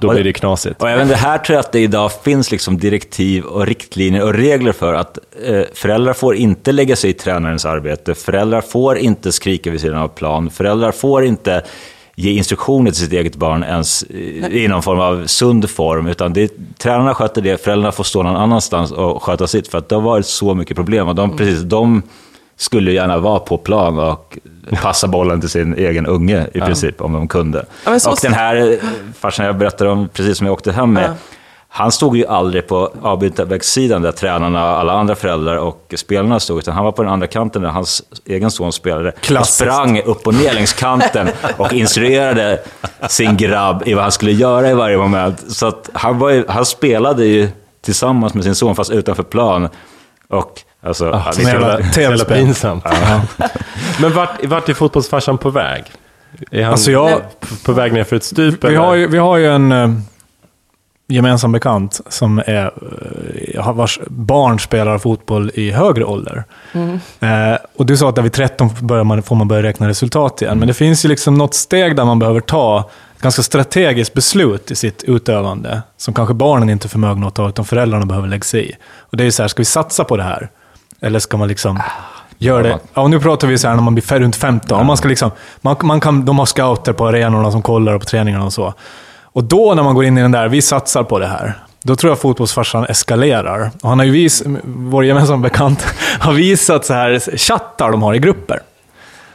Då 0.00 0.08
Och- 0.08 0.14
blir 0.14 0.24
det 0.24 0.32
knasigt. 0.32 0.82
Och 0.82 0.90
även 0.90 1.08
det 1.08 1.14
här 1.16 1.38
tror 1.38 1.54
jag 1.54 1.60
att 1.60 1.72
det 1.72 1.80
idag 1.80 2.12
finns 2.24 2.50
liksom 2.50 2.78
direktiv 2.78 3.44
och 3.44 3.66
riktlinjer 3.66 4.22
och 4.22 4.34
regler 4.34 4.72
för 4.72 4.94
att 4.94 5.18
eh, 5.44 5.62
föräldrar 5.74 6.12
får 6.12 6.34
inte 6.36 6.72
lägga 6.72 6.96
sig 6.96 7.10
i 7.10 7.12
tränarens 7.12 7.66
arbete, 7.66 8.14
föräldrar 8.14 8.60
får 8.60 8.98
inte 8.98 9.32
skrika 9.32 9.70
vid 9.70 9.80
sidan 9.80 9.98
av 9.98 10.08
plan, 10.08 10.50
föräldrar 10.50 10.92
får 10.92 11.24
inte 11.24 11.62
ge 12.14 12.30
instruktioner 12.32 12.90
till 12.90 13.00
sitt 13.00 13.12
eget 13.12 13.36
barn 13.36 13.62
ens 13.64 14.04
i 14.50 14.68
någon 14.68 14.82
form 14.82 15.00
av 15.00 15.26
sund 15.26 15.70
form, 15.70 16.06
utan 16.06 16.32
det, 16.32 16.52
tränarna 16.78 17.14
sköter 17.14 17.42
det, 17.42 17.64
föräldrarna 17.64 17.92
får 17.92 18.04
stå 18.04 18.22
någon 18.22 18.36
annanstans 18.36 18.92
och 18.92 19.22
sköta 19.22 19.46
sitt, 19.46 19.68
för 19.68 19.78
att 19.78 19.88
det 19.88 19.94
har 19.94 20.02
varit 20.02 20.26
så 20.26 20.54
mycket 20.54 20.76
problem. 20.76 21.08
Och 21.08 21.14
de, 21.14 21.36
precis, 21.36 21.60
de 21.60 22.02
skulle 22.58 22.92
gärna 22.92 23.18
vara 23.18 23.38
på 23.38 23.58
plan 23.58 23.98
och 23.98 24.38
passa 24.82 25.06
bollen 25.08 25.40
till 25.40 25.50
sin 25.50 25.74
egen 25.74 26.06
unge 26.06 26.46
i 26.54 26.60
princip, 26.60 27.00
om 27.00 27.12
de 27.12 27.28
kunde. 27.28 27.64
Ja, 27.84 28.00
så- 28.00 28.10
och 28.10 28.18
den 28.22 28.32
här 28.34 28.78
farsan 29.18 29.46
jag 29.46 29.56
berättade 29.58 29.90
om, 29.90 30.08
precis 30.12 30.38
som 30.38 30.46
jag 30.46 30.52
åkte 30.54 30.72
hem 30.72 30.92
med, 30.92 31.14
han 31.70 31.92
stod 31.92 32.16
ju 32.16 32.26
aldrig 32.26 32.66
på 32.68 32.92
avbytarvägssidan 33.02 34.02
där 34.02 34.12
tränarna, 34.12 34.60
alla 34.60 34.92
andra 34.92 35.14
föräldrar 35.14 35.56
och 35.56 35.94
spelarna 35.96 36.40
stod, 36.40 36.58
utan 36.58 36.74
han 36.74 36.84
var 36.84 36.92
på 36.92 37.02
den 37.02 37.12
andra 37.12 37.26
kanten 37.26 37.62
där 37.62 37.68
hans 37.68 38.02
egen 38.26 38.50
son 38.50 38.72
spelade. 38.72 39.12
Klassiskt. 39.20 39.58
sprang 39.58 40.00
upp 40.02 40.26
och 40.26 40.34
ner 40.34 40.52
längs 40.52 40.72
kanten 40.72 41.28
och 41.56 41.72
instruerade 41.72 42.60
sin 43.08 43.36
grabb 43.36 43.82
i 43.86 43.94
vad 43.94 44.02
han 44.02 44.12
skulle 44.12 44.32
göra 44.32 44.70
i 44.70 44.74
varje 44.74 44.96
moment. 44.98 45.44
Så 45.52 45.66
att 45.66 45.90
han, 45.92 46.20
ju, 46.34 46.44
han 46.48 46.66
spelade 46.66 47.24
ju 47.26 47.48
tillsammans 47.84 48.34
med 48.34 48.44
sin 48.44 48.54
son, 48.54 48.76
fast 48.76 48.90
utanför 48.90 49.22
plan. 49.22 49.68
Och 50.28 50.60
alltså, 50.82 51.12
han, 51.12 51.32
som 51.32 51.44
jävla 51.44 51.66
Så 51.76 51.80
jävla 51.82 51.92
tv-spel. 51.92 52.36
pinsamt. 52.38 52.84
Men 54.00 54.12
vart, 54.14 54.44
vart 54.44 54.68
är 54.68 54.74
fotbollsfarsan 54.74 55.38
på 55.38 55.50
väg? 55.50 55.84
Är 56.50 56.62
han 56.62 56.72
Alltså 56.72 56.90
jag- 56.90 57.20
på, 57.64 57.72
väg 57.72 57.92
ner 57.92 58.04
för 58.04 58.16
ett 58.16 58.24
stup? 58.24 58.64
Vi 58.64 58.68
eller? 58.68 58.78
har 58.78 58.94
ju, 58.94 59.06
vi 59.06 59.18
har 59.18 59.36
ju 59.36 59.46
en 59.46 59.72
eh, 59.72 59.90
gemensam 61.08 61.52
bekant 61.52 62.00
som 62.08 62.38
är, 62.38 62.70
har- 63.60 63.72
vars 63.72 64.00
barn 64.06 64.58
spelar 64.60 64.98
fotboll 64.98 65.50
i 65.54 65.70
högre 65.70 66.04
ålder. 66.04 66.44
Eh, 67.20 67.58
och 67.76 67.86
du 67.86 67.96
sa 67.96 68.08
att 68.08 68.14
där 68.14 68.22
vid 68.22 68.32
13 68.32 68.70
börjar 68.80 69.04
man, 69.04 69.22
får 69.22 69.36
man 69.36 69.48
börja 69.48 69.62
räkna 69.62 69.88
resultat 69.88 70.42
igen. 70.42 70.58
Men 70.58 70.68
det 70.68 70.74
finns 70.74 71.04
ju 71.04 71.08
liksom 71.08 71.34
något 71.34 71.54
steg 71.54 71.96
där 71.96 72.04
man 72.04 72.18
behöver 72.18 72.40
ta 72.40 72.90
ett 73.16 73.22
ganska 73.22 73.42
strategiskt 73.42 74.14
beslut 74.14 74.70
i 74.70 74.74
sitt 74.74 75.02
utövande. 75.04 75.82
Som 75.96 76.14
kanske 76.14 76.34
barnen 76.34 76.70
inte 76.70 76.86
är 76.86 76.88
förmögna 76.88 77.26
att 77.26 77.34
ta, 77.34 77.48
utan 77.48 77.64
föräldrarna 77.64 78.06
behöver 78.06 78.28
lägga 78.28 78.42
sig 78.42 78.70
i. 78.70 78.74
Och 78.98 79.16
det 79.16 79.22
är 79.22 79.24
ju 79.24 79.30
så 79.32 79.42
här, 79.42 79.48
ska 79.48 79.60
vi 79.60 79.64
satsa 79.64 80.04
på 80.04 80.16
det 80.16 80.22
här? 80.22 80.48
Eller 81.00 81.18
ska 81.18 81.36
man 81.36 81.48
liksom 81.48 81.80
göra 82.38 82.62
det? 82.62 82.78
Ja, 82.94 83.08
nu 83.08 83.20
pratar 83.20 83.48
vi 83.48 83.58
så 83.58 83.68
här 83.68 83.74
när 83.74 83.82
man 83.82 83.94
blir 83.94 84.18
runt 84.18 84.36
15. 84.36 84.86
Man 84.86 84.96
ska 84.96 85.08
liksom, 85.08 85.30
man, 85.60 85.76
man 85.82 86.00
kan, 86.00 86.24
de 86.24 86.38
har 86.38 86.46
scouter 86.46 86.92
på 86.92 87.06
arenorna 87.08 87.50
som 87.50 87.62
kollar 87.62 87.98
på 87.98 88.04
träningarna 88.04 88.44
och 88.44 88.52
så. 88.52 88.74
Och 89.22 89.44
då 89.44 89.74
när 89.74 89.82
man 89.82 89.94
går 89.94 90.04
in 90.04 90.18
i 90.18 90.22
den 90.22 90.32
där, 90.32 90.48
vi 90.48 90.62
satsar 90.62 91.02
på 91.02 91.18
det 91.18 91.26
här. 91.26 91.54
Då 91.82 91.96
tror 91.96 92.10
jag 92.10 92.18
fotbollsfarsan 92.18 92.84
eskalerar. 92.84 93.70
Och 93.82 93.88
han 93.88 93.98
har 93.98 94.06
ju 94.06 94.12
vis, 94.12 94.42
vår 94.64 95.04
gemensamma 95.04 95.42
bekant 95.42 95.86
har 96.18 96.32
visat 96.32 96.84
så 96.84 96.94
här 96.94 97.36
chattar 97.36 97.90
de 97.90 98.02
har 98.02 98.14
i 98.14 98.18
grupper. 98.18 98.60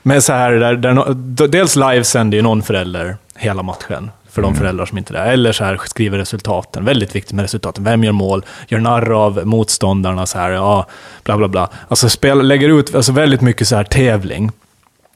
Med 0.02 0.24
så 0.24 0.34
här, 0.34 0.52
där, 0.52 0.76
där, 0.76 1.48
dels 1.48 1.76
livesänder 1.76 2.38
ju 2.38 2.42
någon 2.42 2.62
förälder 2.62 3.18
hela 3.36 3.64
matchen, 3.64 4.12
för 4.34 4.42
de 4.42 4.56
föräldrar 4.56 4.86
som 4.86 4.98
inte 4.98 5.14
är 5.14 5.26
där. 5.26 5.32
Eller 5.32 5.52
så 5.52 5.64
här 5.64 5.80
skriver 5.86 6.18
resultaten. 6.18 6.86
Väldigt 6.86 7.16
viktigt 7.16 7.34
med 7.34 7.44
resultaten. 7.44 7.84
Vem 7.84 8.04
gör 8.04 8.12
mål? 8.12 8.46
Gör 8.68 8.80
narr 8.80 9.26
av 9.26 9.48
motståndarna, 9.48 10.26
så 10.26 10.38
här, 10.38 10.52
ja, 10.52 10.88
bla 11.24 11.38
bla 11.38 11.48
bla. 11.48 11.70
Alltså 11.88 12.10
spel, 12.10 12.48
lägger 12.48 12.70
ut 12.70 12.96
alltså 12.96 13.12
väldigt 13.12 13.42
mycket 13.42 13.68
så 13.68 13.76
här 13.76 13.84
tävling. 13.84 14.52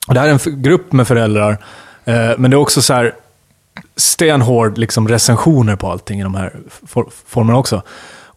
Och 0.07 0.13
det 0.13 0.19
här 0.19 0.27
är 0.27 0.31
en 0.47 0.61
grupp 0.61 0.91
med 0.91 1.07
föräldrar, 1.07 1.57
eh, 2.05 2.31
men 2.37 2.51
det 2.51 2.55
är 2.55 2.59
också 2.59 2.81
så 2.81 2.93
här 2.93 3.13
stenhård 3.95 4.77
liksom, 4.77 5.07
recensioner 5.07 5.75
på 5.75 5.91
allting 5.91 6.19
i 6.19 6.23
de 6.23 6.35
här 6.35 6.53
for, 6.87 7.07
formerna 7.27 7.59
också. 7.59 7.81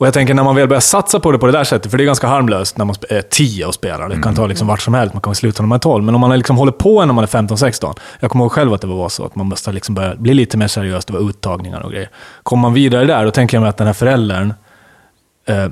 Och 0.01 0.07
jag 0.07 0.15
tänker 0.15 0.35
när 0.35 0.45
man 0.45 0.57
väl 0.57 0.69
börjar 0.69 0.81
satsa 0.81 1.21
på 1.21 1.33
det 1.33 1.39
på 1.39 1.47
det 1.47 1.53
där 1.53 1.65
sättet, 1.65 1.91
för 1.91 1.99
det 1.99 2.05
är 2.05 2.07
ganska 2.07 2.27
harmlöst 2.27 2.79
när 2.79 2.85
man 2.85 2.97
är 3.09 3.23
10 3.23 3.67
och 3.67 3.75
spelar. 3.75 4.09
Det 4.09 4.23
kan 4.23 4.35
ta 4.35 4.47
liksom 4.47 4.67
vart 4.67 4.81
som 4.81 4.95
helst, 4.95 5.15
man 5.15 5.21
kan 5.21 5.35
sluta 5.35 5.63
när 5.63 5.69
man 5.69 5.77
är 5.77 5.81
12. 5.81 6.05
Men 6.05 6.15
om 6.15 6.21
man 6.21 6.39
liksom 6.39 6.57
håller 6.57 6.73
på 6.73 7.05
när 7.05 7.15
man 7.15 7.25
är 7.25 7.29
15-16. 7.29 7.99
Jag 8.21 8.31
kommer 8.31 8.45
ihåg 8.45 8.53
själv 8.53 8.73
att 8.73 8.81
det 8.81 8.87
var 8.87 9.09
så, 9.09 9.25
att 9.25 9.35
man 9.35 9.47
måste 9.47 9.73
liksom 9.73 9.95
börja 9.95 10.15
bli 10.15 10.35
lite 10.35 10.57
mer 10.57 10.69
seriös, 10.69 11.05
det 11.05 11.13
var 11.13 11.31
uttagningar 11.31 11.81
och 11.81 11.91
grejer. 11.91 12.11
Kommer 12.43 12.61
man 12.61 12.75
vidare 12.75 13.05
där, 13.05 13.25
då 13.25 13.31
tänker 13.31 13.57
jag 13.57 13.63
mig 13.63 13.69
att 13.69 13.77
den 13.77 13.87
här 13.87 13.95
föräldern 13.95 14.55
eh, 15.47 15.69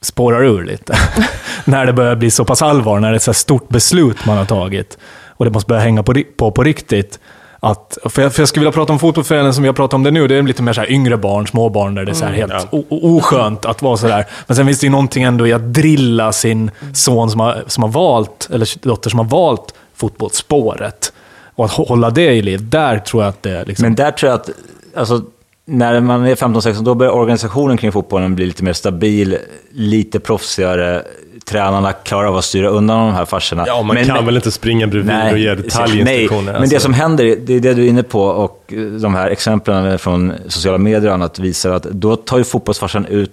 spårar 0.00 0.44
ur 0.44 0.64
lite. 0.64 0.96
när 1.64 1.86
det 1.86 1.92
börjar 1.92 2.16
bli 2.16 2.30
så 2.30 2.44
pass 2.44 2.62
allvar, 2.62 3.00
när 3.00 3.08
det 3.08 3.14
är 3.14 3.16
ett 3.16 3.22
så 3.22 3.34
stort 3.34 3.68
beslut 3.68 4.26
man 4.26 4.38
har 4.38 4.44
tagit 4.44 4.98
och 5.26 5.44
det 5.44 5.50
måste 5.50 5.68
börja 5.68 5.82
hänga 5.82 6.02
på, 6.02 6.22
på, 6.36 6.50
på 6.50 6.62
riktigt. 6.62 7.18
Att, 7.64 7.98
för, 8.04 8.22
jag, 8.22 8.32
för 8.34 8.42
jag 8.42 8.48
skulle 8.48 8.60
vilja 8.60 8.72
prata 8.72 8.92
om 8.92 8.98
fotbollsföreningen 8.98 9.54
som 9.54 9.62
vi 9.62 9.68
har 9.68 9.74
pratat 9.74 9.94
om 9.94 10.02
det 10.02 10.10
nu, 10.10 10.28
det 10.28 10.34
är 10.36 10.42
lite 10.42 10.62
mer 10.62 10.72
så 10.72 10.80
här 10.80 10.90
yngre 10.90 11.16
barn, 11.16 11.46
små 11.46 11.68
barn 11.68 11.94
där 11.94 12.04
det 12.04 12.12
är 12.12 12.14
så 12.14 12.24
här 12.24 12.32
helt 12.32 12.52
o- 12.70 12.84
o- 12.88 13.16
oskönt 13.18 13.64
att 13.66 13.82
vara 13.82 13.96
sådär. 13.96 14.26
Men 14.46 14.56
sen 14.56 14.66
finns 14.66 14.80
det 14.80 14.86
ju 14.86 14.90
någonting 14.90 15.22
ändå 15.22 15.46
i 15.46 15.52
att 15.52 15.74
drilla 15.74 16.32
sin 16.32 16.70
son 16.94 17.30
som 17.30 17.40
har, 17.40 17.64
som 17.66 17.82
har 17.82 17.90
valt, 17.90 18.48
eller 18.52 18.86
dotter 18.86 19.10
som 19.10 19.18
har 19.18 19.26
valt 19.26 19.74
fotbollsspåret. 19.94 21.12
Och 21.54 21.64
att 21.64 21.70
hå- 21.70 21.88
hålla 21.88 22.10
det 22.10 22.32
i 22.34 22.42
liv, 22.42 22.68
där 22.68 22.98
tror 22.98 23.22
jag 23.22 23.28
att 23.28 23.42
det 23.42 23.50
är 23.50 23.64
liksom... 23.64 23.82
Men 23.82 23.94
där 23.94 24.10
tror 24.10 24.30
jag 24.30 24.40
att, 24.40 24.50
alltså, 24.96 25.22
när 25.64 26.00
man 26.00 26.26
är 26.26 26.34
15-16, 26.34 26.84
då 26.84 26.94
börjar 26.94 27.12
organisationen 27.12 27.76
kring 27.76 27.92
fotbollen 27.92 28.34
bli 28.34 28.46
lite 28.46 28.64
mer 28.64 28.72
stabil, 28.72 29.38
lite 29.70 30.20
proffsigare. 30.20 31.02
Tränarna 31.44 31.92
klarar 31.92 32.28
av 32.28 32.36
att 32.36 32.44
styra 32.44 32.68
undan 32.68 33.06
de 33.06 33.14
här 33.14 33.24
farserna. 33.24 33.64
Ja, 33.66 33.82
man 33.82 34.04
kan 34.04 34.26
väl 34.26 34.36
inte 34.36 34.50
springa 34.50 34.86
bredvid 34.86 35.32
och 35.32 35.38
ge 35.38 35.54
detaljinstruktioner? 35.54 36.42
Nej, 36.42 36.60
men 36.60 36.68
det 36.68 36.76
alltså. 36.76 36.80
som 36.80 36.94
händer, 36.94 37.36
det 37.40 37.54
är 37.54 37.60
det 37.60 37.74
du 37.74 37.84
är 37.84 37.88
inne 37.88 38.02
på, 38.02 38.22
och 38.22 38.72
de 39.00 39.14
här 39.14 39.30
exemplen 39.30 39.98
från 39.98 40.32
sociala 40.48 40.78
medier 40.78 41.08
och 41.08 41.14
annat 41.14 41.38
visar 41.38 41.70
att 41.70 41.82
då 41.82 42.16
tar 42.16 42.38
ju 42.38 42.44
fotbollsfarsan 42.44 43.06
ut 43.06 43.32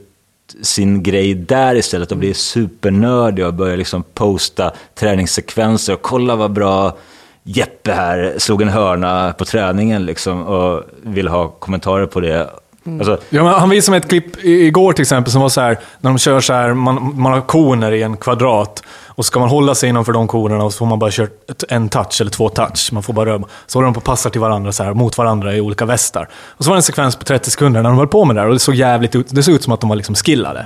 sin 0.62 1.04
grej 1.04 1.34
där 1.34 1.76
istället 1.76 2.12
och 2.12 2.18
blir 2.18 2.34
supernördig 2.34 3.46
och 3.46 3.54
börjar 3.54 3.78
liksom 3.78 4.04
posta 4.14 4.72
träningssekvenser 4.96 5.94
och 5.94 6.02
kolla 6.02 6.36
vad 6.36 6.52
bra 6.52 6.98
Jeppe 7.56 7.92
här 7.94 8.34
slog 8.38 8.62
en 8.62 8.70
hörna 8.70 9.34
på 9.38 9.46
träningen 9.46 10.06
liksom 10.06 10.44
och 10.44 10.84
vill 11.04 11.28
ha 11.28 11.48
kommentarer 11.48 12.06
på 12.06 12.20
det. 12.20 12.50
Alltså, 12.86 13.18
Ja, 13.30 13.44
men 13.44 13.54
han 13.54 13.70
visade 13.70 13.92
mig 13.92 13.98
ett 13.98 14.10
klipp 14.10 14.44
igår 14.44 14.94
till 14.94 15.02
exempel 15.02 15.32
som 15.32 15.42
var 15.42 15.50
så 15.50 15.62
här, 15.62 15.80
när 16.00 16.10
de 16.10 16.18
kör 16.18 16.40
så 16.40 16.54
här, 16.54 16.74
man, 16.74 17.22
man 17.22 17.32
har 17.32 17.42
koner 17.42 17.92
i 17.92 18.04
en 18.04 18.18
kvadrat. 18.18 18.84
Och 19.08 19.26
ska 19.26 19.40
man 19.40 19.50
hålla 19.50 19.76
sig 19.76 19.90
innanför 19.90 20.14
de 20.14 20.28
konerna 20.28 20.64
och 20.64 20.74
så 20.74 20.78
får 20.78 20.86
man 20.86 21.00
bara 21.00 21.12
köra 21.12 21.28
en 21.70 21.90
touch 21.90 22.22
eller 22.22 22.32
två 22.32 22.50
touch. 22.50 22.90
Man 22.94 23.04
får 23.04 23.14
bara 23.14 23.30
röra. 23.30 23.44
Så 23.68 23.80
håller 23.80 23.86
de 23.86 23.94
på 23.94 23.98
och 23.98 24.04
passar 24.04 24.30
till 24.30 24.42
varandra 24.42 24.72
så 24.72 24.84
här, 24.84 24.94
mot 24.94 25.18
varandra 25.18 25.56
i 25.56 25.62
olika 25.62 25.86
västar. 25.86 26.30
Och 26.34 26.64
så 26.64 26.70
var 26.70 26.76
det 26.76 26.80
en 26.80 26.84
sekvens 26.84 27.16
på 27.16 27.24
30 27.24 27.52
sekunder 27.52 27.82
när 27.84 27.90
de 27.90 27.98
höll 27.98 28.08
på 28.08 28.26
med 28.26 28.36
det 28.36 28.42
där 28.42 28.48
och 28.48 28.54
det 28.54 28.60
såg 28.60 28.76
jävligt 28.76 29.16
ut. 29.16 29.28
Det 29.30 29.44
såg 29.44 29.54
ut 29.54 29.64
som 29.64 29.74
att 29.74 29.82
de 29.82 29.90
var 29.90 29.96
liksom 29.96 30.16
skillade. 30.16 30.66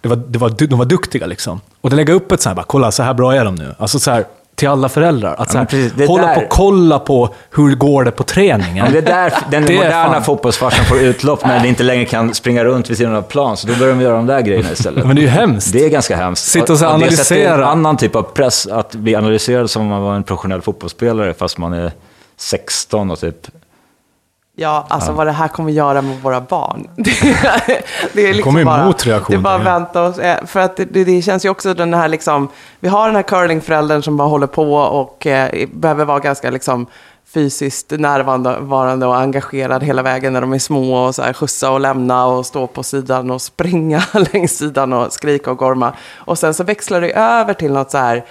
Det 0.00 0.08
var, 0.08 0.16
det 0.16 0.38
var, 0.38 0.50
de 0.50 0.78
var 0.78 0.84
duktiga 0.84 1.26
liksom. 1.26 1.60
Och 1.80 1.90
det 1.90 1.96
lägga 1.96 2.14
upp 2.14 2.32
ett 2.32 2.42
så 2.42 2.48
här, 2.48 2.56
bara, 2.56 2.66
kolla 2.66 2.92
så 2.92 3.02
här 3.02 3.14
bra 3.14 3.34
är 3.34 3.44
de 3.44 3.54
nu. 3.54 3.74
Alltså 3.78 3.98
så 3.98 4.10
här, 4.10 4.24
till 4.54 4.68
alla 4.68 4.88
föräldrar. 4.88 5.34
Att 5.38 5.50
så 5.50 5.58
här, 5.58 5.64
precis, 5.64 6.08
hålla 6.08 6.26
där- 6.26 6.34
på 6.34 6.40
och 6.40 6.48
kolla 6.48 6.98
på 6.98 7.34
hur 7.50 7.74
går 7.74 8.04
det 8.04 8.10
på 8.10 8.22
träningen. 8.22 8.76
Ja, 8.86 8.86
det 8.92 8.98
är 8.98 9.02
där 9.02 9.32
den 9.50 9.64
Det 9.64 9.74
moderna 9.74 10.20
fotbollsfarsan 10.20 10.84
får 10.84 10.98
utlopp 10.98 11.46
när 11.46 11.60
det 11.62 11.68
inte 11.68 11.82
längre 11.82 12.04
kan 12.04 12.34
springa 12.34 12.64
runt 12.64 12.90
vid 12.90 12.96
sidan 12.96 13.14
av 13.14 13.22
plan. 13.22 13.56
Så 13.56 13.66
då 13.66 13.74
börjar 13.74 13.94
de 13.94 14.00
göra 14.00 14.16
de 14.16 14.26
där 14.26 14.40
grejerna 14.40 14.72
istället. 14.72 15.06
Men 15.06 15.16
det 15.16 15.20
är 15.20 15.24
ju 15.24 15.28
hemskt. 15.28 15.72
Det 15.72 15.84
är 15.84 15.88
ganska 15.88 16.16
hemskt. 16.16 16.44
Sitta 16.44 16.72
och 16.72 16.78
sätter 16.78 16.92
analysera. 16.94 17.54
en 17.54 17.62
annan 17.62 17.96
typ 17.96 18.16
av 18.16 18.22
press 18.22 18.66
att 18.66 18.94
bli 18.94 19.14
analyserad 19.16 19.70
som 19.70 19.82
om 19.82 19.88
man 19.88 20.02
var 20.02 20.14
en 20.14 20.22
professionell 20.22 20.62
fotbollsspelare 20.62 21.34
fast 21.34 21.58
man 21.58 21.72
är 21.72 21.92
16 22.36 23.10
och 23.10 23.20
typ... 23.20 23.36
Ja, 24.56 24.86
alltså 24.88 25.12
vad 25.12 25.26
det 25.26 25.32
här 25.32 25.48
kommer 25.48 25.72
göra 25.72 26.02
med 26.02 26.22
våra 26.22 26.40
barn. 26.40 26.88
Det, 26.96 27.10
det 28.12 28.22
är 28.22 28.26
liksom 28.26 28.42
kommer 28.42 28.58
ju 28.58 28.64
bara, 28.64 28.86
motreaktioner, 28.86 29.38
Det 29.38 29.40
är 29.40 29.42
bara 29.42 29.58
ja. 29.58 29.78
vänta 29.78 30.02
och 30.02 30.14
se. 30.14 30.46
För 30.46 30.60
att 30.60 30.76
det, 30.76 30.84
det, 30.84 31.04
det 31.04 31.22
känns 31.22 31.44
ju 31.44 31.48
också 31.48 31.74
den 31.74 31.94
här 31.94 32.08
liksom, 32.08 32.48
vi 32.80 32.88
har 32.88 33.06
den 33.06 33.16
här 33.16 33.22
curlingföräldern 33.22 34.02
som 34.02 34.16
bara 34.16 34.28
håller 34.28 34.46
på 34.46 34.74
och 34.74 35.26
eh, 35.26 35.68
behöver 35.72 36.04
vara 36.04 36.18
ganska 36.18 36.50
liksom 36.50 36.86
fysiskt 37.34 37.90
närvarande 37.90 39.06
och 39.06 39.16
engagerad 39.16 39.82
hela 39.82 40.02
vägen 40.02 40.32
när 40.32 40.40
de 40.40 40.52
är 40.52 40.58
små 40.58 40.94
och 40.94 41.14
så 41.14 41.22
här 41.22 41.32
skjutsa 41.32 41.70
och 41.70 41.80
lämna 41.80 42.26
och 42.26 42.46
stå 42.46 42.66
på 42.66 42.82
sidan 42.82 43.30
och 43.30 43.42
springa 43.42 44.02
längs 44.32 44.58
sidan 44.58 44.92
och 44.92 45.12
skrika 45.12 45.50
och 45.50 45.58
gorma. 45.58 45.92
Och 46.16 46.38
sen 46.38 46.54
så 46.54 46.64
växlar 46.64 47.00
det 47.00 47.12
över 47.12 47.54
till 47.54 47.72
något 47.72 47.90
så 47.90 47.98
här 47.98 48.24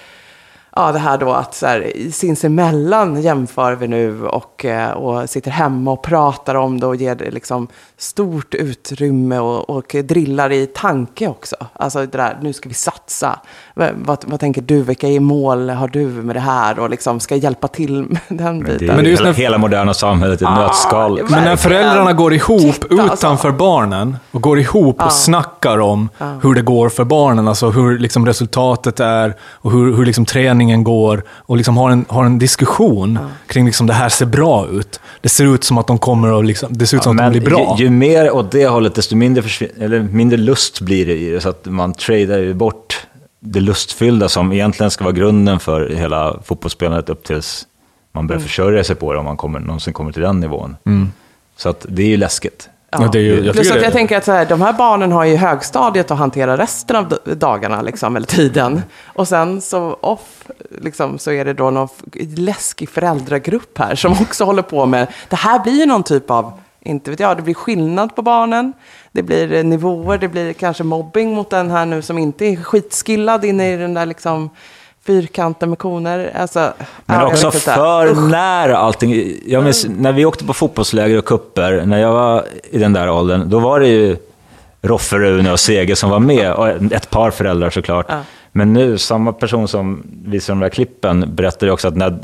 ja, 0.75 0.91
det 0.91 0.99
här 0.99 1.17
då 1.17 1.31
att 1.31 1.55
så 1.55 1.65
här, 1.67 1.91
sinsemellan 2.11 3.21
jämför 3.21 3.75
vi 3.75 3.87
nu 3.87 4.25
och, 4.25 4.65
eh, 4.65 4.91
och 4.91 5.29
sitter 5.29 5.51
hemma 5.51 5.91
och 5.91 6.03
pratar 6.03 6.55
om 6.55 6.79
det 6.79 6.85
och 6.87 6.95
ger 6.95 7.15
det 7.15 7.31
liksom 7.31 7.67
stort 7.97 8.53
utrymme 8.53 9.39
och, 9.39 9.69
och 9.69 9.95
drillar 10.03 10.51
i 10.51 10.67
tanke 10.67 11.27
också. 11.27 11.55
Alltså 11.73 11.99
det 11.99 12.17
där, 12.17 12.37
nu 12.41 12.53
ska 12.53 12.69
vi 12.69 12.75
satsa. 12.75 13.39
Vad, 13.73 14.23
vad, 14.27 14.39
tänker 14.39 14.61
du, 14.61 14.81
vilka 14.81 15.07
mål 15.07 15.69
har 15.69 15.87
du 15.87 16.05
med 16.07 16.35
det 16.35 16.39
här 16.39 16.79
och 16.79 16.89
liksom 16.89 17.19
ska 17.19 17.35
hjälpa 17.35 17.67
till 17.67 18.01
med 18.09 18.19
den 18.27 18.59
Det 18.63 18.71
är, 18.71 18.79
biten? 18.79 18.95
Men 18.95 19.05
det 19.05 19.09
är 19.09 19.11
just 19.11 19.21
hela, 19.21 19.29
när- 19.31 19.37
hela 19.37 19.57
moderna 19.57 19.93
samhället 19.93 20.41
i 20.41 20.45
Ah, 20.45 20.55
nötskal. 20.59 21.19
Men 21.29 21.43
när 21.43 21.55
föräldrarna 21.55 22.13
går 22.13 22.33
ihop 22.33 22.61
Shit, 22.61 22.83
alltså. 22.91 23.13
utanför 23.27 23.51
barnen 23.51 24.17
och 24.31 24.41
går 24.41 24.59
ihop 24.59 25.01
och 25.03 25.11
snackar 25.11 25.79
om 25.79 26.09
hur 26.41 26.55
det 26.55 26.61
går 26.61 26.89
för 26.89 27.03
barnen, 27.03 27.47
alltså 27.47 27.69
hur 27.69 27.99
liksom 27.99 28.25
resultatet 28.25 28.99
är 28.99 29.35
och 29.51 29.71
hur, 29.71 29.95
hur 29.95 30.05
liksom 30.05 30.25
träningen 30.25 30.62
går 30.83 31.23
och 31.29 31.57
liksom 31.57 31.77
har, 31.77 31.91
en, 31.91 32.05
har 32.09 32.25
en 32.25 32.39
diskussion 32.39 33.19
kring 33.47 33.65
liksom 33.65 33.87
det 33.87 33.93
här 33.93 34.09
ser 34.09 34.25
bra 34.25 34.67
ut. 34.67 34.99
Det 35.21 35.29
ser 35.29 35.55
ut 35.55 35.63
som 35.63 35.77
att 35.77 35.87
de 35.87 35.97
kommer 35.97 36.39
att 36.39 36.45
liksom, 36.45 36.77
det 36.77 36.87
ser 36.87 36.97
ut 36.97 37.03
som 37.03 37.19
att 37.19 37.33
de 37.33 37.39
blir 37.39 37.49
bra. 37.49 37.75
Ju, 37.79 37.83
ju 37.83 37.89
mer 37.89 38.31
åt 38.31 38.51
det 38.51 38.67
hållet, 38.67 38.95
desto 38.95 39.15
mindre, 39.15 39.43
eller 39.79 40.01
mindre 40.01 40.37
lust 40.37 40.81
blir 40.81 41.05
det 41.05 41.15
i 41.15 41.29
det. 41.29 41.41
Så 41.41 41.49
att 41.49 41.65
man 41.65 41.93
tradar 41.93 42.37
ju 42.37 42.53
bort 42.53 43.07
det 43.39 43.59
lustfyllda 43.59 44.29
som 44.29 44.53
egentligen 44.53 44.91
ska 44.91 45.03
vara 45.03 45.13
grunden 45.13 45.59
för 45.59 45.89
hela 45.89 46.39
fotbollsspelandet 46.43 47.09
upp 47.09 47.23
tills 47.23 47.67
man 48.11 48.27
börjar 48.27 48.41
försörja 48.41 48.83
sig 48.83 48.95
på 48.95 49.13
det, 49.13 49.19
om 49.19 49.25
man 49.25 49.37
kommer, 49.37 49.59
någonsin 49.59 49.93
kommer 49.93 50.11
till 50.11 50.21
den 50.21 50.39
nivån. 50.39 50.75
Så 51.57 51.69
att 51.69 51.85
det 51.89 52.03
är 52.03 52.07
ju 52.07 52.17
läskigt. 52.17 52.69
Ja, 53.01 53.09
det 53.11 53.17
är 53.17 53.21
ju, 53.21 53.45
jag 53.45 53.55
Plus 53.55 53.71
att 53.71 53.77
det, 53.77 53.83
jag 53.83 53.93
tänker 53.93 54.17
att 54.17 54.25
så 54.25 54.31
här, 54.31 54.45
de 54.45 54.61
här 54.61 54.73
barnen 54.73 55.11
har 55.11 55.25
ju 55.25 55.35
högstadiet 55.35 56.11
att 56.11 56.17
hantera 56.17 56.57
resten 56.57 56.95
av 56.95 57.17
dagarna, 57.23 57.81
liksom, 57.81 58.15
eller 58.15 58.27
tiden. 58.27 58.81
Och 59.05 59.27
sen 59.27 59.61
så 59.61 59.97
off, 60.01 60.47
liksom, 60.81 61.19
så 61.19 61.31
är 61.31 61.45
det 61.45 61.53
då 61.53 61.69
någon 61.69 61.87
läskig 62.35 62.89
föräldragrupp 62.89 63.77
här 63.77 63.95
som 63.95 64.11
också 64.11 64.43
håller 64.43 64.61
på 64.61 64.85
med, 64.85 65.07
det 65.29 65.35
här 65.35 65.59
blir 65.59 65.73
ju 65.73 65.85
någon 65.85 66.03
typ 66.03 66.31
av, 66.31 66.53
inte 66.81 67.11
vet 67.11 67.19
jag, 67.19 67.37
det 67.37 67.43
blir 67.43 67.53
skillnad 67.53 68.15
på 68.15 68.21
barnen. 68.21 68.73
Det 69.11 69.23
blir 69.23 69.63
nivåer, 69.63 70.17
det 70.17 70.27
blir 70.27 70.53
kanske 70.53 70.83
mobbing 70.83 71.33
mot 71.33 71.49
den 71.49 71.71
här 71.71 71.85
nu 71.85 72.01
som 72.01 72.17
inte 72.17 72.45
är 72.45 72.55
skitskillad 72.55 73.45
inne 73.45 73.73
i 73.73 73.77
den 73.77 73.93
där 73.93 74.05
liksom 74.05 74.49
fyrkanten 75.05 75.69
med 75.69 75.79
koner. 75.79 76.31
Alltså, 76.35 76.73
Men 77.05 77.19
ja, 77.19 77.27
också 77.27 77.51
för 77.51 78.07
Usch. 78.07 78.29
nära 78.29 78.77
allting. 78.77 79.33
Jag 79.45 79.63
minns, 79.63 79.85
när 79.89 80.11
vi 80.11 80.25
åkte 80.25 80.45
på 80.45 80.53
fotbollsläger 80.53 81.17
och 81.17 81.25
kupper, 81.25 81.85
när 81.85 81.97
jag 81.99 82.11
var 82.11 82.43
i 82.71 82.77
den 82.77 82.93
där 82.93 83.09
åldern, 83.09 83.49
då 83.49 83.59
var 83.59 83.79
det 83.79 83.87
ju 83.87 84.17
Roffe, 84.81 85.15
Rune 85.15 85.51
och 85.51 85.59
Sege 85.59 85.95
som 85.95 86.09
var 86.09 86.19
med, 86.19 86.53
och 86.53 86.67
ett 86.67 87.09
par 87.09 87.31
föräldrar 87.31 87.69
såklart. 87.69 88.05
Ja. 88.09 88.19
Men 88.55 88.73
nu, 88.73 88.97
samma 88.97 89.33
person 89.33 89.67
som 89.67 90.03
visar 90.25 90.53
de 90.53 90.59
där 90.59 90.69
klippen 90.69 91.35
berättade 91.35 91.71
också 91.71 91.87
att 91.87 91.95
när 91.95 92.19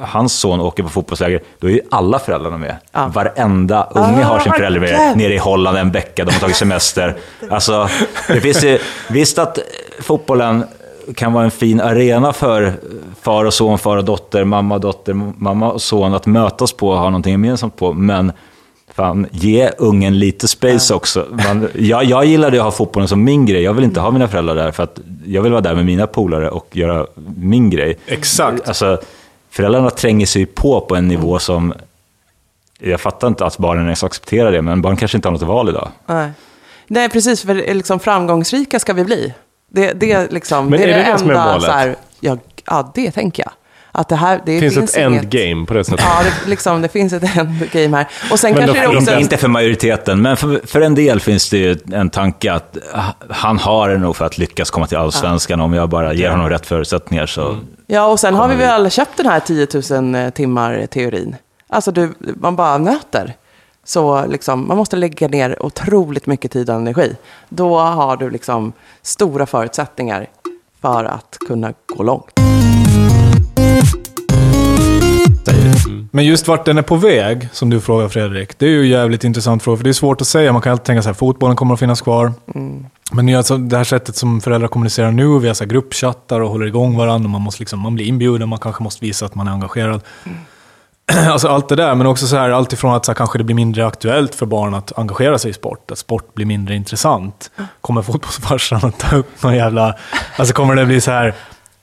hans 0.00 0.32
son 0.32 0.60
åker 0.60 0.82
på 0.82 0.88
fotbollsläger, 0.88 1.42
då 1.58 1.66
är 1.66 1.70
ju 1.72 1.80
alla 1.90 2.18
föräldrarna 2.18 2.58
med. 2.58 2.76
Ja. 2.92 3.10
Varenda 3.14 3.88
unge 3.90 4.24
Ah, 4.24 4.28
har 4.28 4.38
sin 4.40 4.52
förälder 4.52 4.80
med 4.80 5.16
nere 5.16 5.34
i 5.34 5.38
Holland 5.38 5.78
en 5.78 5.90
vecka, 5.90 6.24
de 6.24 6.32
har 6.32 6.40
tagit 6.40 6.56
semester. 6.56 7.16
Alltså, 7.50 7.88
det 8.28 8.40
finns 8.40 8.64
ju, 8.64 8.78
visst 9.10 9.38
att 9.38 9.58
fotbollen 10.00 10.64
kan 11.14 11.32
vara 11.32 11.44
en 11.44 11.50
fin 11.50 11.80
arena 11.80 12.32
för 12.32 12.72
far 13.20 13.44
och 13.44 13.54
son, 13.54 13.78
far 13.78 13.96
och 13.96 14.04
dotter, 14.04 14.44
mamma 14.44 14.74
och 14.74 14.80
dotter, 14.80 15.12
mamma 15.36 15.72
och 15.72 15.82
son 15.82 16.14
att 16.14 16.26
mötas 16.26 16.72
på 16.72 16.88
och 16.88 16.98
ha 16.98 17.04
någonting 17.04 17.32
gemensamt 17.32 17.76
på. 17.76 17.92
Men 17.92 18.32
fan, 18.94 19.26
ge 19.30 19.70
ungen 19.78 20.18
lite 20.18 20.48
space 20.48 20.94
också. 20.94 21.26
Man, 21.30 21.68
jag, 21.74 22.04
jag 22.04 22.24
gillade 22.24 22.56
att 22.58 22.64
ha 22.64 22.70
fotbollen 22.70 23.08
som 23.08 23.24
min 23.24 23.46
grej. 23.46 23.62
Jag 23.62 23.74
vill 23.74 23.84
inte 23.84 24.00
ha 24.00 24.10
mina 24.10 24.28
föräldrar 24.28 24.54
där 24.54 24.72
för 24.72 24.82
att 24.82 24.98
jag 25.26 25.42
vill 25.42 25.52
vara 25.52 25.62
där 25.62 25.74
med 25.74 25.84
mina 25.84 26.06
polare 26.06 26.50
och 26.50 26.76
göra 26.76 27.06
min 27.36 27.70
grej. 27.70 27.98
Exakt. 28.06 28.68
Alltså, 28.68 29.00
föräldrarna 29.50 29.90
tränger 29.90 30.26
sig 30.26 30.46
på 30.46 30.80
på 30.80 30.96
en 30.96 31.08
nivå 31.08 31.38
som... 31.38 31.74
Jag 32.78 33.00
fattar 33.00 33.28
inte 33.28 33.44
att 33.44 33.58
barnen 33.58 33.84
ens 33.84 34.04
accepterar 34.04 34.52
det, 34.52 34.62
men 34.62 34.82
barn 34.82 34.96
kanske 34.96 35.18
inte 35.18 35.28
har 35.28 35.32
något 35.32 35.42
val 35.42 35.68
idag. 35.68 35.88
Nej. 36.06 36.30
Nej, 36.86 37.08
precis. 37.08 37.42
För 37.42 37.54
liksom, 37.54 38.00
framgångsrika 38.00 38.78
ska 38.78 38.92
vi 38.92 39.04
bli. 39.04 39.34
Det, 39.70 39.92
det, 39.92 40.32
liksom, 40.32 40.68
Men 40.70 40.78
det 40.80 40.84
är, 40.84 40.88
är 40.88 40.96
det 40.96 41.02
det 41.04 41.12
det 41.12 41.18
som 41.18 41.30
är 41.30 41.34
enda, 41.34 41.46
målet? 41.46 41.62
så 41.62 41.70
här, 41.70 41.96
ja, 42.20 42.36
ja, 42.66 42.92
det 42.94 43.10
tänker 43.10 43.42
jag. 43.42 43.52
Att 43.92 44.08
det 44.08 44.16
här, 44.16 44.40
det 44.46 44.60
finns 44.60 44.74
finns 44.74 44.94
ett 44.96 45.06
inget- 45.06 45.22
endgame 45.24 45.66
på 45.66 45.74
det 45.74 45.84
sättet. 45.84 46.00
Ja, 46.08 46.22
det, 46.22 46.50
liksom, 46.50 46.82
det 46.82 46.88
finns 46.88 47.12
ett 47.12 47.22
endgame 47.36 47.96
här. 47.96 48.06
Och 48.30 48.38
sen 48.40 48.52
Men 48.54 48.60
kanske 48.66 48.84
då- 48.86 48.92
det 48.92 48.98
också... 48.98 49.10
Inte, 49.10 49.22
inte 49.22 49.36
för 49.36 49.48
majoriteten, 49.48 50.22
men 50.22 50.36
för, 50.36 50.60
för 50.66 50.80
en 50.80 50.94
del 50.94 51.20
finns 51.20 51.50
det 51.50 51.58
ju 51.58 51.76
en 51.92 52.10
tanke 52.10 52.52
att 52.52 52.76
han 53.30 53.58
har 53.58 53.88
det 53.88 53.98
nog 53.98 54.16
för 54.16 54.24
att 54.24 54.38
lyckas 54.38 54.70
komma 54.70 54.86
till 54.86 54.98
allsvenskan 54.98 55.60
om 55.60 55.72
jag 55.74 55.88
bara 55.88 56.12
ger 56.14 56.30
honom 56.30 56.48
rätt 56.48 56.66
förutsättningar. 56.66 57.26
Så. 57.26 57.58
Ja, 57.86 58.06
och 58.06 58.20
sen 58.20 58.34
har 58.34 58.48
vi 58.48 58.54
väl 58.54 58.70
alla 58.70 58.90
köpt 58.90 59.16
den 59.16 59.26
här 59.26 59.40
10 59.40 59.66
000 60.00 60.32
timmar-teorin. 60.32 61.36
Alltså, 61.68 61.90
du, 61.92 62.14
man 62.18 62.56
bara 62.56 62.78
nöter. 62.78 63.34
Så 63.86 64.26
liksom, 64.26 64.68
man 64.68 64.76
måste 64.76 64.96
lägga 64.96 65.28
ner 65.28 65.62
otroligt 65.62 66.26
mycket 66.26 66.52
tid 66.52 66.70
och 66.70 66.76
energi. 66.76 67.16
Då 67.48 67.78
har 67.78 68.16
du 68.16 68.30
liksom 68.30 68.72
stora 69.02 69.46
förutsättningar 69.46 70.26
för 70.80 71.04
att 71.04 71.36
kunna 71.48 71.72
gå 71.96 72.02
långt. 72.02 72.30
Men 76.10 76.24
just 76.24 76.48
vart 76.48 76.64
den 76.64 76.78
är 76.78 76.82
på 76.82 76.96
väg, 76.96 77.48
som 77.52 77.70
du 77.70 77.80
frågar 77.80 78.08
Fredrik, 78.08 78.58
det 78.58 78.66
är 78.66 78.70
ju 78.70 78.82
en 78.82 78.88
jävligt 78.88 79.24
intressant 79.24 79.62
fråga. 79.62 79.76
För 79.76 79.84
det 79.84 79.90
är 79.90 79.92
svårt 79.92 80.20
att 80.20 80.26
säga. 80.26 80.52
Man 80.52 80.62
kan 80.62 80.72
alltid 80.72 80.84
tänka 80.84 81.02
så 81.02 81.08
här, 81.08 81.14
fotbollen 81.14 81.56
kommer 81.56 81.74
att 81.74 81.80
finnas 81.80 82.00
kvar. 82.00 82.32
Men 83.12 83.26
det 83.26 83.32
är 83.32 83.36
alltså 83.36 83.56
det 83.56 83.76
här 83.76 83.84
sättet 83.84 84.16
som 84.16 84.40
föräldrar 84.40 84.68
kommunicerar 84.68 85.10
nu, 85.10 85.38
via 85.38 85.54
så 85.54 85.64
gruppchattar 85.64 86.40
och 86.40 86.50
håller 86.50 86.66
igång 86.66 86.96
varandra. 86.96 87.26
Och 87.26 87.30
man, 87.30 87.42
måste 87.42 87.62
liksom, 87.62 87.80
man 87.80 87.94
blir 87.94 88.06
inbjuden, 88.06 88.48
man 88.48 88.58
kanske 88.58 88.82
måste 88.82 89.04
visa 89.04 89.26
att 89.26 89.34
man 89.34 89.48
är 89.48 89.52
engagerad. 89.52 90.00
Alltså 91.30 91.48
allt 91.48 91.68
det 91.68 91.76
där, 91.76 91.94
men 91.94 92.06
också 92.06 92.26
så 92.26 92.36
här, 92.36 92.50
allt 92.50 92.72
ifrån 92.72 92.94
att 92.94 93.04
så 93.04 93.12
här, 93.12 93.16
kanske 93.16 93.38
det 93.38 93.44
blir 93.44 93.56
mindre 93.56 93.86
aktuellt 93.86 94.34
för 94.34 94.46
barn 94.46 94.74
att 94.74 94.98
engagera 94.98 95.38
sig 95.38 95.50
i 95.50 95.54
sport, 95.54 95.90
att 95.90 95.98
sport 95.98 96.34
blir 96.34 96.46
mindre 96.46 96.74
intressant. 96.74 97.50
Kommer 97.80 98.02
fotbollsfarsan 98.02 98.80
att 98.84 98.98
ta 98.98 99.16
upp 99.16 99.42
någon 99.42 99.56
jävla... 99.56 99.94
Alltså 100.36 100.54
kommer 100.54 100.76
det 100.76 100.86
bli 100.86 101.00
så 101.00 101.10
här, 101.10 101.34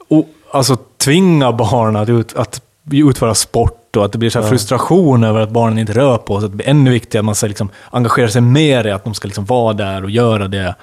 o, 0.08 0.26
alltså 0.52 0.78
tvinga 0.98 1.52
barn 1.52 1.96
att, 1.96 2.10
ut, 2.10 2.36
att 2.36 2.62
utföra 2.92 3.36
sport 3.36 3.96
och 3.98 4.06
att 4.06 4.12
det 4.12 4.18
blir 4.18 4.30
så 4.30 4.42
här 4.42 4.50
frustration 4.50 5.24
över 5.24 5.42
att 5.42 5.50
barnen 5.50 5.80
inte 5.80 5.94
rör 5.94 6.18
på 6.18 6.40
sig. 6.40 6.46
Att 6.46 6.52
det 6.52 6.58
blir 6.58 6.70
ännu 6.70 6.92
viktigare 6.92 7.22
att 7.22 7.26
man 7.26 7.36
ska 7.36 7.48
liksom 7.48 7.70
engagera 7.90 8.28
sig 8.28 8.42
mer 8.42 8.88
i 8.88 8.92
att 8.92 9.04
de 9.04 9.14
ska 9.14 9.28
liksom 9.28 9.46
vara 9.46 9.74
där 9.74 10.04
och 10.04 10.10
göra 10.10 10.48
det. 10.48 10.76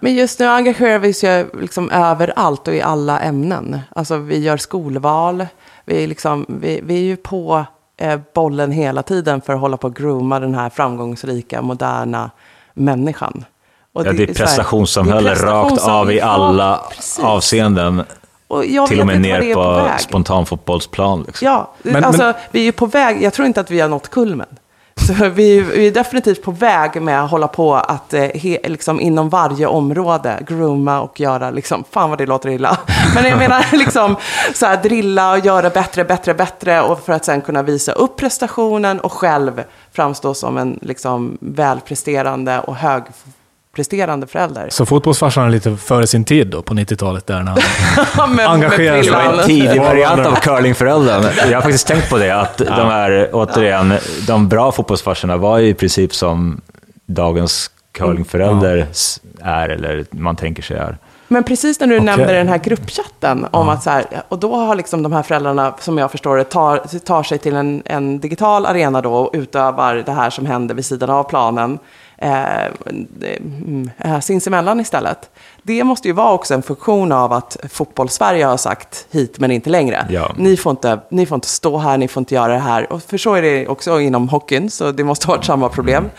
Men 0.00 0.14
just 0.14 0.38
nu 0.38 0.46
engagerar 0.46 0.98
vi 0.98 1.10
oss 1.10 1.24
ju 1.24 1.46
liksom 1.60 1.90
överallt 1.90 2.68
och 2.68 2.74
i 2.74 2.82
alla 2.82 3.20
ämnen. 3.20 3.80
Alltså 3.96 4.16
vi 4.16 4.38
gör 4.38 4.56
skolval, 4.56 5.46
vi 5.84 6.04
är, 6.04 6.06
liksom, 6.06 6.46
vi, 6.48 6.80
vi 6.84 6.94
är 6.94 7.02
ju 7.02 7.16
på 7.16 7.66
bollen 8.34 8.72
hela 8.72 9.02
tiden 9.02 9.40
för 9.40 9.52
att 9.52 9.60
hålla 9.60 9.76
på 9.76 9.86
och 9.86 9.96
grooma 9.96 10.40
den 10.40 10.54
här 10.54 10.70
framgångsrika, 10.70 11.62
moderna 11.62 12.30
människan. 12.74 13.44
Och 13.92 14.06
Ja, 14.06 14.12
det 14.12 14.22
är 14.22 14.26
prestationssamhälle 14.34 15.28
det 15.34 15.40
är 15.40 15.46
rakt 15.46 15.46
av 15.46 16.10
i 16.12 16.14
prestationssamhälle. 16.20 16.24
alla 16.24 16.80
Ja, 17.18 17.26
avseenden. 17.28 18.04
Och 18.48 18.66
jag 18.66 18.88
Till 18.88 19.00
och 19.00 19.06
med 19.06 19.20
ner 19.20 19.40
är 19.40 19.54
på, 19.54 19.72
väg. 19.72 20.00
spontanfotbollsplan. 20.00 21.24
Liksom. 21.26 21.46
Ja, 21.46 21.70
Men- 21.82 22.04
alltså 22.04 22.22
men- 22.22 22.34
vi 22.50 22.60
är 22.60 22.64
ju 22.64 22.72
på 22.72 22.86
väg. 22.86 23.22
Jag 23.22 23.32
tror 23.32 23.46
inte 23.46 23.60
att 23.60 23.70
vi 23.70 23.80
har 23.80 23.88
nått 23.88 24.08
kulmen. 24.10 24.46
Så 25.06 25.28
vi, 25.28 25.60
vi 25.60 25.86
är 25.86 25.90
definitivt 25.90 26.42
på 26.42 26.50
väg 26.50 27.02
med 27.02 27.24
att 27.24 27.30
hålla 27.30 27.48
på 27.48 27.74
att 27.74 28.14
eh, 28.14 28.22
he, 28.22 28.58
liksom 28.64 29.00
inom 29.00 29.28
varje 29.28 29.66
område 29.66 30.38
grooma 30.46 31.00
och 31.00 31.20
göra, 31.20 31.50
liksom, 31.50 31.84
fan 31.90 32.10
vad 32.10 32.18
det 32.18 32.26
låter 32.26 32.48
illa. 32.48 32.78
Men 33.14 33.24
jag 33.24 33.38
menar 33.38 33.66
liksom 33.76 34.16
så 34.54 34.66
här, 34.66 34.82
drilla 34.82 35.32
och 35.32 35.38
göra 35.38 35.70
bättre, 35.70 36.04
bättre, 36.04 36.34
bättre 36.34 36.82
och 36.82 37.04
för 37.04 37.12
att 37.12 37.24
sen 37.24 37.40
kunna 37.40 37.62
visa 37.62 37.92
upp 37.92 38.16
prestationen 38.16 39.00
och 39.00 39.12
själv 39.12 39.64
framstå 39.92 40.34
som 40.34 40.56
en 40.56 40.78
liksom 40.82 41.38
välpresterande 41.40 42.60
och 42.60 42.76
hög 42.76 43.02
högpresterande 43.74 44.26
förälder. 44.26 44.68
Så 44.70 44.86
fotbollsfarsan 44.86 45.46
är 45.46 45.50
lite 45.50 45.76
före 45.76 46.06
sin 46.06 46.24
tid 46.24 46.46
då, 46.46 46.62
på 46.62 46.74
90-talet. 46.74 47.26
Där 47.26 47.42
när 47.42 47.50
han... 47.50 47.58
Ja, 48.16 48.26
men 48.26 48.50
Engagerar 48.50 49.02
sig. 49.02 49.12
Det 49.12 49.16
var 49.16 49.40
en 49.40 49.46
tidig 49.46 49.80
variant 49.80 50.26
av 50.26 50.34
curlingföräldern. 50.34 51.24
Jag 51.50 51.56
har 51.56 51.62
faktiskt 51.62 51.86
tänkt 51.86 52.10
på 52.10 52.18
det, 52.18 52.30
att 52.30 52.58
de 52.58 52.88
här, 52.88 53.28
återigen, 53.32 53.94
de 54.26 54.48
bra 54.48 54.72
fotbollsfarsorna 54.72 55.36
var 55.36 55.58
ju 55.58 55.68
i 55.68 55.74
princip 55.74 56.14
som 56.14 56.60
dagens 57.06 57.70
curlingförälder 57.92 58.86
är, 59.42 59.68
eller 59.68 60.04
man 60.10 60.36
tänker 60.36 60.62
sig 60.62 60.76
är. 60.76 60.98
Men 61.28 61.44
precis 61.44 61.80
när 61.80 61.86
du 61.86 61.94
Okej. 61.94 62.04
nämnde 62.04 62.32
den 62.32 62.48
här 62.48 62.58
gruppchatten, 62.58 63.46
om 63.50 63.68
att 63.68 63.82
så 63.82 63.90
här, 63.90 64.04
och 64.28 64.38
då 64.38 64.56
har 64.56 64.74
liksom 64.74 65.02
de 65.02 65.12
här 65.12 65.22
föräldrarna, 65.22 65.74
som 65.80 65.98
jag 65.98 66.10
förstår 66.10 66.36
det, 66.36 66.44
tar, 66.44 66.98
tar 66.98 67.22
sig 67.22 67.38
till 67.38 67.56
en, 67.56 67.82
en 67.84 68.20
digital 68.20 68.66
arena 68.66 69.00
då 69.00 69.14
och 69.14 69.30
utövar 69.34 69.94
det 69.94 70.12
här 70.12 70.30
som 70.30 70.46
händer 70.46 70.74
vid 70.74 70.84
sidan 70.84 71.10
av 71.10 71.24
planen 71.24 71.78
eh, 72.16 72.64
eh, 73.98 74.20
sinsemellan 74.20 74.80
istället. 74.80 75.30
Det 75.62 75.84
måste 75.84 76.08
ju 76.08 76.14
vara 76.14 76.32
också 76.32 76.54
en 76.54 76.62
funktion 76.62 77.12
av 77.12 77.32
att 77.32 77.56
fotbollssverige 77.70 78.44
har 78.44 78.56
sagt 78.56 79.06
hit 79.10 79.38
men 79.38 79.50
inte 79.50 79.70
längre. 79.70 80.06
Ja. 80.10 80.32
Ni, 80.36 80.56
får 80.56 80.70
inte, 80.70 81.00
ni 81.08 81.26
får 81.26 81.34
inte 81.34 81.48
stå 81.48 81.78
här, 81.78 81.98
ni 81.98 82.08
får 82.08 82.20
inte 82.20 82.34
göra 82.34 82.52
det 82.52 82.58
här. 82.58 82.92
Och 82.92 83.02
för 83.02 83.18
så 83.18 83.34
är 83.34 83.42
det 83.42 83.68
också 83.68 84.00
inom 84.00 84.28
hockeyn, 84.28 84.70
så 84.70 84.92
det 84.92 85.04
måste 85.04 85.26
ha 85.26 85.34
varit 85.34 85.44
samma 85.44 85.68
problem. 85.68 86.10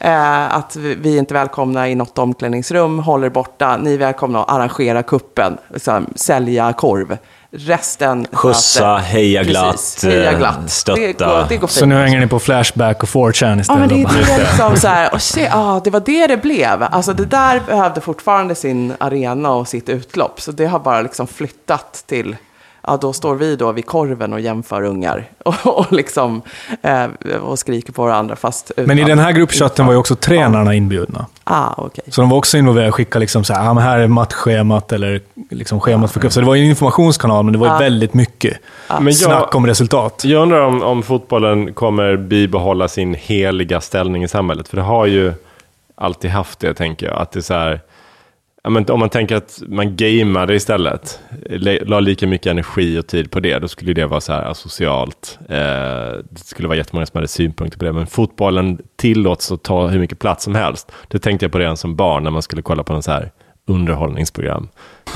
Eh, 0.00 0.56
att 0.56 0.76
vi 0.76 0.94
vi 0.94 1.14
är 1.14 1.18
inte 1.18 1.34
välkomna 1.34 1.88
i 1.88 1.94
något 1.94 2.18
omklädningsrum, 2.18 2.98
håller 2.98 3.30
borta. 3.30 3.76
Ni 3.76 3.94
är 3.94 3.98
välkomna 3.98 4.42
att 4.42 4.50
arrangera 4.50 5.02
kuppen, 5.02 5.58
liksom, 5.68 6.06
sälja 6.14 6.72
korv. 6.72 7.18
Resten 7.54 8.26
Skjutsa, 8.32 8.96
heja 8.96 9.42
glatt, 9.42 10.00
heja 10.02 10.32
eh, 10.32 10.38
glatt. 10.38 10.70
stötta. 10.70 11.00
Det 11.00 11.12
går, 11.12 11.46
det 11.48 11.56
går. 11.56 11.68
Så 11.68 11.86
nu 11.86 11.94
hänger 11.94 12.20
ni 12.20 12.26
på 12.26 12.38
Flashback 12.38 13.02
och 13.02 13.08
4chan 13.08 13.64
Ja, 13.68 13.76
men 13.76 13.90
istället. 13.92 14.08
det, 14.10 14.20
är 14.32 14.38
det, 14.38 14.42
liksom 14.44 14.76
så 14.76 14.88
här, 14.88 15.14
och 15.14 15.22
se, 15.22 15.48
ah, 15.52 15.80
det 15.84 15.90
var 15.90 16.00
det 16.00 16.26
det 16.26 16.36
blev. 16.36 16.82
Alltså 16.82 17.12
det 17.12 17.24
där 17.24 17.60
behövde 17.66 18.00
fortfarande 18.00 18.54
sin 18.54 18.94
arena 18.98 19.50
och 19.50 19.68
sitt 19.68 19.88
utlopp. 19.88 20.40
Så 20.40 20.52
det 20.52 20.66
har 20.66 20.78
bara 20.78 21.02
liksom 21.02 21.26
flyttat 21.26 22.04
till, 22.06 22.36
ja 22.86 22.96
då 22.96 23.12
står 23.12 23.34
vi 23.34 23.56
då 23.56 23.72
vid 23.72 23.86
korven 23.86 24.32
och 24.32 24.40
jämför 24.40 24.82
ungar. 24.82 25.24
Och, 25.44 25.78
och 25.78 25.92
liksom, 25.92 26.42
eh, 26.82 27.04
och 27.42 27.58
skriker 27.58 27.92
på 27.92 28.02
varandra 28.04 28.36
fast 28.36 28.70
utan, 28.70 28.84
Men 28.84 28.98
i 28.98 29.04
den 29.04 29.18
här 29.18 29.32
gruppchatten 29.32 29.86
var 29.86 29.92
ju 29.92 29.98
också 29.98 30.16
tränarna 30.16 30.74
inbjudna. 30.74 31.26
Ah, 31.44 31.74
okej. 31.76 32.04
Så 32.08 32.20
de 32.20 32.30
var 32.30 32.36
också 32.38 32.58
involverade 32.58 32.88
och 32.88 32.94
skickade 32.94 33.20
liksom 33.20 33.44
så 33.44 33.54
här, 33.54 33.68
ah, 33.70 33.74
men 33.74 33.82
här 33.82 33.98
är 33.98 34.06
matchschemat 34.06 34.92
eller 34.92 35.20
liksom 35.50 35.80
schemat 35.80 36.12
för 36.12 36.20
cup. 36.20 36.32
Så 36.32 36.40
det 36.40 36.46
var 36.46 36.54
ju 36.54 36.62
en 36.62 36.68
informationskanal, 36.70 37.44
men 37.44 37.52
det 37.52 37.58
var 37.58 37.66
ju 37.66 37.72
Ja. 37.72 37.78
väldigt 37.78 38.14
mycket 38.14 38.56
Men 38.88 39.04
jag- 39.06 39.14
snack 39.14 39.54
om 39.54 39.66
resultat. 39.66 40.22
Jag 40.24 40.42
undrar 40.42 40.60
om, 40.60 40.82
om 40.82 41.02
fotbollen 41.02 41.74
kommer 41.74 42.16
bibehålla 42.16 42.88
sin 42.88 43.14
heliga 43.14 43.80
ställning 43.80 44.22
i 44.24 44.28
samhället. 44.28 44.68
För 44.68 44.76
det 44.76 44.82
har 44.82 45.06
ju 45.06 45.32
alltid 45.94 46.30
haft 46.30 46.58
det, 46.60 46.74
tänker 46.74 47.06
jag. 47.06 47.18
Att 47.18 47.32
det 47.32 47.38
är 47.38 47.42
så 47.42 47.54
här, 47.54 47.80
ja, 48.64 48.70
men 48.70 48.90
om 48.90 49.00
man 49.00 49.08
tänker 49.08 49.36
att 49.36 49.62
man 49.66 49.96
gameade 49.96 50.54
istället, 50.54 51.20
le- 51.50 51.84
la 51.84 52.00
lika 52.00 52.26
mycket 52.26 52.46
energi 52.46 52.98
och 52.98 53.06
tid 53.06 53.30
på 53.30 53.40
det, 53.40 53.58
då 53.58 53.68
skulle 53.68 53.92
det 53.92 54.06
vara 54.06 54.20
så 54.20 54.32
här 54.32 54.42
asocialt. 54.42 55.38
Eh, 55.48 55.56
det 56.30 56.38
skulle 56.44 56.68
vara 56.68 56.78
jättemånga 56.78 57.06
som 57.06 57.18
hade 57.18 57.28
synpunkter 57.28 57.78
på 57.78 57.84
det. 57.84 57.92
Men 57.92 58.06
fotbollen 58.06 58.78
tillåts 58.96 59.52
att 59.52 59.62
ta 59.62 59.86
hur 59.86 59.98
mycket 59.98 60.18
plats 60.18 60.44
som 60.44 60.54
helst. 60.54 60.92
Det 61.08 61.18
tänkte 61.18 61.44
jag 61.44 61.52
på 61.52 61.58
redan 61.58 61.76
som 61.76 61.96
barn 61.96 62.22
när 62.24 62.30
man 62.30 62.42
skulle 62.42 62.62
kolla 62.62 62.82
på 62.82 62.92
någon 62.92 63.02
så 63.02 63.10
här 63.10 63.30
underhållningsprogram. 63.66 64.68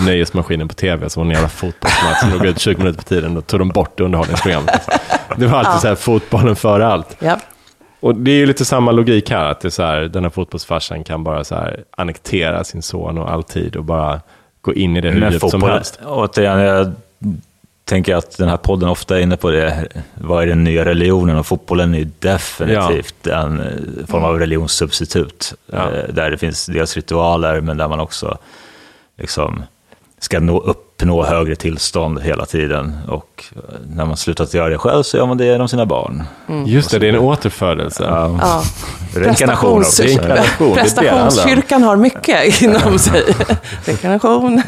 Nöjesmaskinen 0.07 0.69
på 0.69 0.75
tv, 0.75 1.09
så 1.11 1.21
var 1.21 1.25
det 1.25 1.29
en 1.31 1.35
jävla 1.35 1.49
fotbollsmatch 1.49 2.21
som 2.21 2.31
låg 2.33 2.47
ut 2.47 2.59
20 2.59 2.79
minuter 2.79 2.99
på 2.99 3.05
tiden, 3.05 3.35
då 3.35 3.41
tog 3.41 3.61
de 3.61 3.69
bort 3.69 4.01
underhållningsprogrammet. 4.01 4.89
Det 5.37 5.47
var 5.47 5.59
alltid 5.59 5.81
så 5.81 5.89
här, 5.89 5.95
fotbollen 5.95 6.57
före 6.57 6.87
allt. 6.87 7.17
Ja. 7.19 7.39
Och 8.01 8.15
det 8.15 8.31
är 8.31 8.37
ju 8.37 8.47
lite 8.47 8.65
samma 8.65 8.93
logik 8.93 9.31
här, 9.31 9.45
att 9.45 9.61
det 9.61 9.69
är 9.69 9.71
så 9.71 9.83
här, 9.83 10.01
den 10.01 10.23
här 10.23 10.31
fotbollsfarsan 10.31 11.05
kan 11.05 11.25
bara 11.25 11.45
så 11.45 11.55
här 11.55 11.85
annektera 11.91 12.65
sin 12.65 12.83
son 12.83 13.19
och 13.19 13.31
all 13.31 13.43
tid 13.43 13.77
och 13.77 13.85
bara 13.85 14.21
gå 14.61 14.75
in 14.75 14.97
i 14.97 15.01
det 15.01 15.11
hur 15.11 15.31
djupt 15.31 15.51
som 15.51 15.63
helst. 15.63 15.99
återigen, 16.07 16.59
jag 16.61 16.93
tänker 17.85 18.15
att 18.17 18.37
den 18.39 18.49
här 18.49 18.57
podden 18.57 18.89
ofta 18.89 19.19
är 19.19 19.23
inne 19.23 19.37
på 19.37 19.51
det. 19.51 19.89
Vad 20.15 20.43
är 20.43 20.47
den 20.47 20.65
nya 20.65 20.85
religionen? 20.85 21.39
Och 21.39 21.47
fotbollen 21.47 21.95
är 21.95 21.99
ju 21.99 22.09
definitivt 22.19 23.27
en 23.27 23.61
eh, 23.61 24.07
form 24.07 24.25
av 24.25 24.39
religionssubstitut. 24.39 25.55
Ja. 25.73 25.91
Eh, 25.93 26.15
Där 26.15 26.31
det 26.31 26.39
finns 26.39 26.67
dels 26.67 26.97
ritualer, 26.97 27.61
men 27.61 27.77
där 27.77 27.89
man 27.89 28.01
också 28.01 28.39
liksom 29.19 29.63
ska 30.27 30.41
nå, 30.41 30.59
uppnå 30.61 31.25
högre 31.25 31.57
tillstånd 31.57 32.21
hela 32.23 32.47
tiden. 32.47 32.97
Och 33.09 33.45
eh, 33.57 33.61
när 33.89 34.05
man 34.05 34.17
slutat 34.17 34.55
göra 34.55 34.69
det 34.69 34.79
själv 34.79 35.03
så 35.03 35.17
gör 35.17 35.27
man 35.27 35.37
det 35.37 35.45
genom 35.45 35.69
sina 35.69 35.87
barn. 35.87 36.23
Just 36.67 36.91
det, 36.91 36.99
det 36.99 37.09
är 37.09 37.13
en 37.13 37.19
återfödelse. 37.19 38.05
Ja. 38.05 38.39
Ja. 38.41 38.63
Reinkarnation 39.21 39.79
också. 39.79 40.03
Reinkarnation. 40.03 40.75
Prestationskyrkan 40.75 41.83
har 41.83 41.97
mycket 41.97 42.63
inom 42.63 42.99
sig. 42.99 43.23
Reinkarnation. 43.85 44.63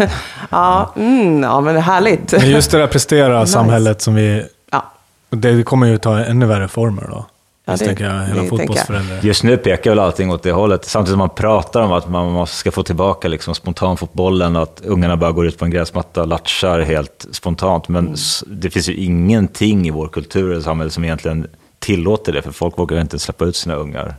Ja, 0.50 0.92
mm, 0.96 1.42
ja, 1.42 1.60
men 1.60 1.74
det 1.74 1.80
är 1.80 1.82
härligt. 1.82 2.32
Men 2.32 2.50
just 2.50 2.70
det 2.70 2.78
där 2.78 2.86
prestera 2.86 3.40
Nice. 3.40 3.52
samhället 3.52 4.00
som 4.02 4.14
vi... 4.14 4.44
Ja. 4.70 4.84
Det 5.30 5.62
kommer 5.62 5.86
ju 5.86 5.98
ta 5.98 6.18
ännu 6.18 6.46
värre 6.46 6.68
former 6.68 7.06
då. 7.10 7.26
Ja, 7.72 7.76
det- 7.78 7.84
tänker 7.86 8.04
jag, 8.04 8.12
hela 8.12 8.22
det 8.26 8.34
tänker 8.34 8.42
jag. 8.44 8.58
fotbollsföräldrar. 8.58 9.18
Just 9.22 9.42
nu 9.44 9.56
pekar 9.56 9.90
väl 9.90 9.98
allting 9.98 10.30
åt 10.30 10.42
det 10.42 10.52
hållet, 10.52 10.84
samtidigt 10.84 11.10
som 11.12 11.18
man 11.18 11.30
pratar 11.30 11.82
om 11.82 11.92
att 11.92 12.10
man 12.10 12.46
ska 12.46 12.70
få 12.70 12.82
tillbaka 12.82 13.28
liksom 13.28 13.54
spontanfotbollen 13.54 14.56
och 14.56 14.62
att 14.62 14.80
ungarna 14.84 15.16
bara 15.16 15.32
går 15.32 15.46
ut 15.46 15.58
på 15.58 15.64
en 15.64 15.70
gräsmatta 15.70 16.20
och 16.22 16.28
latchar 16.28 16.80
helt 16.80 17.26
spontant. 17.32 17.88
Men 17.88 18.14
s- 18.14 18.44
det 18.46 18.70
finns 18.70 18.88
ju 18.88 18.94
ingenting 18.94 19.86
i 19.86 19.90
vår 19.90 20.08
kultur 20.08 20.56
och 20.56 20.62
samhälle 20.62 20.90
som 20.90 21.04
egentligen 21.04 21.46
tillåter 21.78 22.32
det, 22.32 22.42
för 22.42 22.52
folk 22.52 22.78
vågar 22.78 23.00
inte 23.00 23.18
släppa 23.18 23.44
ut 23.44 23.56
sina 23.56 23.74
ungar 23.74 24.14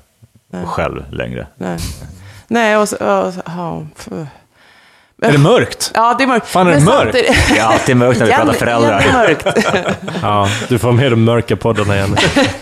själv 0.65 1.03
längre. 1.11 1.47
Nej, 1.57 1.77
Nej 2.47 2.77
och, 2.77 2.89
så- 2.89 2.95
och, 2.95 3.27
f- 3.97 4.07
Är 5.21 5.31
det 5.31 5.37
mörkt? 5.37 5.91
ja, 5.93 6.15
det 6.17 6.23
är 6.23 6.27
mörkt. 6.27 6.47
Fan, 6.47 6.67
är 6.67 6.71
det 6.71 6.77
Men 6.77 6.85
mörkt? 6.85 7.13
Det 7.13 7.59
är 7.59 7.63
alltid 7.63 7.97
mörkt 7.97 8.19
när 8.19 8.25
vi 8.25 8.33
pratar 8.33 8.53
föräldrar. 8.53 8.99
igen 8.99 9.09
är 9.09 9.13
mörkt. 9.13 9.47
Ja, 10.21 10.49
du 10.69 10.79
får 10.79 10.91
med 10.91 11.11
de 11.11 11.23
mörka 11.23 11.55
poddarna 11.55 11.95
igen. 11.95 12.17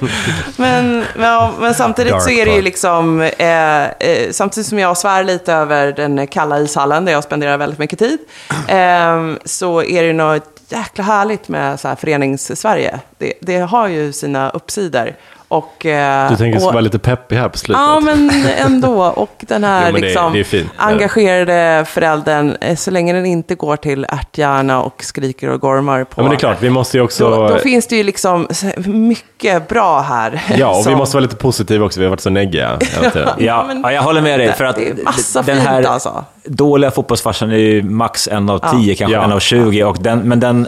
Men, 0.57 1.05
ja, 1.19 1.53
men 1.59 1.73
samtidigt 1.73 2.11
Dark 2.11 2.23
så 2.23 2.29
är 2.29 2.45
det 2.45 2.55
ju 2.55 2.61
liksom, 2.61 3.21
eh, 3.21 3.83
eh, 3.83 4.31
samtidigt 4.31 4.67
som 4.67 4.79
jag 4.79 4.97
svär 4.97 5.23
lite 5.23 5.53
över 5.53 5.91
den 5.91 6.27
kalla 6.27 6.59
ishallen 6.59 7.05
där 7.05 7.11
jag 7.11 7.23
spenderar 7.23 7.57
väldigt 7.57 7.79
mycket 7.79 7.99
tid, 7.99 8.19
eh, 8.67 9.33
så 9.45 9.83
är 9.83 10.01
det 10.01 10.07
ju 10.07 10.13
något 10.13 10.43
jäkla 10.69 11.03
härligt 11.03 11.47
med 11.47 11.79
så 11.79 11.87
här 11.87 11.95
förenings-Sverige. 11.95 12.99
Det, 13.17 13.33
det 13.41 13.57
har 13.57 13.87
ju 13.87 14.13
sina 14.13 14.49
uppsidor. 14.49 15.15
Och, 15.49 15.85
eh, 15.85 16.29
Du 16.29 16.35
tänker 16.37 16.57
och, 16.59 16.65
vara 16.73 16.81
lite 16.81 16.99
peppig 16.99 17.35
här 17.35 17.49
på 17.49 17.57
slutet. 17.57 17.81
Ja, 17.81 17.99
men 17.99 18.31
ändå. 18.57 19.03
Och 19.03 19.35
den 19.39 19.63
här 19.63 19.87
Jo, 19.89 19.95
det 19.95 20.01
liksom, 20.01 20.33
det 20.33 20.43
fint. 20.43 20.69
engagerade 20.77 21.85
föräldern, 21.85 22.55
eh, 22.61 22.75
så 22.75 22.91
länge 22.91 23.13
den 23.13 23.25
inte 23.25 23.55
går 23.55 23.75
till 23.75 24.05
ärthjärna 24.09 24.81
och 24.83 25.03
skriker 25.03 25.49
och 25.49 25.61
gormar 25.61 26.03
på... 26.03 26.13
Ja, 26.15 26.21
men 26.23 26.29
det 26.29 26.35
är 26.35 26.39
klart, 26.39 26.57
vi 26.61 26.69
måste 26.69 26.97
ju 26.97 27.03
också... 27.03 27.29
Då, 27.29 27.47
då 27.47 27.57
finns 27.57 27.87
det 27.87 27.95
ju 27.95 28.03
liksom 28.03 28.47
mycket 28.85 29.67
bra 29.67 30.01
här. 30.01 30.41
Ja, 30.57 30.69
och 30.69 30.79
vi 30.79 30.83
som- 30.83 30.93
måste 30.97 31.15
vara 31.17 31.21
lite 31.23 31.35
positiva 31.35 31.85
också. 31.85 31.99
Vi 31.99 32.05
har 32.05 32.09
varit 32.09 32.21
så 32.21 32.29
neggiga. 32.29 32.79
Ja, 33.37 33.69
ja, 33.83 33.91
jag 33.91 34.01
håller 34.01 34.21
med 34.21 34.39
dig. 34.39 34.53
För 34.53 34.63
att 34.65 34.75
Det 34.75 34.89
är 34.89 35.03
massa 35.03 35.41
den 35.41 35.55
fint, 35.57 35.67
här 35.69 35.83
alltså. 35.83 36.25
dåliga 36.45 36.91
fotbollsfarsan 36.91 37.51
är 37.51 37.55
ju 37.57 37.83
max 37.83 38.27
en 38.27 38.49
av 38.49 38.59
tio, 38.71 38.95
kanske 38.95 39.15
Ja. 39.17 39.23
en 39.23 39.31
av 39.31 39.39
20. 39.39 39.83
Och 39.83 39.97
den, 39.99 40.19
men 40.19 40.39
den 40.39 40.67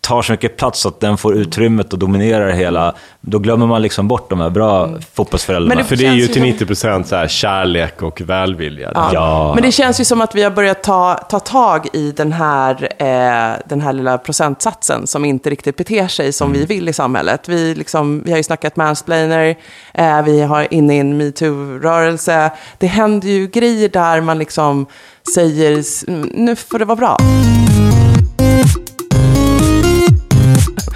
tar 0.00 0.22
så 0.22 0.32
mycket 0.32 0.56
plats 0.56 0.86
att 0.86 1.00
den 1.00 1.16
får 1.16 1.34
utrymmet 1.34 1.92
och 1.92 1.98
dominerar 1.98 2.46
det 2.46 2.52
hela. 2.54 2.94
Då 3.20 3.38
glömmer 3.38 3.66
man 3.66 3.82
liksom 3.82 4.08
bort 4.08 4.30
de 4.30 4.40
här 4.40 4.50
bra 4.50 4.88
fotbollsföräldrarna. 5.14 5.68
Men 5.74 5.78
det- 5.78 5.88
För 5.88 5.96
det 5.96 6.06
är 6.06 6.12
ju 6.12 6.26
till 6.26 6.34
som- 6.34 6.42
90 6.42 6.66
procent 6.66 7.06
så 7.06 7.16
här 7.16 7.28
kärlek 7.28 8.02
och 8.02 8.20
välvilja. 8.20 8.90
Ja. 8.94 9.10
Ja. 9.12 9.52
Men 9.54 9.62
det 9.62 9.72
känns 9.72 10.00
ju 10.00 10.04
som 10.04 10.20
att 10.20 10.34
vi 10.34 10.42
har 10.42 10.50
börjat 10.50 10.82
ta, 10.82 11.14
ta 11.14 11.40
tag 11.40 11.86
i 11.92 12.12
den 12.12 12.32
här, 12.32 12.88
eh, 12.98 13.58
den 13.68 13.80
här 13.80 13.92
lilla 13.92 14.18
procentsatsen 14.18 15.06
som 15.06 15.24
inte 15.24 15.50
riktigt 15.50 15.76
beter 15.76 16.08
sig 16.08 16.32
som 16.32 16.52
vi 16.52 16.64
vill 16.66 16.88
i 16.88 16.92
samhället. 16.92 17.48
Vi, 17.48 17.74
liksom, 17.74 18.22
vi 18.24 18.30
har 18.30 18.36
ju 18.38 18.42
snackat 18.44 18.76
mansplainer, 18.76 19.56
eh, 19.94 20.22
vi 20.22 20.40
har 20.42 20.74
inne 20.74 20.96
i 20.96 20.98
en 20.98 21.16
metoo-rörelse. 21.20 22.50
Det 22.78 22.86
händer 22.86 23.28
ju 23.28 23.46
grejer 23.46 23.88
där 23.88 24.20
man 24.20 24.38
liksom 24.38 24.86
säger 25.34 25.78
"S- 25.78 26.04
nu 26.34 26.56
får 26.56 26.78
det 26.78 26.84
vara 26.84 26.96
bra. 26.96 27.16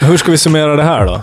Hur 0.01 0.17
ska 0.17 0.31
vi 0.31 0.39
summera 0.39 0.77
det 0.77 0.83
här 0.83 1.07
då? 1.07 1.23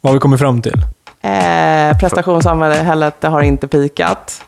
Vad 0.00 0.10
har 0.10 0.14
vi 0.14 0.20
kommit 0.20 0.40
fram 0.40 0.62
till? 0.62 0.82
Eh, 1.22 1.98
prestationssamhället 1.98 3.20
det 3.20 3.28
har 3.28 3.42
inte 3.42 3.68
pikat. 3.68 4.42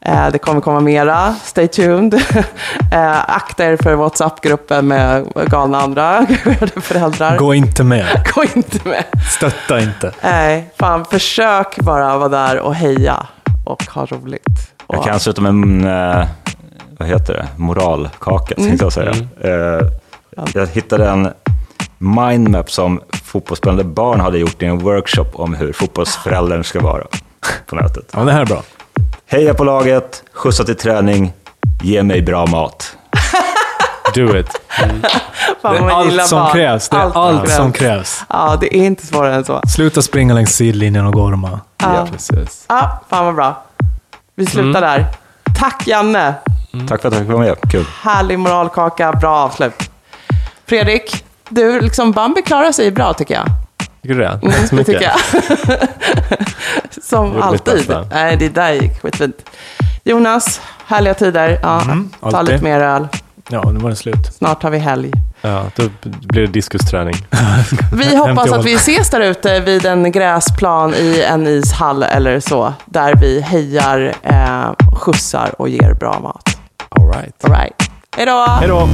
Eh, 0.00 0.28
det 0.32 0.38
kommer 0.38 0.60
komma 0.60 0.80
mera. 0.80 1.34
Stay 1.44 1.68
tuned. 1.68 2.14
eh, 2.92 3.30
akta 3.30 3.64
er 3.64 3.76
för 3.82 3.94
WhatsApp-gruppen 3.94 4.88
med 4.88 5.26
galna 5.46 5.78
andra 5.80 6.26
föräldrar. 6.76 7.36
Gå 7.38 7.54
inte 7.54 7.84
med. 7.84 8.06
Gå 8.34 8.44
inte 8.54 8.88
med. 8.88 9.04
Stötta 9.30 9.80
inte. 9.80 10.12
Nej, 10.22 10.70
fan 10.78 11.04
försök 11.04 11.76
bara 11.80 12.18
vara 12.18 12.28
där 12.28 12.58
och 12.60 12.74
heja 12.74 13.26
och 13.64 13.84
ha 13.84 14.06
roligt. 14.06 14.72
Och, 14.86 14.94
Jag 14.96 15.04
kan 15.04 15.20
sluta 15.20 15.40
med 15.42 15.50
en, 15.50 15.84
eh, 15.86 16.26
vad 16.98 17.08
heter 17.08 17.34
det, 17.34 17.46
moralkaka, 17.56 18.54
tänkte 18.54 18.84
jag 18.84 18.92
säga. 18.92 19.10
Eh, 19.40 19.80
jag 20.54 20.66
hittade 20.66 21.08
en 21.08 21.32
mindmap 21.98 22.70
som 22.70 23.00
fotbollsspelande 23.24 23.84
barn 23.84 24.20
hade 24.20 24.38
gjort 24.38 24.62
i 24.62 24.66
en 24.66 24.78
workshop 24.78 25.26
om 25.34 25.54
hur 25.54 25.72
fotbollsföräldern 25.72 26.64
ska 26.64 26.80
vara 26.80 27.04
på 27.66 27.76
nätet. 27.76 28.10
Ja, 28.12 28.20
det 28.20 28.32
här 28.32 28.40
är 28.40 28.46
bra. 28.46 28.62
Heja 29.26 29.54
på 29.54 29.64
laget, 29.64 30.22
skjutsa 30.32 30.64
till 30.64 30.76
träning, 30.76 31.32
ge 31.82 32.02
mig 32.02 32.22
bra 32.22 32.46
mat. 32.46 32.96
Do 34.14 34.36
it. 34.36 34.48
fan, 35.62 35.72
Det 35.72 35.78
är 35.78 35.90
allt 35.90 36.26
som 36.26 36.38
barn. 36.38 36.52
krävs. 36.52 36.88
Det 36.88 36.96
är 36.96 37.18
allt, 37.18 37.50
som 37.50 37.72
krävs. 37.72 38.24
Ja, 38.28 38.56
det 38.60 38.76
är 38.76 38.82
inte 38.84 39.06
svårare 39.06 39.34
än 39.34 39.44
så. 39.44 39.60
Sluta 39.68 40.02
springa 40.02 40.34
längs 40.34 40.54
sidlinjen 40.56 41.06
och 41.06 41.12
gorma. 41.12 41.60
Ja, 41.76 42.06
Precis. 42.12 42.64
ja 42.68 43.00
fan 43.10 43.24
vad 43.26 43.34
bra. 43.34 43.62
Vi 44.34 44.46
slutar 44.46 44.80
där. 44.80 45.06
Tack 45.60 45.86
Janne. 45.86 46.34
Tack 46.88 47.00
för 47.02 47.08
att 47.08 47.14
jag 47.14 47.22
fick 47.22 47.32
vara 47.32 47.42
med, 47.42 47.56
kul. 47.70 47.84
Härlig 48.02 48.38
moralkaka, 48.38 49.12
bra 49.12 49.30
avslut. 49.36 49.90
Fredrik, 50.66 51.24
du, 51.54 51.80
liksom 51.80 52.12
Bambi 52.12 52.42
klarar 52.42 52.72
sig 52.72 52.90
bra 52.90 53.12
tycker 53.14 53.34
jag. 53.34 53.46
Tycker 54.02 54.14
du 54.14 54.20
det? 54.20 54.38
Mm, 54.42 54.52
Tack 54.52 54.68
så 54.68 54.76
det 54.76 54.88
mycket. 54.88 55.12
Som 57.04 57.42
alltid. 57.42 57.96
Nej, 58.10 58.36
det 58.36 58.48
där 58.48 58.72
gick 58.72 59.00
skitfint. 59.02 59.50
Jonas, 60.04 60.60
härliga 60.86 61.14
tider. 61.14 61.58
Ja, 61.62 61.80
ta 61.80 61.90
Mm, 61.90 62.10
alltid. 62.20 62.48
lite 62.52 62.64
mer 62.64 62.80
öl. 62.80 63.08
Ja, 63.48 63.70
nu 63.70 63.78
var 63.78 63.90
det 63.90 63.96
slut. 63.96 64.34
Snart 64.38 64.62
har 64.62 64.70
vi 64.70 64.78
helg. 64.78 65.12
Ja, 65.40 65.64
då 65.76 65.82
blir 66.02 66.40
det 66.46 66.52
diskusträning. 66.52 67.14
Vi 67.92 68.16
hoppas 68.16 68.52
att 68.52 68.64
vi 68.64 68.74
ses 68.74 69.10
där 69.10 69.20
ute 69.20 69.60
vid 69.60 69.86
en 69.86 70.12
gräsplan 70.12 70.94
i 70.94 71.22
en 71.28 71.46
ishall 71.46 72.02
eller 72.02 72.40
så. 72.40 72.72
Där 72.84 73.14
vi 73.14 73.40
hejar, 73.40 74.14
eh, 74.22 74.72
skjutsar 74.96 75.54
och 75.58 75.68
ger 75.68 75.94
bra 75.94 76.20
mat. 76.20 76.56
All 76.88 77.06
right. 77.12 77.44
All 77.44 77.50
right. 77.50 77.90
Hej 78.16 78.26
då! 78.26 78.46
Hej 78.48 78.68
då! 78.68 78.88